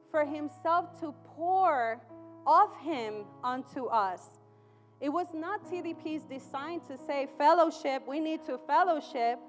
for 0.09 0.25
Himself 0.25 0.99
to 1.01 1.13
pour 1.35 2.01
of 2.47 2.75
Him 2.81 3.25
unto 3.43 3.85
us. 3.85 4.38
It 5.01 5.09
was 5.09 5.27
not 5.33 5.63
TDP's 5.65 6.23
design 6.23 6.81
to 6.81 6.97
say 6.97 7.27
fellowship, 7.37 8.03
we 8.07 8.19
need 8.19 8.43
to 8.45 8.57
fellowship. 8.67 9.39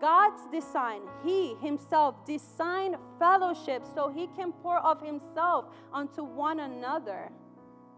God's 0.00 0.42
design, 0.52 1.02
He 1.24 1.54
Himself 1.62 2.26
designed 2.26 2.96
fellowship 3.18 3.84
so 3.94 4.10
He 4.10 4.26
can 4.36 4.52
pour 4.52 4.78
of 4.78 5.00
Himself 5.00 5.66
unto 5.92 6.24
one 6.24 6.60
another. 6.60 7.30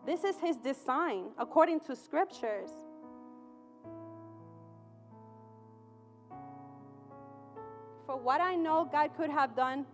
This 0.07 0.23
is 0.23 0.37
His 0.39 0.57
design 0.57 1.31
according 1.39 1.81
to 1.81 1.97
scriptures. 1.97 2.71
For 8.07 8.17
what 8.17 8.41
I 8.41 8.55
know, 8.55 8.87
God 8.91 9.11
could 9.17 9.31
have 9.31 9.57
done, 9.57 9.87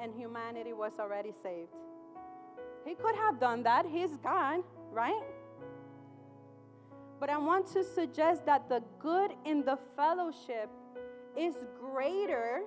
and 0.00 0.12
humanity 0.12 0.72
was 0.72 0.92
already 0.98 1.32
saved. 1.42 1.70
He 2.84 2.94
could 2.96 3.14
have 3.14 3.38
done 3.38 3.62
that. 3.62 3.86
He's 3.86 4.16
God, 4.22 4.64
right? 4.90 5.22
But 7.20 7.30
I 7.30 7.38
want 7.38 7.66
to 7.72 7.82
suggest 7.82 8.46
that 8.46 8.68
the 8.68 8.82
good 9.00 9.32
in 9.44 9.64
the 9.64 9.78
fellowship 9.96 10.70
is 11.36 11.54
greater 11.80 12.62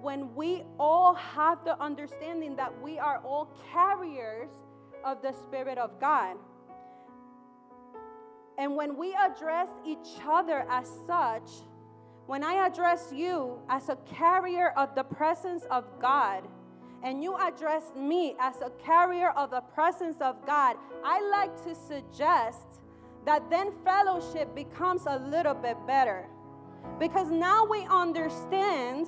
when 0.00 0.34
we 0.34 0.62
all 0.78 1.14
have 1.14 1.64
the 1.64 1.80
understanding 1.82 2.56
that 2.56 2.72
we 2.82 2.98
are 2.98 3.18
all 3.24 3.50
carriers 3.72 4.50
of 5.04 5.22
the 5.22 5.32
Spirit 5.32 5.78
of 5.78 5.98
God. 5.98 6.36
And 8.58 8.76
when 8.76 8.96
we 8.96 9.14
address 9.14 9.68
each 9.86 10.20
other 10.26 10.66
as 10.68 10.90
such, 11.06 11.48
when 12.26 12.44
I 12.44 12.66
address 12.66 13.12
you 13.14 13.58
as 13.70 13.88
a 13.88 13.96
carrier 14.14 14.70
of 14.76 14.94
the 14.94 15.04
presence 15.04 15.64
of 15.70 15.84
God, 16.00 16.46
and 17.02 17.22
you 17.22 17.36
address 17.36 17.92
me 17.96 18.34
as 18.40 18.60
a 18.60 18.70
carrier 18.84 19.30
of 19.30 19.50
the 19.50 19.60
presence 19.60 20.16
of 20.20 20.44
God, 20.44 20.76
I 21.04 21.20
like 21.30 21.62
to 21.64 21.74
suggest 21.74 22.66
that 23.28 23.50
then 23.50 23.70
fellowship 23.84 24.54
becomes 24.54 25.02
a 25.04 25.18
little 25.18 25.52
bit 25.52 25.76
better. 25.86 26.26
Because 26.98 27.30
now 27.30 27.62
we 27.62 27.84
understand 27.90 29.06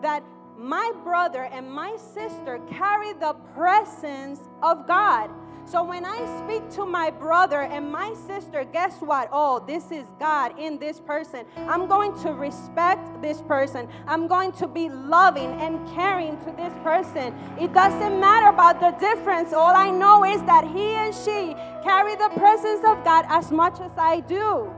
that 0.00 0.22
my 0.56 0.92
brother 1.02 1.42
and 1.46 1.68
my 1.68 1.96
sister 1.96 2.60
carry 2.70 3.14
the 3.14 3.32
presence 3.56 4.38
of 4.62 4.86
God. 4.86 5.28
So 5.64 5.84
when 5.84 6.06
I 6.06 6.16
speak 6.38 6.70
to 6.76 6.86
my 6.86 7.10
brother 7.10 7.60
and 7.60 7.92
my 7.92 8.14
sister, 8.26 8.64
guess 8.64 9.00
what? 9.00 9.28
Oh, 9.30 9.62
this 9.66 9.90
is 9.90 10.06
God 10.18 10.58
in 10.58 10.78
this 10.78 10.98
person. 10.98 11.44
I'm 11.66 11.86
going 11.86 12.18
to 12.22 12.32
respect 12.32 13.20
this 13.20 13.42
person. 13.42 13.86
I'm 14.06 14.28
going 14.28 14.52
to 14.52 14.66
be 14.66 14.88
loving 14.88 15.50
and 15.60 15.86
caring 15.94 16.38
to 16.46 16.52
this 16.56 16.72
person. 16.82 17.34
It 17.60 17.74
doesn't 17.74 18.18
matter 18.18 18.46
about 18.46 18.80
the 18.80 18.92
difference. 18.98 19.52
All 19.52 19.76
I 19.76 19.90
know 19.90 20.24
is 20.24 20.40
that 20.44 20.64
he 20.64 20.94
and 20.94 21.14
she 21.14 21.54
carry 21.88 22.14
the 22.16 22.28
presence 22.36 22.84
of 22.84 23.02
God 23.02 23.24
as 23.30 23.50
much 23.50 23.80
as 23.80 23.92
I 23.96 24.20
do. 24.20 24.70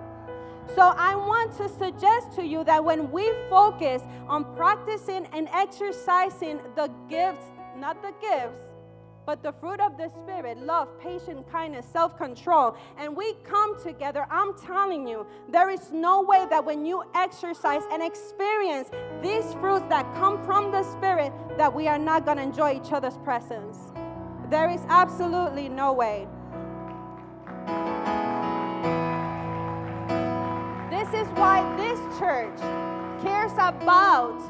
So 0.76 0.94
I 0.96 1.16
want 1.16 1.56
to 1.56 1.68
suggest 1.68 2.30
to 2.36 2.46
you 2.46 2.62
that 2.62 2.84
when 2.84 3.10
we 3.10 3.32
focus 3.48 4.00
on 4.28 4.44
practicing 4.54 5.26
and 5.32 5.48
exercising 5.52 6.60
the 6.76 6.88
gifts, 7.08 7.46
not 7.76 8.00
the 8.00 8.14
gifts, 8.20 8.60
but 9.26 9.42
the 9.42 9.52
fruit 9.54 9.80
of 9.80 9.96
the 9.98 10.08
Spirit 10.22 10.58
love, 10.58 10.88
patience, 11.00 11.44
kindness, 11.50 11.84
self 11.92 12.16
control 12.16 12.76
and 12.96 13.16
we 13.16 13.34
come 13.42 13.82
together, 13.82 14.24
I'm 14.30 14.56
telling 14.56 15.08
you, 15.08 15.26
there 15.48 15.68
is 15.68 15.90
no 15.90 16.22
way 16.22 16.46
that 16.48 16.64
when 16.64 16.86
you 16.86 17.02
exercise 17.16 17.82
and 17.90 18.04
experience 18.04 18.88
these 19.20 19.52
fruits 19.54 19.86
that 19.88 20.06
come 20.14 20.40
from 20.44 20.70
the 20.70 20.84
Spirit, 20.84 21.32
that 21.58 21.74
we 21.74 21.88
are 21.88 21.98
not 21.98 22.24
going 22.24 22.36
to 22.36 22.44
enjoy 22.44 22.76
each 22.76 22.92
other's 22.92 23.18
presence. 23.18 23.78
There 24.48 24.70
is 24.70 24.80
absolutely 24.88 25.68
no 25.68 25.92
way. 25.92 26.28
Is 31.14 31.26
why 31.28 31.62
this 31.76 31.98
church 32.18 32.58
cares 33.22 33.52
about 33.52 34.40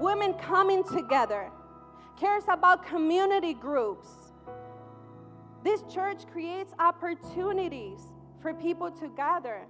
women 0.00 0.34
coming 0.34 0.82
together 0.84 1.50
cares 2.20 2.44
about 2.48 2.84
community 2.84 3.54
groups. 3.54 4.08
This 5.64 5.82
church 5.92 6.26
creates 6.30 6.74
opportunities 6.78 8.00
for 8.42 8.52
people 8.52 8.90
to 8.90 9.08
gather. 9.08 9.62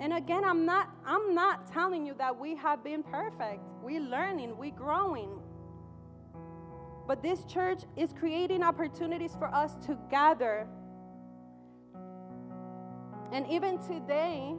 And 0.00 0.14
again, 0.14 0.44
I'm 0.44 0.64
not 0.64 0.90
I'm 1.04 1.34
not 1.34 1.70
telling 1.72 2.06
you 2.06 2.14
that 2.18 2.38
we 2.38 2.56
have 2.56 2.82
been 2.82 3.02
perfect. 3.02 3.60
We're 3.82 4.00
learning, 4.00 4.56
we're 4.56 4.70
growing. 4.70 5.30
But 7.06 7.22
this 7.22 7.44
church 7.44 7.82
is 7.96 8.12
creating 8.18 8.62
opportunities 8.62 9.34
for 9.38 9.46
us 9.54 9.76
to 9.86 9.96
gather. 10.10 10.66
And 13.32 13.46
even 13.48 13.78
today, 13.78 14.54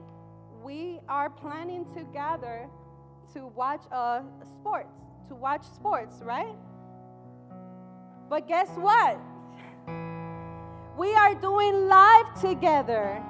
we 0.68 1.00
are 1.08 1.30
planning 1.30 1.86
to 1.96 2.04
gather 2.12 2.68
to 3.34 3.48
watch 3.48 3.80
uh, 3.90 4.20
sports, 4.54 5.00
to 5.30 5.34
watch 5.34 5.64
sports, 5.64 6.18
right? 6.22 6.58
But 8.30 8.50
guess 8.50 8.68
what? 8.76 9.18
We 10.98 11.14
are 11.14 11.34
doing 11.36 11.88
live 11.88 12.42
together, 12.42 13.24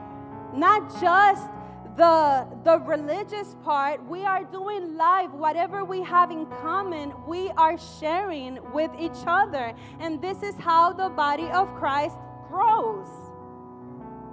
not 0.51 0.89
just 0.99 1.47
the, 1.95 2.47
the 2.63 2.79
religious 2.79 3.55
part. 3.63 4.03
We 4.07 4.25
are 4.25 4.43
doing 4.43 4.97
live. 4.97 5.31
Whatever 5.31 5.85
we 5.85 6.01
have 6.01 6.31
in 6.31 6.47
common, 6.47 7.13
we 7.27 7.51
are 7.51 7.77
sharing 7.99 8.57
with 8.73 8.89
each 8.99 9.27
other. 9.27 9.75
And 9.99 10.19
this 10.19 10.41
is 10.41 10.55
how 10.55 10.91
the 10.91 11.09
body 11.09 11.49
of 11.49 11.67
Christ 11.75 12.17
grows. 12.49 13.07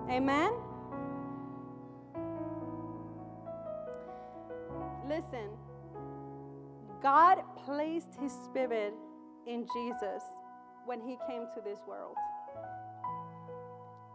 Amen? 0.09 0.55
God 7.05 7.43
placed 7.67 8.15
His 8.19 8.33
Spirit 8.47 8.95
in 9.47 9.67
Jesus 9.75 10.23
when 10.87 11.03
He 11.03 11.19
came 11.29 11.45
to 11.55 11.61
this 11.63 11.79
world. 11.87 12.17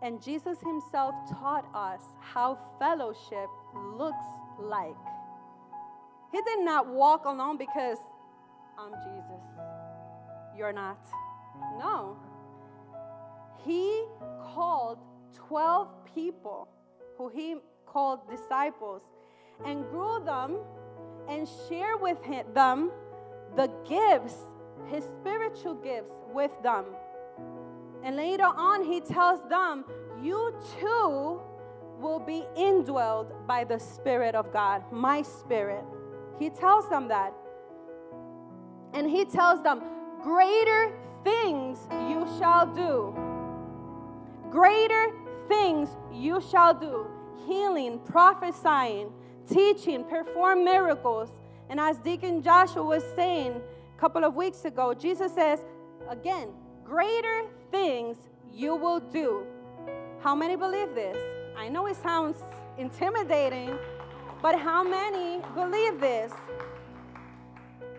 And 0.02 0.20
Jesus 0.20 0.58
Himself 0.60 1.14
taught 1.30 1.70
us 1.76 2.02
how 2.20 2.58
fellowship 2.80 3.48
looks 3.96 4.26
like. 4.60 4.98
He 6.32 6.42
did 6.42 6.66
not 6.66 6.88
walk 6.88 7.26
alone 7.26 7.60
because 7.60 8.00
I'm 8.80 8.94
Jesus. 8.94 9.44
You're 10.58 10.74
not. 10.74 11.06
No. 11.78 12.18
He 13.64 14.04
called 14.56 14.98
12 15.36 15.90
people 16.16 16.68
who 17.20 17.30
He 17.30 17.58
called 17.86 18.28
disciples 18.28 19.04
and 19.64 19.88
grew 19.92 20.24
them 20.26 20.58
and 21.30 21.48
share 21.68 21.98
with 21.98 22.22
him, 22.24 22.46
them 22.54 22.92
the 23.56 23.70
gifts, 23.88 24.36
his 24.88 25.04
spiritual 25.04 25.76
gifts 25.76 26.14
with 26.34 26.52
them. 26.64 26.86
And 28.04 28.16
later 28.16 28.46
on, 28.46 28.84
he 28.84 29.02
tells 29.02 29.48
them, 29.50 29.86
You 30.22 30.54
too 30.80 31.42
will 32.00 32.20
be 32.20 32.46
indwelled 32.58 33.46
by 33.46 33.64
the 33.64 33.78
Spirit 33.78 34.36
of 34.36 34.52
God, 34.54 34.84
my 34.92 35.22
Spirit. 35.22 35.84
He 36.40 36.50
tells 36.50 36.90
them 36.90 37.10
that. 37.10 37.34
And 38.94 39.10
he 39.10 39.26
tells 39.26 39.62
them, 39.62 39.84
Greater 40.24 40.94
things 41.24 41.78
you 42.10 42.28
shall 42.40 42.66
do. 42.74 43.16
Greater 44.50 45.12
things 45.48 45.90
you 46.12 46.42
shall 46.42 46.74
do. 46.74 47.08
Healing, 47.46 48.00
prophesying, 48.00 49.12
teaching, 49.52 50.04
perform 50.04 50.64
miracles. 50.64 51.30
And 51.70 51.80
as 51.80 51.98
Deacon 51.98 52.42
Joshua 52.42 52.84
was 52.84 53.04
saying 53.16 53.62
a 53.96 54.00
couple 54.00 54.24
of 54.24 54.36
weeks 54.36 54.66
ago, 54.66 54.94
Jesus 54.94 55.34
says, 55.34 55.60
again, 56.10 56.50
greater 56.84 57.44
things 57.72 58.18
you 58.54 58.76
will 58.76 59.00
do. 59.00 59.46
How 60.22 60.36
many 60.36 60.56
believe 60.56 60.96
this? 60.96 61.18
I 61.58 61.70
know 61.70 61.88
it 61.88 61.96
sounds 61.98 62.38
intimidating, 62.78 63.78
but 64.42 64.58
how 64.58 64.84
many 64.84 65.42
believe 65.54 66.00
this? 66.00 66.32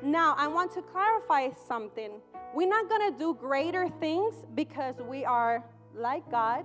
Now, 0.02 0.34
I 0.38 0.48
want 0.48 0.72
to 0.72 0.82
clarify 0.82 1.50
something. 1.68 2.12
We're 2.54 2.68
not 2.68 2.88
going 2.88 3.12
to 3.12 3.18
do 3.18 3.34
greater 3.34 3.88
things 4.00 4.34
because 4.54 4.96
we 5.00 5.24
are 5.24 5.62
like 5.94 6.28
God. 6.30 6.64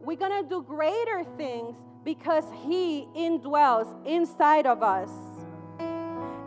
We're 0.00 0.16
going 0.16 0.42
to 0.42 0.48
do 0.48 0.62
greater 0.62 1.24
things 1.36 1.76
because 2.04 2.44
He 2.64 3.06
indwells 3.16 3.94
inside 4.06 4.66
of 4.66 4.82
us. 4.82 5.10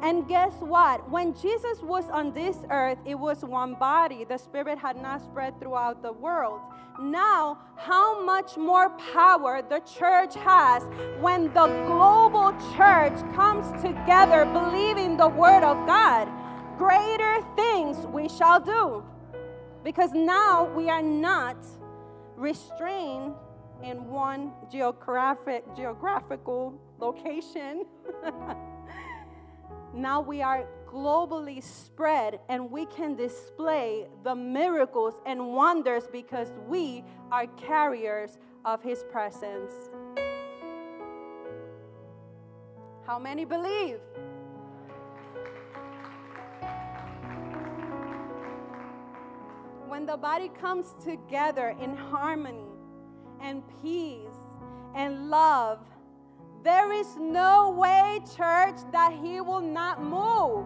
And 0.04 0.28
guess 0.28 0.52
what? 0.60 1.10
When 1.10 1.34
Jesus 1.34 1.82
was 1.82 2.10
on 2.10 2.34
this 2.34 2.58
earth, 2.70 2.98
it 3.06 3.16
was 3.16 3.46
one 3.46 3.76
body. 3.76 4.26
The 4.26 4.38
Spirit 4.38 4.78
had 4.78 5.02
not 5.02 5.22
spread 5.22 5.58
throughout 5.62 6.02
the 6.02 6.12
world. 6.12 6.60
Now, 7.02 7.58
how 7.78 8.24
much 8.24 8.58
more 8.58 8.90
power 9.14 9.62
the 9.62 9.80
church 9.80 10.36
has 10.36 10.84
when 11.22 11.46
the 11.54 11.68
global 11.88 12.52
church 12.76 13.14
comes 13.34 13.66
together 13.82 14.46
believing 14.46 15.16
the 15.16 15.30
Word 15.30 15.64
of 15.64 15.88
God. 15.88 16.28
Greater 16.78 17.40
things 17.56 17.98
we 18.08 18.28
shall 18.28 18.60
do. 18.60 19.04
Because 19.86 20.12
now 20.12 20.66
we 20.76 20.90
are 20.90 21.02
not 21.02 21.58
restrained 22.36 23.34
in 23.84 24.10
one 24.10 24.52
geographic, 24.72 25.64
geographical 25.76 26.80
location. 27.00 27.86
now 29.94 30.22
we 30.22 30.42
are 30.42 30.66
globally 30.88 31.62
spread 31.62 32.40
and 32.50 32.72
we 32.72 32.86
can 32.86 33.16
display 33.16 34.08
the 34.24 34.34
miracles 34.34 35.16
and 35.26 35.54
wonders 35.54 36.08
because 36.12 36.54
we 36.68 37.04
are 37.32 37.46
carriers 37.58 38.38
of 38.64 38.82
His 38.82 39.04
presence. 39.12 39.74
How 43.06 43.20
many 43.20 43.44
believe? 43.44 44.00
When 49.88 50.06
the 50.06 50.18
body 50.18 50.50
comes 50.60 50.96
together 51.04 51.76
in 51.82 51.96
harmony, 51.96 52.73
and 53.44 53.62
peace 53.82 54.18
and 54.96 55.30
love. 55.30 55.80
There 56.64 56.94
is 56.94 57.18
no 57.18 57.72
way, 57.72 58.22
church, 58.38 58.78
that 58.94 59.14
He 59.22 59.42
will 59.42 59.62
not 59.62 60.02
move. 60.02 60.66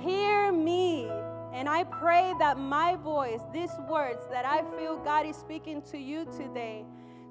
Hear 0.00 0.52
me. 0.52 1.10
And 1.52 1.68
I 1.68 1.84
pray 1.84 2.32
that 2.38 2.58
my 2.58 2.96
voice, 2.96 3.40
these 3.52 3.72
words 3.88 4.24
that 4.30 4.46
I 4.46 4.62
feel 4.76 4.96
God 4.96 5.26
is 5.26 5.36
speaking 5.36 5.82
to 5.90 5.98
you 5.98 6.24
today, 6.36 6.86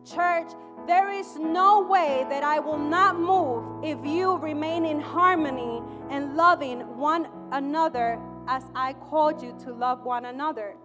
church, 0.06 0.52
there 0.86 1.12
is 1.12 1.38
no 1.38 1.82
way 1.82 2.26
that 2.30 2.44
I 2.44 2.60
will 2.60 2.78
not 2.78 3.20
move 3.20 3.84
if 3.84 4.06
you 4.06 4.38
remain 4.38 4.86
in 4.86 5.00
harmony 5.00 5.82
and 6.10 6.36
loving 6.36 6.98
one 6.98 7.28
another 7.52 8.20
as 8.48 8.64
I 8.76 8.94
called 8.94 9.42
you 9.42 9.56
to 9.64 9.74
love 9.74 10.04
one 10.04 10.26
another. 10.26 10.76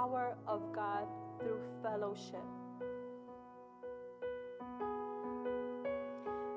Power 0.00 0.34
of 0.46 0.62
God 0.74 1.06
through 1.38 1.60
fellowship. 1.82 2.40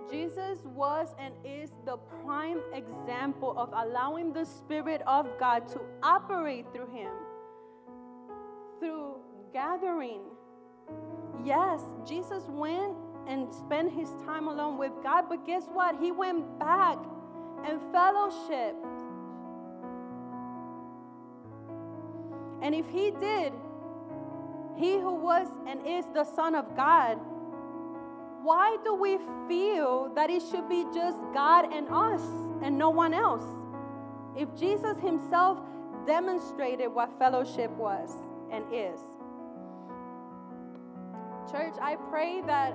Jesus 0.10 0.60
was 0.64 1.10
and 1.20 1.34
is 1.44 1.72
the 1.86 1.98
prime 2.24 2.62
example 2.74 3.54
of 3.58 3.70
allowing 3.74 4.32
the 4.32 4.46
Spirit 4.46 5.02
of 5.08 5.28
God 5.40 5.68
to 5.74 5.82
operate 6.02 6.66
through 6.74 6.90
him, 6.96 7.12
through 8.80 9.16
gathering. 9.52 10.22
Yes, 11.44 11.82
Jesus 12.08 12.44
went 12.48 12.96
and 13.28 13.52
spent 13.52 13.92
his 13.92 14.10
time 14.26 14.48
alone 14.48 14.78
with 14.78 14.94
God. 15.04 15.26
But 15.28 15.46
guess 15.46 15.64
what? 15.74 15.98
He 16.00 16.12
went 16.14 16.60
back 16.60 16.98
and 17.66 17.82
fellowship. 17.92 18.76
And 22.64 22.74
if 22.74 22.88
he 22.90 23.12
did, 23.12 23.54
he 24.76 24.94
who 24.94 25.14
was 25.14 25.48
and 25.68 25.86
is 25.86 26.06
the 26.14 26.24
Son 26.24 26.56
of 26.56 26.76
God, 26.76 27.20
why 28.42 28.78
do 28.84 28.96
we 28.96 29.20
feel 29.48 30.12
that 30.16 30.30
it 30.30 30.42
should 30.50 30.68
be 30.68 30.86
just 30.94 31.20
God 31.34 31.72
and 31.72 31.88
us 31.90 32.22
and 32.64 32.78
no 32.78 32.90
one 32.90 33.14
else? 33.14 33.44
If 34.36 34.56
Jesus 34.58 34.98
himself 34.98 35.60
demonstrated 36.08 36.88
what 36.92 37.12
fellowship 37.20 37.70
was 37.72 38.12
and 38.52 38.64
is. 38.74 39.00
Church, 41.52 41.76
I 41.82 41.98
pray 42.10 42.42
that 42.48 42.74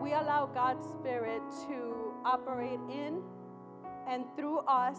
we 0.00 0.12
allow 0.12 0.46
God's 0.52 0.84
Spirit 1.00 1.42
to 1.68 2.12
operate 2.24 2.80
in 2.90 3.22
and 4.06 4.24
through 4.36 4.58
us, 4.60 4.98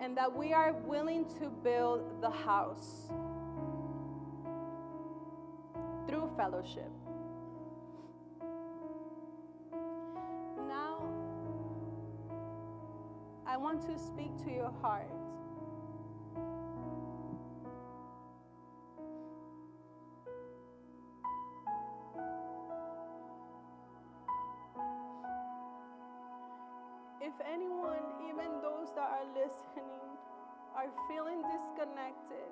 and 0.00 0.16
that 0.16 0.34
we 0.34 0.52
are 0.52 0.72
willing 0.84 1.24
to 1.40 1.48
build 1.48 2.20
the 2.20 2.30
house 2.30 3.08
through 6.06 6.30
fellowship. 6.36 6.90
Now, 10.68 11.08
I 13.46 13.56
want 13.56 13.82
to 13.82 13.98
speak 13.98 14.36
to 14.44 14.50
your 14.50 14.72
heart. 14.82 15.25
Are 29.06 29.24
listening, 29.34 30.02
are 30.74 30.90
feeling 31.08 31.42
disconnected 31.46 32.50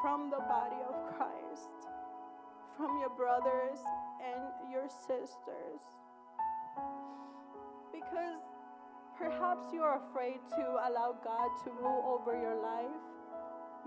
from 0.00 0.30
the 0.30 0.38
body 0.46 0.78
of 0.86 0.94
Christ, 1.16 1.74
from 2.76 2.98
your 3.00 3.10
brothers 3.10 3.78
and 4.22 4.72
your 4.72 4.88
sisters, 4.88 5.82
because 7.92 8.38
perhaps 9.18 9.66
you're 9.72 10.00
afraid 10.08 10.38
to 10.50 10.64
allow 10.86 11.18
God 11.24 11.50
to 11.64 11.70
rule 11.82 12.04
over 12.06 12.38
your 12.38 12.54
life. 12.62 13.02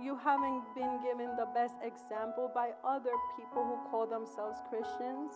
You 0.02 0.18
haven't 0.18 0.64
been 0.76 1.00
given 1.04 1.36
the 1.38 1.48
best 1.54 1.76
example 1.82 2.52
by 2.54 2.72
other 2.84 3.16
people 3.38 3.64
who 3.64 3.90
call 3.90 4.08
themselves 4.08 4.60
Christians. 4.70 5.32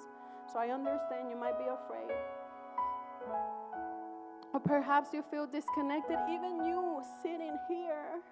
So 0.51 0.59
I 0.59 0.69
understand 0.69 1.29
you 1.29 1.37
might 1.37 1.57
be 1.57 1.65
afraid. 1.65 2.11
Or 4.55 4.59
perhaps 4.61 5.09
you 5.11 5.21
feel 5.29 5.45
disconnected, 5.45 6.15
even 6.31 6.63
you 6.63 7.03
sitting 7.21 7.59
here 7.67 8.23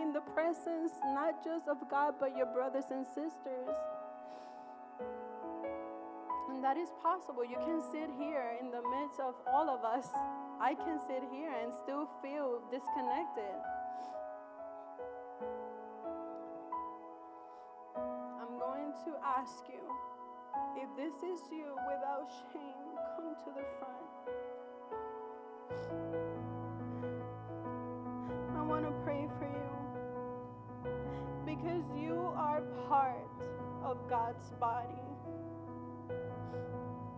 in 0.00 0.12
the 0.12 0.20
presence 0.20 0.92
not 1.02 1.42
just 1.42 1.66
of 1.66 1.78
God, 1.90 2.14
but 2.20 2.36
your 2.36 2.46
brothers 2.46 2.84
and 2.92 3.04
sisters. 3.04 3.74
And 6.48 6.62
that 6.62 6.76
is 6.76 6.90
possible. 7.02 7.44
You 7.44 7.58
can 7.58 7.82
sit 7.90 8.06
here 8.22 8.54
in 8.60 8.70
the 8.70 8.86
midst 8.86 9.18
of 9.18 9.34
all 9.50 9.68
of 9.68 9.82
us. 9.82 10.06
I 10.60 10.74
can 10.74 11.00
sit 11.08 11.24
here 11.32 11.50
and 11.50 11.74
still 11.82 12.06
feel 12.22 12.62
disconnected. 12.70 13.58
I'm 17.98 18.62
going 18.62 18.94
to 19.10 19.12
ask 19.26 19.66
you 19.66 19.82
if 20.78 20.86
this 20.94 21.18
is 21.18 21.40
you 21.50 21.66
without 21.90 22.30
shame, 22.54 22.94
come 23.18 23.34
to 23.42 23.50
the 23.58 23.66
front. 23.82 24.51
I 28.56 28.62
want 28.62 28.84
to 28.84 28.92
pray 29.04 29.28
for 29.38 29.46
you 29.46 29.72
because 31.44 31.82
you 31.96 32.32
are 32.36 32.62
part 32.88 33.28
of 33.84 33.98
God's 34.08 34.50
body. 34.60 34.88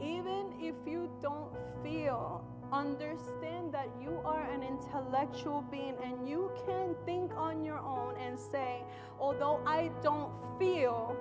Even 0.01 0.53
if 0.59 0.75
you 0.87 1.09
don't 1.23 1.53
feel, 1.83 2.45
understand 2.73 3.73
that 3.73 3.89
you 4.01 4.21
are 4.25 4.43
an 4.51 4.63
intellectual 4.63 5.63
being 5.71 5.95
and 6.03 6.29
you 6.29 6.51
can 6.67 6.95
think 7.07 7.33
on 7.37 7.65
your 7.65 7.79
own 7.79 8.17
and 8.17 8.39
say, 8.39 8.83
although 9.21 9.61
I 9.67 9.91
don't 10.03 10.33
feel, 10.59 11.17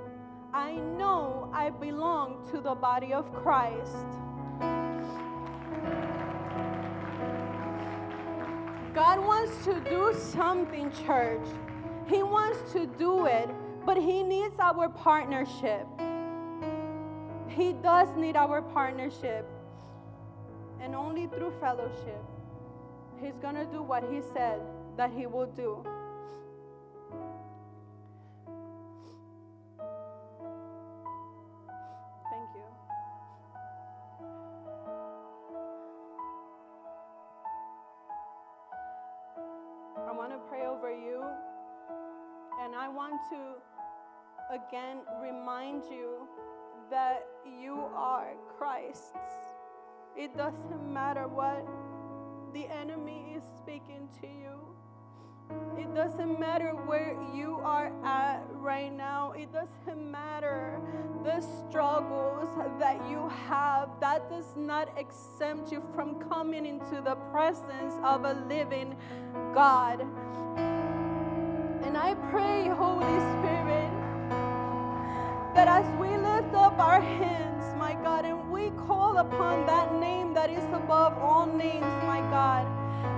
I 0.53 0.73
know 0.73 1.49
I 1.53 1.69
belong 1.69 2.47
to 2.51 2.61
the 2.61 2.75
body 2.75 3.13
of 3.13 3.31
Christ. 3.33 4.07
God 8.93 9.19
wants 9.19 9.65
to 9.65 9.79
do 9.89 10.13
something, 10.13 10.91
church. 11.05 11.47
He 12.07 12.21
wants 12.21 12.71
to 12.73 12.85
do 12.85 13.25
it, 13.25 13.49
but 13.85 13.97
He 13.97 14.21
needs 14.21 14.55
our 14.59 14.87
partnership. 14.87 15.87
He 17.47 17.73
does 17.73 18.07
need 18.15 18.35
our 18.35 18.61
partnership. 18.61 19.47
And 20.79 20.93
only 20.93 21.25
through 21.27 21.53
fellowship, 21.59 22.21
He's 23.19 23.33
going 23.41 23.55
to 23.55 23.65
do 23.65 23.81
what 23.81 24.03
He 24.11 24.21
said 24.33 24.61
that 24.95 25.11
He 25.11 25.25
will 25.25 25.47
do. 25.47 25.83
To 43.29 44.53
again 44.53 44.97
remind 45.21 45.83
you 45.85 46.27
that 46.89 47.25
you 47.59 47.75
are 47.95 48.33
Christ's. 48.57 49.13
It 50.15 50.35
doesn't 50.37 50.93
matter 50.93 51.27
what 51.27 51.65
the 52.53 52.67
enemy 52.67 53.35
is 53.35 53.43
speaking 53.61 54.07
to 54.21 54.27
you. 54.27 54.73
It 55.77 55.93
doesn't 55.95 56.39
matter 56.39 56.71
where 56.85 57.17
you 57.35 57.59
are 57.63 57.91
at 58.05 58.43
right 58.51 58.91
now. 58.91 59.31
It 59.31 59.49
doesn't 59.51 60.11
matter 60.11 60.79
the 61.23 61.41
struggles 61.41 62.49
that 62.79 62.97
you 63.09 63.29
have. 63.47 63.89
That 63.99 64.29
does 64.29 64.55
not 64.55 64.89
exempt 64.97 65.71
you 65.71 65.83
from 65.95 66.19
coming 66.29 66.65
into 66.65 67.01
the 67.01 67.15
presence 67.31 67.95
of 68.03 68.23
a 68.25 68.33
living 68.47 68.95
God. 69.53 70.05
And 71.83 71.97
I 71.97 72.15
pray, 72.31 72.67
Holy 72.69 73.03
Spirit, 73.03 73.91
that 75.53 75.67
as 75.67 75.85
we 75.99 76.07
lift 76.07 76.53
up 76.55 76.79
our 76.79 77.01
hands, 77.01 77.75
my 77.77 77.93
God, 77.95 78.25
and 78.25 78.49
we 78.49 78.71
call 78.87 79.17
upon 79.17 79.65
that 79.65 79.93
name 79.99 80.33
that 80.33 80.49
is 80.49 80.63
above 80.73 81.17
all 81.17 81.45
names, 81.45 81.93
my 82.05 82.21
God, 82.31 82.65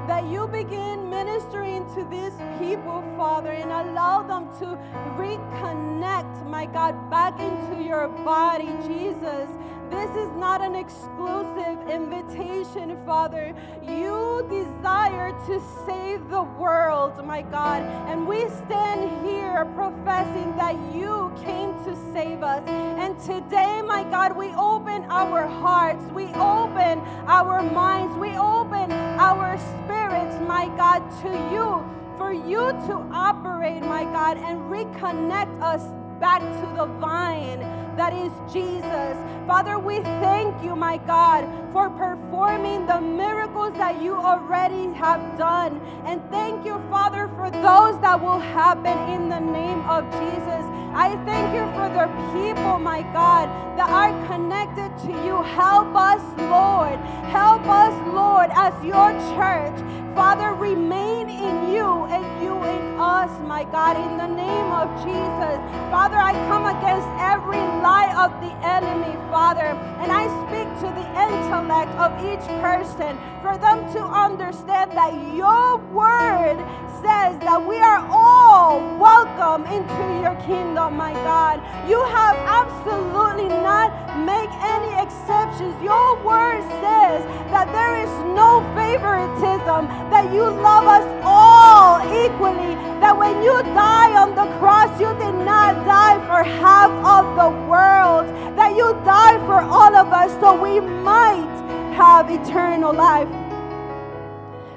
that 0.08 0.26
you 0.26 0.48
begin 0.48 1.10
ministering 1.10 1.86
to 1.96 2.04
these 2.10 2.34
people, 2.60 3.04
Father, 3.16 3.52
and 3.52 3.72
allow 3.72 4.24
them 4.24 4.50
to 4.60 4.78
reconnect, 5.16 6.48
my 6.48 6.66
God, 6.66 7.10
back 7.10 7.40
into 7.40 7.84
your 7.84 8.08
body, 8.08 8.70
Jesus. 8.88 9.50
This 9.90 10.10
is 10.16 10.32
not 10.36 10.62
an 10.62 10.76
exclusive 10.76 11.90
invitation, 11.90 12.98
Father. 13.06 13.54
You 13.84 14.46
desire 14.50 15.32
to 15.48 15.62
save 15.86 16.30
the 16.30 16.44
world, 16.44 17.24
my 17.26 17.44
God. 17.44 17.84
And 18.10 18.28
we 18.28 18.50
stand 18.66 19.26
here 19.26 19.66
professing 19.76 20.56
that 20.58 20.76
you 20.94 21.32
came 21.44 21.74
to 21.86 21.96
save 22.14 22.42
us. 22.42 22.64
And 22.68 23.20
today, 23.20 23.82
my 23.82 24.04
God, 24.04 24.36
we 24.36 24.48
open 24.54 25.04
our 25.04 25.48
hearts, 25.48 26.04
we 26.14 26.26
open 26.34 27.00
our 27.28 27.62
minds, 27.62 28.18
we 28.18 28.30
open 28.30 28.92
our 28.92 29.58
spirits, 29.58 30.36
my 30.48 30.68
God, 30.76 31.00
to 31.22 31.30
you 31.54 31.96
for 32.18 32.34
you 32.34 32.72
to 32.88 32.94
operate, 33.12 33.82
my 33.82 34.04
God, 34.06 34.38
and 34.38 34.62
reconnect 34.62 35.62
us 35.62 35.84
back 36.20 36.42
to 36.42 36.76
the 36.78 36.86
vine 37.00 37.85
that 37.98 38.14
is 38.14 38.32
Jesus. 38.52 39.16
Father, 39.48 39.78
we 39.80 40.00
thank 40.00 40.64
you, 40.64 40.76
my 40.76 40.98
God, 40.98 41.48
for 41.72 41.90
performing 41.90 42.86
the 42.88 43.00
miracles 43.00 43.74
that 43.78 44.02
you 44.02 44.16
already 44.16 44.92
have 44.94 45.38
done. 45.38 45.80
And 46.06 46.22
thank 46.32 46.66
you, 46.66 46.82
Father, 46.90 47.30
for 47.36 47.50
those 47.52 48.00
that 48.02 48.20
will 48.20 48.40
happen 48.40 48.98
in 49.14 49.30
the 49.30 49.40
name 49.40 49.82
of 49.88 50.04
Jesus. 50.12 50.64
I 50.98 51.16
thank 51.26 51.54
you 51.54 51.66
for 51.76 51.90
the 51.92 52.08
people, 52.34 52.80
my 52.80 53.02
God, 53.14 53.50
that 53.78 53.90
are 53.90 54.14
connected 54.28 54.98
to 55.06 55.12
you. 55.26 55.44
Help 55.44 55.94
us, 55.96 56.24
Lord. 56.40 56.98
Help 57.30 57.68
us, 57.68 57.94
Lord, 58.14 58.50
as 58.56 58.74
your 58.84 59.12
church. 59.36 60.05
Father, 60.16 60.54
remain 60.54 61.30
in 61.30 61.74
you 61.74 62.06
and 62.06 62.24
you 62.42 62.56
in 62.64 62.98
us, 62.98 63.30
my 63.42 63.66
God, 63.66 63.98
in 63.98 64.18
the 64.18 64.28
name 64.28 64.72
of 64.72 64.88
Jesus. 65.04 65.60
Father, 65.92 66.16
I 66.16 66.32
come 66.48 66.66
against 66.66 67.08
every 67.20 67.60
lie 67.84 68.16
of 68.16 68.32
the 68.40 68.56
enemy, 68.66 69.14
Father, 69.30 69.76
and 70.00 70.10
I 70.10 70.32
speak 70.48 70.72
to 70.80 70.88
the 70.96 71.06
intellect 71.20 71.92
of 72.00 72.16
each 72.24 72.48
person 72.64 73.20
for 73.42 73.58
them 73.58 73.92
to 73.92 74.00
understand 74.00 74.92
that 74.92 75.12
your 75.36 75.78
word 75.92 76.64
says 77.04 77.38
that 77.44 77.60
we 77.68 77.78
are 77.78 78.08
all 78.10 78.80
welcome 78.98 79.68
into 79.68 80.04
your 80.24 80.36
kingdom, 80.48 80.96
my 80.96 81.14
God. 81.28 81.60
You 81.90 82.02
have 82.16 82.38
absolutely 82.48 83.50
not 83.50 83.92
make 84.24 84.50
any 84.64 84.96
exceptions. 85.04 85.76
Your 85.84 86.18
word 86.24 86.64
says 86.82 87.22
that 87.52 87.68
there 87.76 88.02
is 88.02 88.10
no 88.34 88.64
favoritism, 88.74 89.86
that 90.12 90.34
you 90.34 90.44
love 90.44 90.86
us 90.86 91.06
all 91.24 92.00
equally 92.14 92.76
that 93.00 93.18
when 93.18 93.44
you 93.44 93.62
die 93.76 94.14
on 94.20 94.36
the 94.36 94.48
cross, 94.58 94.90
you 95.00 95.10
did 95.20 95.36
not 95.46 95.76
die 95.86 96.18
for 96.26 96.44
half 96.44 96.90
of 97.06 97.26
the 97.36 97.50
world, 97.70 98.26
that 98.58 98.76
you 98.76 98.94
died 99.06 99.40
for 99.46 99.60
all 99.62 99.96
of 99.96 100.08
us 100.14 100.32
so 100.40 100.60
we 100.60 100.80
might 100.80 101.56
have 101.94 102.30
eternal 102.32 102.94
life. 102.94 103.30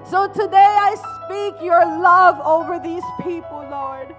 So 0.05 0.27
today 0.29 0.57
I 0.57 0.97
speak 1.25 1.63
your 1.63 1.85
love 1.85 2.41
over 2.41 2.79
these 2.79 3.05
people, 3.23 3.67
Lord. 3.71 4.15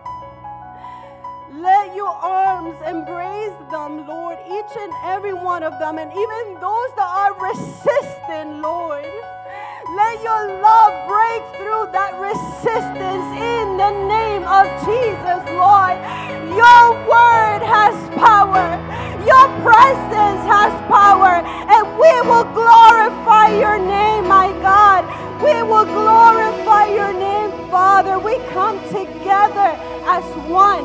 Let 1.51 1.95
your 1.95 2.09
arms 2.09 2.77
embrace 2.87 3.57
them, 3.71 4.07
Lord, 4.07 4.37
each 4.47 4.77
and 4.77 4.93
every 5.03 5.33
one 5.33 5.63
of 5.63 5.77
them, 5.79 5.97
and 5.97 6.11
even 6.11 6.53
those 6.61 6.91
that 6.95 7.09
are 7.09 7.33
resistant, 7.41 8.61
Lord. 8.61 9.05
Let 9.95 10.21
your 10.21 10.61
love 10.61 10.78
that 11.87 12.13
resistance 12.19 13.27
in 13.39 13.77
the 13.77 13.91
name 14.07 14.43
of 14.43 14.67
Jesus, 14.83 15.41
Lord. 15.55 15.95
Your 16.51 16.85
word 17.07 17.61
has 17.63 17.95
power, 18.19 18.75
your 19.23 19.47
presence 19.63 20.43
has 20.49 20.73
power, 20.91 21.39
and 21.45 21.83
we 21.95 22.13
will 22.27 22.47
glorify 22.51 23.55
your 23.57 23.77
name, 23.79 24.27
my 24.27 24.51
God. 24.61 25.05
We 25.43 25.63
will 25.63 25.85
glorify 25.85 26.87
your 26.87 27.13
name, 27.13 27.51
Father. 27.69 28.19
We 28.19 28.37
come 28.49 28.77
together 28.89 29.71
as 30.09 30.25
one, 30.49 30.83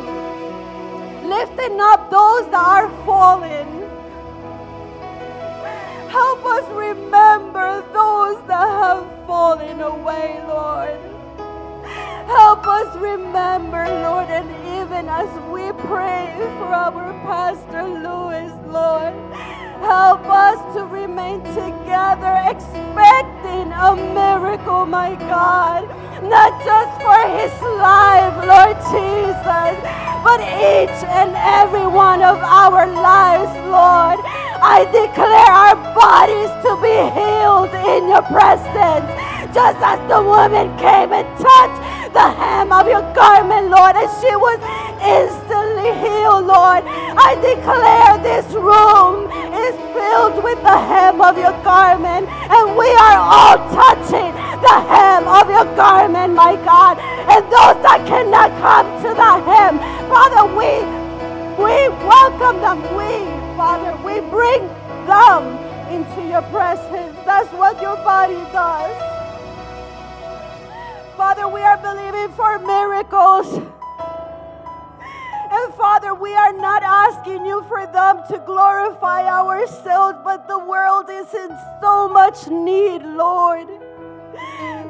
lifting 1.28 1.80
up 1.80 2.10
those 2.10 2.50
that 2.50 2.62
are 2.62 2.88
fallen 3.04 3.83
Help 6.14 6.44
us 6.44 6.70
remember 6.70 7.82
those 7.92 8.38
that 8.46 8.68
have 8.82 9.26
fallen 9.26 9.80
away, 9.80 10.40
Lord. 10.46 10.96
Help 12.28 12.64
us 12.68 12.94
remember, 12.98 13.82
Lord, 14.06 14.28
and 14.30 14.48
even 14.78 15.08
as 15.08 15.26
we 15.50 15.72
pray 15.88 16.30
for 16.58 16.70
our 16.70 17.10
Pastor 17.26 17.82
Lewis, 17.82 18.52
Lord, 18.70 19.12
help 19.82 20.22
us 20.30 20.58
to 20.76 20.84
remain 20.86 21.42
together, 21.50 22.34
expecting 22.46 23.74
a 23.74 23.96
miracle, 24.14 24.86
my 24.86 25.16
God, 25.16 25.82
not 26.22 26.52
just 26.62 26.94
for 27.02 27.20
his 27.34 27.50
life, 27.82 28.34
Lord 28.46 28.78
Jesus, 28.94 29.74
but 30.22 30.38
each 30.38 30.98
and 31.10 31.34
every 31.34 31.88
one 31.88 32.22
of 32.22 32.38
our 32.38 32.86
lives, 32.86 33.50
Lord. 33.66 34.22
I 34.64 34.88
declare 34.88 35.52
our 35.52 35.76
bodies 35.92 36.48
to 36.64 36.72
be 36.80 36.96
healed 37.12 37.68
in 37.84 38.08
your 38.08 38.24
presence. 38.32 39.04
Just 39.52 39.76
as 39.84 40.00
the 40.08 40.24
woman 40.24 40.72
came 40.80 41.12
and 41.12 41.28
touched 41.36 41.84
the 42.16 42.24
hem 42.32 42.72
of 42.72 42.88
your 42.88 43.04
garment, 43.12 43.68
Lord, 43.68 43.92
and 43.92 44.08
she 44.24 44.32
was 44.32 44.56
instantly 45.04 45.92
healed, 46.00 46.48
Lord. 46.48 46.80
I 46.80 47.36
declare 47.44 48.16
this 48.24 48.48
room 48.56 49.28
is 49.52 49.76
filled 49.92 50.40
with 50.42 50.56
the 50.64 50.78
hem 50.88 51.20
of 51.20 51.36
your 51.36 51.52
garment, 51.60 52.24
and 52.24 52.64
we 52.72 52.88
are 52.96 53.20
all 53.20 53.60
touching 53.68 54.32
the 54.64 54.76
hem 54.88 55.28
of 55.28 55.44
your 55.52 55.68
garment, 55.76 56.32
my 56.32 56.56
God. 56.64 56.96
And 57.28 57.44
those 57.52 57.76
that 57.84 58.00
cannot 58.08 58.48
come 58.64 58.88
to 59.04 59.12
the 59.12 59.32
hem, 59.44 59.76
Father, 60.08 60.48
we 60.56 60.80
we 61.60 61.88
welcome 62.08 62.60
them. 62.64 62.80
We 62.96 63.33
Father, 63.64 63.96
we 64.04 64.20
bring 64.28 64.60
them 65.06 65.42
into 65.88 66.28
your 66.28 66.42
presence. 66.52 67.16
That's 67.24 67.50
what 67.54 67.80
your 67.80 67.96
body 67.96 68.44
does. 68.52 68.94
Father, 71.16 71.48
we 71.48 71.62
are 71.62 71.78
believing 71.78 72.30
for 72.36 72.58
miracles. 72.58 73.56
And 75.56 75.74
Father, 75.76 76.12
we 76.12 76.34
are 76.34 76.52
not 76.52 76.82
asking 76.82 77.46
you 77.46 77.64
for 77.66 77.86
them 77.86 78.20
to 78.28 78.38
glorify 78.44 79.26
ourselves, 79.26 80.18
but 80.22 80.46
the 80.46 80.58
world 80.58 81.06
is 81.08 81.32
in 81.32 81.48
so 81.80 82.06
much 82.06 82.46
need, 82.48 83.00
Lord. 83.02 83.68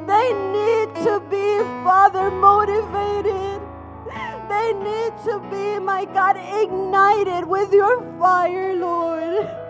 They 0.05 0.27
need 0.51 0.93
to 1.05 1.23
be, 1.31 1.59
Father, 1.85 2.29
motivated. 2.29 3.64
They 4.49 4.73
need 4.73 5.13
to 5.25 5.39
be, 5.49 5.79
my 5.79 6.05
God, 6.05 6.37
ignited 6.37 7.45
with 7.47 7.73
your 7.73 8.01
fire, 8.19 8.75
Lord. 8.75 9.64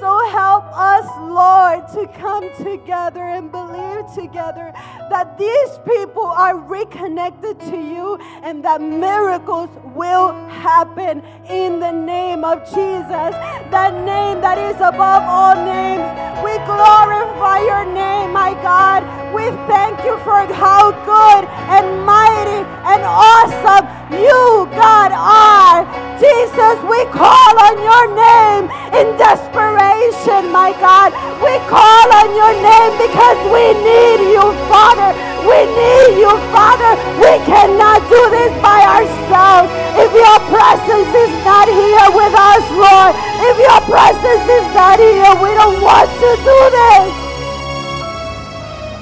So 0.00 0.28
help 0.30 0.64
us, 0.74 1.06
Lord, 1.20 1.86
to 1.94 2.06
come 2.18 2.50
together 2.56 3.22
and 3.22 3.50
believe 3.50 4.04
together 4.14 4.72
that 5.10 5.38
these 5.38 5.78
people 5.86 6.26
are 6.26 6.58
reconnected 6.58 7.60
to 7.60 7.76
you 7.76 8.16
and 8.42 8.64
that 8.64 8.80
miracles 8.80 9.70
will 9.94 10.32
happen 10.48 11.22
in 11.48 11.78
the 11.78 11.92
name 11.92 12.44
of 12.44 12.64
Jesus, 12.64 13.34
that 13.70 13.94
name 14.04 14.40
that 14.40 14.58
is 14.58 14.76
above 14.76 15.22
all 15.22 15.54
names. 15.64 16.02
We 16.42 16.56
glorify 16.66 17.60
your 17.62 17.84
name, 17.94 18.32
my 18.32 18.52
God. 18.62 19.04
We 19.34 19.50
thank 19.70 20.02
you 20.04 20.18
for 20.18 20.42
how 20.52 20.90
good 21.04 21.44
and 21.70 22.04
mighty 22.04 22.66
and 22.84 23.02
awesome 23.04 24.03
you, 24.22 24.68
God, 24.74 25.10
are. 25.14 25.82
Jesus, 26.20 26.78
we 26.86 27.04
call 27.10 27.54
on 27.58 27.74
your 27.82 28.06
name 28.14 28.70
in 28.94 29.18
desperation, 29.18 30.48
my 30.54 30.70
God. 30.78 31.10
We 31.42 31.58
call 31.66 32.06
on 32.14 32.30
your 32.32 32.54
name 32.62 32.92
because 32.96 33.38
we 33.50 33.74
need 33.82 34.32
you, 34.32 34.44
Father. 34.70 35.10
We 35.42 35.66
need 35.66 36.22
you, 36.22 36.32
Father. 36.54 36.96
We 37.18 37.34
cannot 37.44 38.00
do 38.08 38.20
this 38.30 38.52
by 38.62 38.80
ourselves. 38.86 39.68
If 39.98 40.10
your 40.14 40.38
presence 40.48 41.12
is 41.12 41.32
not 41.44 41.66
here 41.68 42.08
with 42.14 42.34
us, 42.34 42.64
Lord, 42.72 43.12
if 43.50 43.56
your 43.58 43.80
presence 43.84 44.46
is 44.48 44.66
not 44.72 44.98
here, 44.98 45.34
we 45.42 45.50
don't 45.58 45.82
want 45.82 46.08
to 46.08 46.30
do 46.40 46.58
this. 46.72 47.10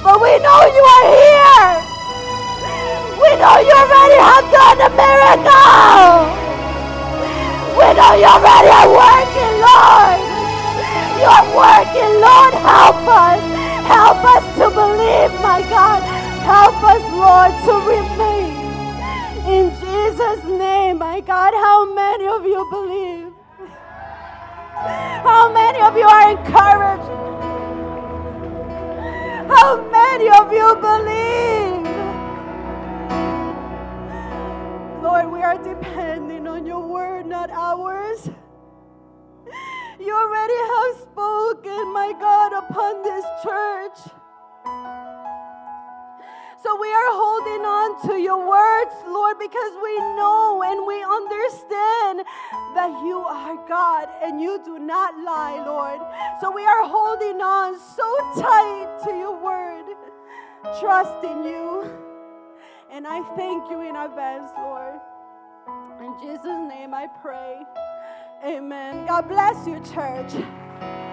But 0.02 0.20
we 0.20 0.32
know 0.40 0.60
you 0.66 0.84
are 0.84 1.06
here. 1.14 1.91
We 3.22 3.30
know 3.38 3.56
you 3.62 3.70
already 3.70 4.18
have 4.18 4.46
done 4.50 4.78
a 4.82 4.90
miracle. 4.98 6.26
We 7.78 7.86
know 7.94 8.12
you 8.18 8.26
already 8.26 8.70
are 8.74 8.90
working, 8.90 9.54
Lord. 9.62 10.18
You're 11.22 11.46
working, 11.54 12.12
Lord. 12.18 12.54
Help 12.66 13.06
us. 13.06 13.42
Help 13.86 14.20
us 14.34 14.44
to 14.58 14.66
believe, 14.74 15.32
my 15.40 15.62
God. 15.70 16.02
Help 16.42 16.82
us, 16.82 17.02
Lord, 17.14 17.52
to 17.66 17.72
remain. 17.86 18.62
In 19.46 19.70
Jesus' 19.80 20.44
name, 20.58 20.98
my 20.98 21.20
God, 21.20 21.54
how 21.54 21.94
many 21.94 22.26
of 22.26 22.44
you 22.44 22.66
believe? 22.70 23.32
How 25.22 25.52
many 25.52 25.80
of 25.80 25.96
you 25.96 26.04
are 26.04 26.30
encouraged? 26.30 27.10
How 29.48 29.80
many 29.90 30.28
of 30.28 30.52
you 30.52 30.74
believe? 30.80 31.91
Lord, 35.02 35.32
we 35.32 35.42
are 35.42 35.58
depending 35.58 36.46
on 36.46 36.64
your 36.64 36.86
word, 36.86 37.26
not 37.26 37.50
ours. 37.50 38.30
You 39.98 40.14
already 40.14 40.54
have 40.54 41.02
spoken, 41.02 41.92
my 41.92 42.12
God, 42.20 42.52
upon 42.52 43.02
this 43.02 43.24
church. 43.42 43.98
So 46.62 46.80
we 46.80 46.86
are 46.92 47.10
holding 47.10 47.64
on 47.66 48.08
to 48.08 48.20
your 48.20 48.46
words, 48.46 48.94
Lord, 49.08 49.40
because 49.40 49.72
we 49.82 49.98
know 50.14 50.62
and 50.64 50.86
we 50.86 51.02
understand 51.02 52.24
that 52.76 52.90
you 53.04 53.18
are 53.18 53.56
God 53.66 54.08
and 54.22 54.40
you 54.40 54.62
do 54.64 54.78
not 54.78 55.18
lie, 55.18 55.64
Lord. 55.66 56.00
So 56.40 56.52
we 56.52 56.64
are 56.64 56.86
holding 56.86 57.40
on 57.40 57.76
so 57.76 58.40
tight 58.40 59.00
to 59.02 59.10
your 59.10 59.36
word, 59.42 59.96
trusting 60.78 61.44
you. 61.44 62.01
And 62.92 63.06
I 63.06 63.22
thank 63.36 63.70
you 63.70 63.80
in 63.80 63.96
advance, 63.96 64.50
Lord. 64.58 65.00
In 66.02 66.14
Jesus' 66.20 66.44
name 66.44 66.92
I 66.92 67.06
pray. 67.22 67.62
Amen. 68.44 69.06
God 69.06 69.28
bless 69.28 69.66
you, 69.66 69.80
church. 69.94 70.44